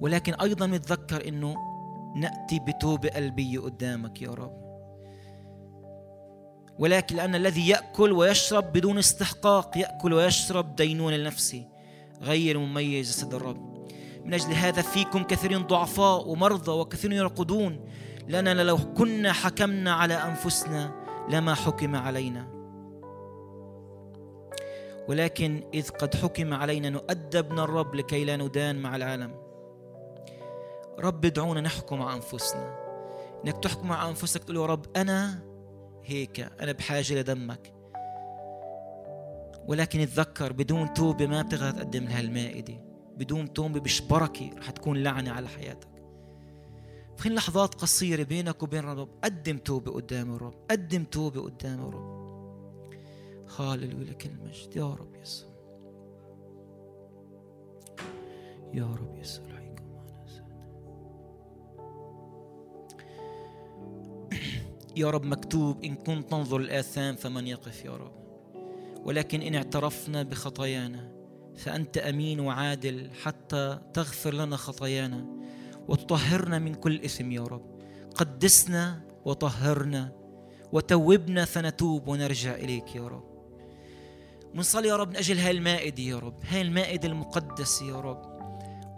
ولكن 0.00 0.34
أيضا 0.34 0.66
نتذكر 0.66 1.28
إنه 1.28 1.54
نأتي 2.16 2.58
بتوبة 2.58 3.08
قلبية 3.08 3.58
قدامك 3.58 4.22
يا 4.22 4.30
رب. 4.30 4.60
ولكن 6.78 7.16
لأن 7.16 7.34
الذي 7.34 7.68
يأكل 7.68 8.12
ويشرب 8.12 8.72
بدون 8.72 8.98
استحقاق 8.98 9.78
يأكل 9.78 10.12
ويشرب 10.12 10.76
دينون 10.76 11.12
لنفسه 11.12 11.66
غير 12.22 12.58
مميز 12.58 13.08
جسد 13.08 13.34
الرب. 13.34 13.88
من 14.24 14.34
أجل 14.34 14.52
هذا 14.52 14.82
فيكم 14.82 15.22
كثيرين 15.22 15.62
ضعفاء 15.62 16.28
ومرضى 16.28 16.72
وكثيرون 16.72 17.16
يرقدون 17.16 17.88
لأننا 18.28 18.62
لو 18.62 18.76
كنا 18.76 19.32
حكمنا 19.32 19.92
على 19.92 20.14
أنفسنا 20.14 20.92
لما 21.30 21.54
حكم 21.54 21.96
علينا. 21.96 22.59
ولكن 25.10 25.62
إذ 25.74 25.88
قد 25.88 26.14
حكم 26.14 26.54
علينا 26.54 26.90
نؤدبنا 26.90 27.64
الرب 27.64 27.94
لكي 27.94 28.24
لا 28.24 28.36
ندان 28.36 28.82
مع 28.82 28.96
العالم. 28.96 29.34
رب 30.98 31.24
ادعونا 31.24 31.60
نحكم 31.60 31.98
مع 31.98 32.14
أنفسنا. 32.14 32.76
إنك 33.44 33.64
تحكم 33.64 33.88
مع 33.88 34.08
أنفسك 34.08 34.44
تقول 34.44 34.56
يا 34.56 34.66
رب 34.66 34.96
أنا 34.96 35.42
هيك 36.04 36.40
أنا 36.40 36.72
بحاجة 36.72 37.14
لدمك 37.14 37.72
ولكن 39.66 40.00
اتذكر 40.00 40.52
بدون 40.52 40.92
توبة 40.92 41.26
ما 41.26 41.42
بتقدر 41.42 41.70
تقدم 41.70 42.04
لها 42.04 42.20
المائدة. 42.20 42.74
بدون 43.16 43.52
توبة 43.52 43.80
مش 43.80 44.00
بركة 44.00 44.50
رح 44.58 44.70
تكون 44.70 45.02
لعنة 45.02 45.32
على 45.32 45.48
حياتك. 45.48 45.88
في 47.16 47.28
لحظات 47.28 47.74
قصيرة 47.74 48.22
بينك 48.22 48.62
وبين 48.62 48.88
الرب 48.88 49.08
قدم 49.24 49.58
توبة 49.58 49.92
قدام 49.92 50.34
الرب. 50.34 50.54
قدم 50.70 51.04
توبة 51.04 51.42
قدام 51.42 51.88
الرب. 51.88 52.19
هاللويا 53.56 54.04
لك 54.04 54.26
المجد. 54.26 54.76
يا 54.76 54.94
رب 54.94 55.14
يسوع 55.22 55.50
يا 58.74 58.84
رب 58.84 59.16
يسوع 59.18 59.50
يا 64.96 65.10
رب 65.10 65.24
مكتوب 65.24 65.84
إن 65.84 65.94
كنت 65.94 66.30
تنظر 66.30 66.56
الآثام 66.56 67.16
فمن 67.16 67.46
يقف 67.46 67.84
يا 67.84 67.96
رب. 67.96 68.12
ولكن 69.04 69.42
إن 69.42 69.54
اعترفنا 69.54 70.22
بخطايانا 70.22 71.12
فأنت 71.56 71.98
أمين 71.98 72.40
وعادل 72.40 73.10
حتى 73.22 73.78
تغفر 73.94 74.34
لنا 74.34 74.56
خطايانا 74.56 75.26
وتطهرنا 75.88 76.58
من 76.58 76.74
كل 76.74 77.04
إثم 77.04 77.32
يا 77.32 77.42
رب. 77.42 77.80
قدسنا 78.14 79.00
وطهرنا 79.24 80.12
وتوبنا 80.72 81.44
فنتوب 81.44 82.08
ونرجع 82.08 82.54
إليك 82.54 82.96
يا 82.96 83.08
رب. 83.08 83.29
ونصلي 84.54 84.88
يا 84.88 84.96
رب 84.96 85.08
من 85.08 85.16
أجل 85.16 85.38
هاي 85.38 85.50
المائدة 85.50 86.02
يا 86.02 86.18
رب 86.18 86.44
هاي 86.48 86.62
المائدة 86.62 87.08
المقدسة 87.08 87.86
يا 87.86 88.00
رب. 88.00 88.22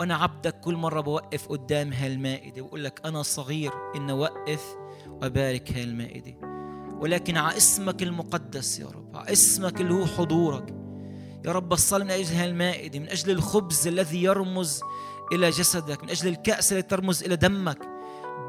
وأنا 0.00 0.16
عبدك 0.16 0.60
كل 0.60 0.74
مرة 0.74 1.00
بوقف 1.00 1.48
قدام 1.48 1.92
هاي 1.92 2.12
المائدة 2.12 2.62
وأقول 2.62 2.84
لك 2.84 3.00
أنا 3.04 3.22
صغير 3.22 3.72
إن 3.96 4.10
أوقف 4.10 4.76
وأبارك 5.08 5.72
هاي 5.72 5.82
المائدة. 5.84 6.34
ولكن 7.00 7.36
على 7.36 7.56
اسمك 7.56 8.02
المقدس 8.02 8.80
يا 8.80 8.86
رب 8.86 9.16
على 9.16 9.32
اسمك 9.32 9.80
اللي 9.80 9.94
هو 9.94 10.06
حضورك. 10.06 10.74
يا 11.44 11.52
رب 11.52 11.68
بصلي 11.68 12.04
من 12.04 12.10
أجل 12.10 12.34
هاي 12.34 12.48
المائدة 12.48 12.98
من 12.98 13.08
أجل 13.08 13.30
الخبز 13.30 13.86
الذي 13.86 14.22
يرمز 14.22 14.82
إلى 15.32 15.50
جسدك 15.50 16.02
من 16.02 16.10
أجل 16.10 16.28
الكأس 16.28 16.72
التي 16.72 16.88
ترمز 16.88 17.24
إلى 17.24 17.36
دمك. 17.36 17.78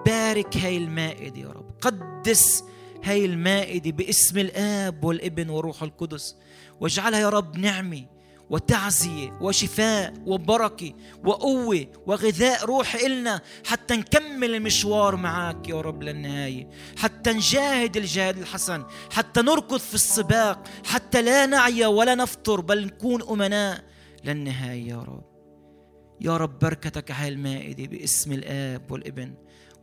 بارك 0.05 0.57
هاي 0.57 0.77
المائدة 0.77 1.41
يا 1.41 1.49
رب 1.49 1.71
قدس 1.81 2.63
هاي 3.03 3.25
المائدة 3.25 3.91
باسم 3.91 4.39
الآب 4.39 5.03
والابن 5.03 5.49
والروح 5.49 5.83
القدس. 5.83 6.35
واجعلها 6.81 7.19
يا 7.19 7.29
رب 7.29 7.57
نعمة 7.57 8.05
وتعزية 8.49 9.37
وشفاء 9.41 10.13
وبركة 10.25 10.93
وقوة 11.25 11.87
وغذاء 12.05 12.65
روح 12.65 12.95
إلنا 12.95 13.41
حتى 13.65 13.95
نكمل 13.95 14.55
المشوار 14.55 15.15
معك 15.15 15.69
يا 15.69 15.81
رب 15.81 16.03
للنهاية. 16.03 16.69
حتى 16.97 17.33
نجاهد 17.33 17.97
الجهاد 17.97 18.37
الحسن 18.37 18.85
حتى 19.11 19.41
نركض 19.41 19.77
في 19.77 19.93
السباق 19.93 20.67
حتى 20.85 21.21
لا 21.21 21.45
نعيا 21.45 21.87
ولا 21.87 22.15
نفطر 22.15 22.61
بل 22.61 22.85
نكون 22.85 23.21
أمناء 23.21 23.83
للنهاية 24.25 24.89
يا 24.89 24.97
رب. 24.97 25.23
يا 26.21 26.37
رب 26.37 26.59
بركتك 26.59 27.11
على 27.11 27.27
المائدة 27.27 27.85
باسم 27.85 28.31
الآب 28.31 28.91
والابن 28.91 29.33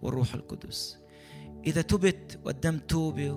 والروح 0.03 0.34
القدس. 0.34 0.99
إذا 1.66 1.82
تبت 1.82 2.41
وقدمت 2.45 2.91
توبة 2.91 3.30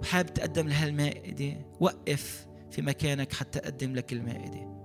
وحابب 0.00 0.34
تقدم 0.34 0.68
لها 0.68 0.86
المائدة 0.86 1.66
وقف 1.80 2.45
في 2.76 2.82
مكانك 2.82 3.32
حتى 3.32 3.58
أقدم 3.58 3.94
لك 3.94 4.12
المائدة. 4.12 4.75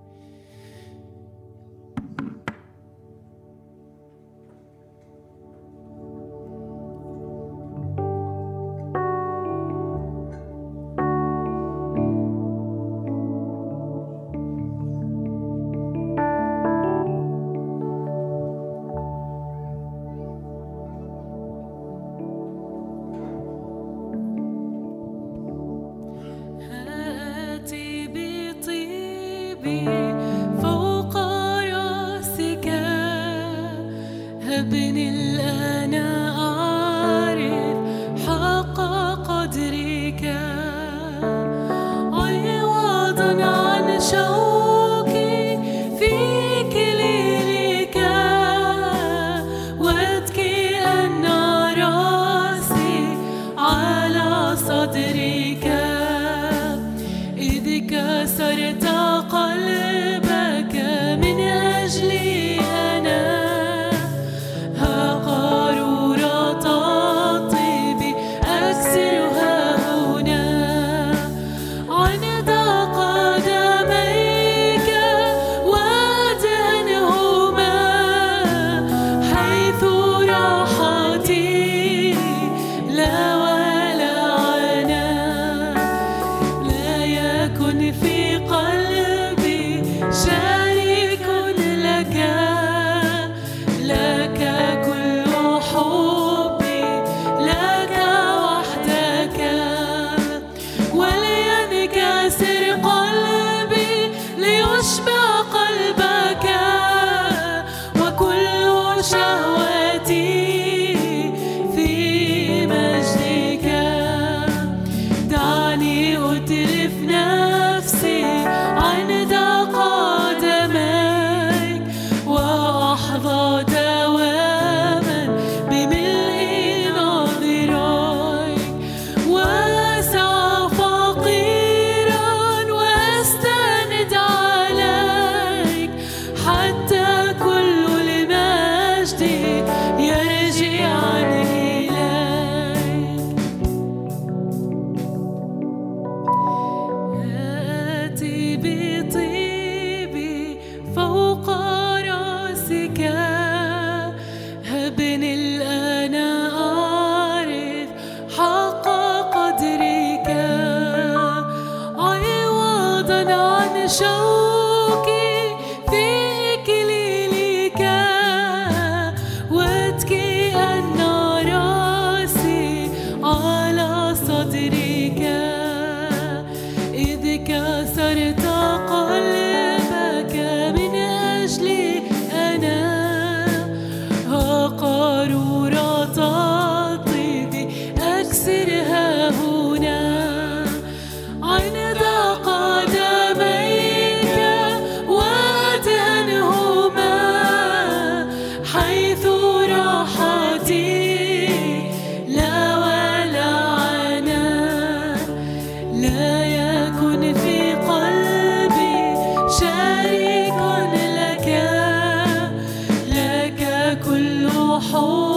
قبل 214.92 215.31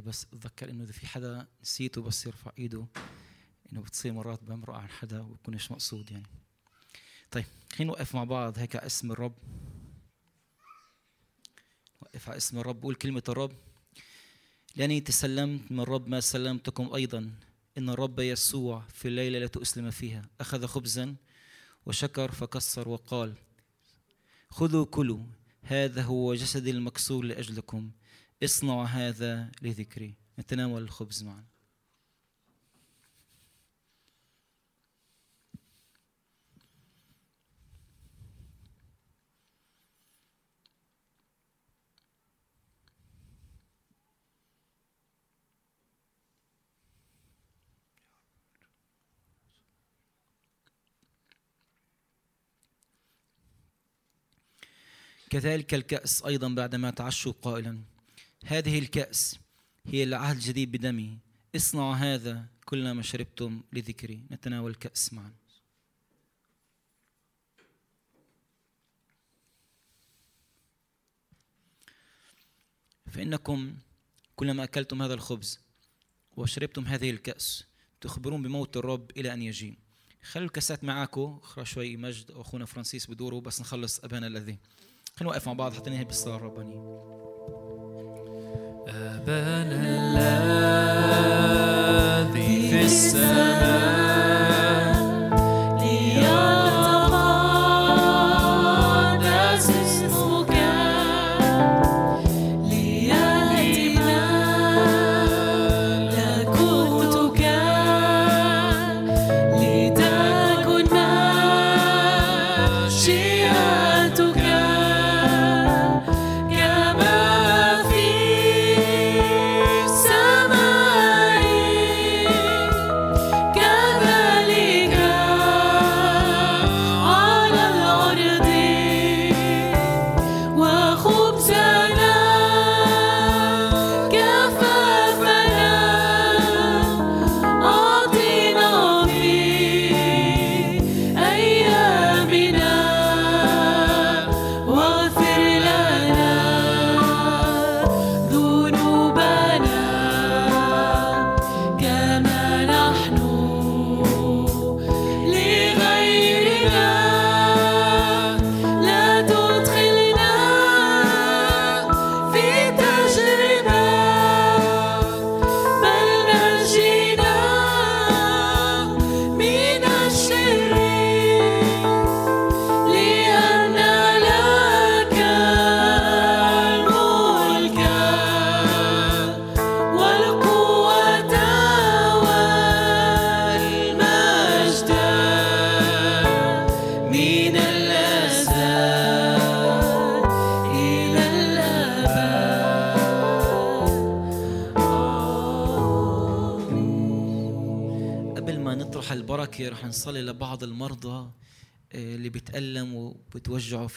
بس 0.00 0.26
أتذكر 0.32 0.70
إنه 0.70 0.84
إذا 0.84 0.92
في 0.92 1.06
حدا 1.06 1.46
نسيته 1.62 2.02
بس 2.02 2.26
يرفع 2.26 2.52
إيده 2.58 2.86
إنه 3.72 3.80
بتصير 3.80 4.12
مرات 4.12 4.42
بمرق 4.42 4.74
عن 4.74 4.88
حدا 4.88 5.20
وبكونش 5.20 5.70
مقصود 5.70 6.10
يعني. 6.10 6.26
طيب 7.30 7.44
خلينا 7.72 7.92
نوقف 7.92 8.14
مع 8.14 8.24
بعض 8.24 8.58
هيك 8.58 8.76
على 8.76 8.86
اسم 8.86 9.12
الرب. 9.12 9.34
وقف 12.00 12.28
على 12.28 12.36
اسم 12.36 12.58
الرب 12.58 12.82
قول 12.82 12.94
كلمة 12.94 13.22
الرب. 13.28 13.52
لأني 14.76 15.00
تسلمت 15.00 15.72
من 15.72 15.80
الرب 15.80 16.08
ما 16.08 16.20
سلمتكم 16.20 16.94
أيضا. 16.94 17.30
إن 17.78 17.88
الرب 17.88 18.20
يسوع 18.20 18.84
في 18.94 19.08
الليلة 19.08 19.38
التي 19.38 19.62
أسلم 19.62 19.90
فيها. 19.90 20.28
أخذ 20.40 20.66
خبزا 20.66 21.16
وشكر 21.86 22.32
فكسر 22.32 22.88
وقال 22.88 23.34
خذوا 24.50 24.86
كلوا 24.86 25.24
هذا 25.62 26.02
هو 26.02 26.34
جسدي 26.34 26.70
المكسور 26.70 27.24
لأجلكم. 27.24 27.90
اصنعوا 28.44 28.84
هذا 28.84 29.50
لذكري. 29.62 30.14
نتناول 30.38 30.82
الخبز 30.82 31.22
معا. 31.22 31.44
كذلك 55.30 55.74
الكأس 55.74 56.24
أيضا 56.24 56.48
بعدما 56.48 56.90
تعشوا 56.90 57.32
قائلا. 57.42 57.99
هذه 58.44 58.78
الكأس 58.78 59.38
هي 59.86 60.02
العهد 60.02 60.36
الجديد 60.36 60.72
بدمي. 60.72 61.18
اصنعوا 61.56 61.94
هذا 61.94 62.46
كلما 62.64 63.02
شربتم 63.02 63.62
لذكري. 63.72 64.24
نتناول 64.30 64.70
الكأس 64.70 65.12
معا. 65.12 65.32
فإنكم 73.10 73.74
كلما 74.36 74.64
أكلتم 74.64 75.02
هذا 75.02 75.14
الخبز 75.14 75.60
وشربتم 76.36 76.84
هذه 76.84 77.10
الكأس 77.10 77.64
تخبرون 78.00 78.42
بموت 78.42 78.76
الرب 78.76 79.10
إلى 79.10 79.34
أن 79.34 79.42
يجي 79.42 79.78
خلوا 80.22 80.46
الكاسات 80.46 80.84
معاكم 80.84 81.40
أخرى 81.42 81.64
شوي 81.64 81.96
مجد 81.96 82.30
أخونا 82.30 82.66
فرانسيس 82.66 83.10
بدوره. 83.10 83.40
بس 83.40 83.60
نخلص 83.60 84.00
أبانا 84.04 84.26
الذي. 84.26 84.58
خلينا 85.16 85.32
نوقف 85.32 85.46
مع 85.46 85.52
بعض 85.52 85.72
حتى 85.72 85.90
ننهي 85.90 86.04
بالصلاة 86.04 86.36
الربانية. 86.36 87.39
أبانا 88.94 89.80
الذي 92.26 92.70
في 92.70 92.80
السماء. 92.82 93.89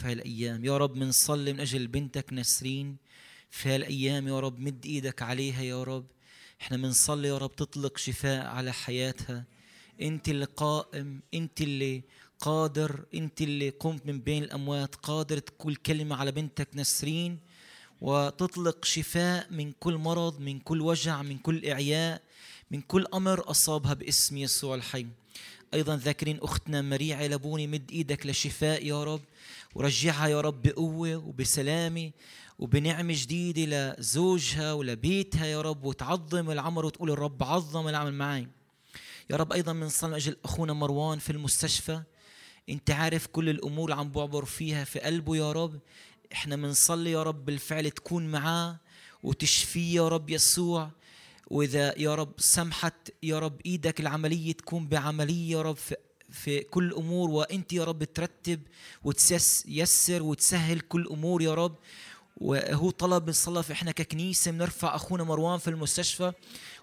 في 0.04 0.10
هالأيام 0.10 0.64
يا 0.64 0.76
رب 0.78 0.96
منصلي 0.96 1.52
من 1.52 1.60
أجل 1.60 1.86
بنتك 1.86 2.32
نسرين 2.32 2.96
في 3.50 3.68
هالأيام 3.68 4.28
يا 4.28 4.40
رب 4.40 4.58
مد 4.58 4.86
إيدك 4.86 5.22
عليها 5.22 5.62
يا 5.62 5.82
رب. 5.82 6.06
إحنا 6.60 6.76
بنصلي 6.76 7.28
يا 7.28 7.38
رب 7.38 7.56
تطلق 7.56 7.98
شفاء 7.98 8.46
على 8.46 8.72
حياتها. 8.72 9.44
أنت 10.02 10.28
اللي 10.28 10.44
قائم 10.44 11.22
أنت 11.34 11.60
اللي 11.60 12.02
قادر 12.40 13.04
أنت 13.14 13.42
اللي 13.42 13.68
قمت 13.70 14.06
من 14.06 14.20
بين 14.20 14.44
الأموات 14.44 14.94
قادر 14.94 15.38
تقول 15.38 15.76
كلمة 15.76 16.16
على 16.16 16.32
بنتك 16.32 16.68
نسرين 16.74 17.38
وتطلق 18.00 18.84
شفاء 18.84 19.46
من 19.50 19.72
كل 19.72 19.94
مرض 19.94 20.40
من 20.40 20.58
كل 20.58 20.80
وجع 20.80 21.22
من 21.22 21.38
كل 21.38 21.66
إعياء 21.66 22.22
من 22.70 22.80
كل 22.80 23.06
أمر 23.14 23.50
أصابها 23.50 23.94
باسم 23.94 24.36
يسوع 24.36 24.74
الحي. 24.74 25.06
أيضا 25.74 25.96
ذاكرين 25.96 26.38
أختنا 26.42 26.82
مريعة 26.82 27.26
لبوني 27.26 27.66
مد 27.66 27.90
إيدك 27.90 28.26
لشفاء 28.26 28.86
يا 28.86 29.04
رب. 29.04 29.20
ورجعها 29.74 30.28
يا 30.28 30.40
رب 30.40 30.62
بقوة 30.62 31.16
وبسلامة 31.16 32.10
وبنعمة 32.58 33.14
جديدة 33.16 33.94
لزوجها 33.98 34.72
ولبيتها 34.72 35.46
يا 35.46 35.60
رب. 35.60 35.84
وتعظم 35.84 36.50
العمر 36.50 36.86
وتقول 36.86 37.10
الرب 37.10 37.42
عظم 37.42 37.88
العمل 37.88 38.14
معي 38.14 38.48
يا 39.30 39.36
رب 39.36 39.52
أيضا 39.52 39.72
بنصلي 39.72 40.16
أجل 40.16 40.36
أخونا 40.44 40.72
مروان 40.72 41.18
في 41.18 41.30
المستشفى. 41.30 42.02
أنت 42.68 42.90
عارف 42.90 43.26
كل 43.26 43.48
الأمور 43.48 43.92
عم 43.92 44.10
بعبر 44.10 44.44
فيها 44.44 44.84
في 44.84 45.00
قلبه 45.00 45.36
يا 45.36 45.52
رب. 45.52 45.80
إحنا 46.32 46.56
بنصلي 46.56 47.10
يا 47.10 47.22
رب 47.22 47.44
بالفعل 47.44 47.90
تكون 47.90 48.26
معاه 48.26 48.76
وتشفيه 49.22 49.96
يا 49.96 50.08
رب 50.08 50.30
يسوع. 50.30 50.90
وإذا 51.50 51.98
يا 51.98 52.14
رب 52.14 52.32
سمحت 52.38 53.10
يا 53.22 53.38
رب 53.38 53.60
إيدك 53.66 54.00
العملية 54.00 54.52
تكون 54.52 54.88
بعملية 54.88 55.56
يا 55.56 55.62
رب 55.62 55.76
في 55.76 55.96
في 56.30 56.60
كل 56.60 56.92
أمور 56.92 57.30
وأنت 57.30 57.72
يا 57.72 57.84
رب 57.84 58.04
ترتب 58.04 58.60
وتيسر 59.04 60.22
وتسهل 60.22 60.80
كل 60.80 61.06
أمور 61.06 61.42
يا 61.42 61.54
رب. 61.54 61.76
وهو 62.36 62.90
طلب 62.90 63.24
بنصلي 63.24 63.60
إحنا 63.72 63.90
ككنيسة 63.92 64.50
بنرفع 64.50 64.94
أخونا 64.94 65.24
مروان 65.24 65.58
في 65.58 65.70
المستشفى. 65.70 66.32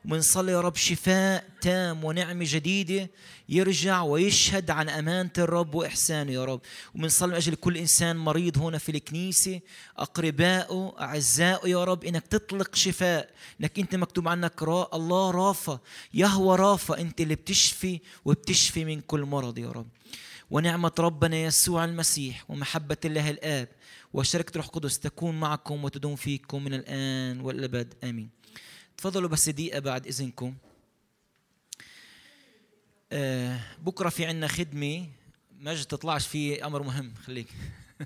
وبنصلي 0.06 0.52
يا 0.52 0.62
رب 0.62 0.76
شفاء 0.76 1.46
تام 1.62 2.04
ونعمه 2.04 2.46
جديده 2.48 3.10
يرجع 3.50 4.02
ويشهد 4.02 4.72
عن 4.72 4.90
أمانة 4.90 5.32
الرب 5.38 5.76
وإحسانه 5.76 6.32
يا 6.32 6.46
رب. 6.46 6.62
وبنصلي 6.96 7.30
من 7.30 7.36
أجل 7.36 7.56
كل 7.56 7.78
إنسان 7.78 8.16
مريض 8.18 8.58
هنا 8.58 8.78
في 8.78 8.90
الكنيسة 8.92 9.60
اقربائه 9.98 10.96
أعزائه 11.00 11.70
يا 11.70 11.84
رب 11.84 12.04
إنك 12.04 12.28
تطلق 12.28 12.76
شفاء 12.76 13.30
إنك 13.62 13.80
أنت 13.80 13.96
مكتوب 13.96 14.28
عنك 14.28 14.64
را 14.64 14.96
الله 14.96 15.32
رافا 15.32 15.80
يهوى 16.14 16.58
رافا 16.58 17.00
أنت 17.02 17.22
اللي 17.22 17.36
بتشفي 17.36 18.00
وبتشفي 18.26 18.86
من 18.86 19.02
كل 19.02 19.22
مرض 19.22 19.58
يا 19.58 19.70
رب. 19.70 19.88
ونعمة 20.52 20.92
ربنا 21.00 21.38
يسوع 21.38 21.86
المسيح 21.86 22.46
ومحبة 22.50 22.98
الله 23.06 23.30
الآب 23.30 23.68
وشركة 24.14 24.58
روح 24.58 24.66
القدس 24.66 25.00
تكون 25.00 25.40
معكم 25.40 25.84
وتدوم 25.84 26.16
فيكم 26.16 26.64
من 26.64 26.74
الآن 26.74 27.40
والأبد. 27.42 27.94
آمين. 28.04 28.41
تفضلوا 29.02 29.30
بس 29.30 29.50
دقيقة 29.50 29.80
بعد 29.80 30.08
إذنكم. 30.08 30.56
آه 33.12 33.60
بكرة 33.80 34.10
في 34.10 34.26
عنا 34.26 34.48
خدمة 34.48 35.08
مجد 35.60 35.86
تطلعش 35.86 36.28
في 36.28 36.66
أمر 36.66 36.84
مهم 36.84 37.14
خليك. 37.26 37.48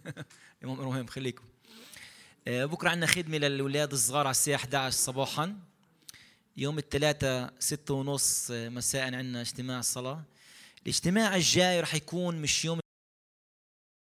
أمر 0.64 0.86
مهم 0.86 1.08
خليكم 1.08 1.44
آه 2.48 2.66
بكرة 2.66 2.90
عنا 2.90 3.06
خدمة 3.06 3.38
للأولاد 3.38 3.92
الصغار 3.92 4.28
على 4.28 4.32
الساعة 4.32 4.56
11 4.56 4.98
صباحا. 4.98 5.60
يوم 6.58 6.78
الثلاثاء 6.78 7.54
ستة 7.60 7.94
ونص 7.94 8.52
مساء 8.52 9.16
عنا 9.16 9.42
اجتماع 9.42 9.82
صلاة 9.82 10.24
الاجتماع 10.84 11.36
الجاي 11.36 11.82
رح 11.82 11.96
يكون 11.96 12.42
مش 12.42 12.66
يوم 12.66 12.80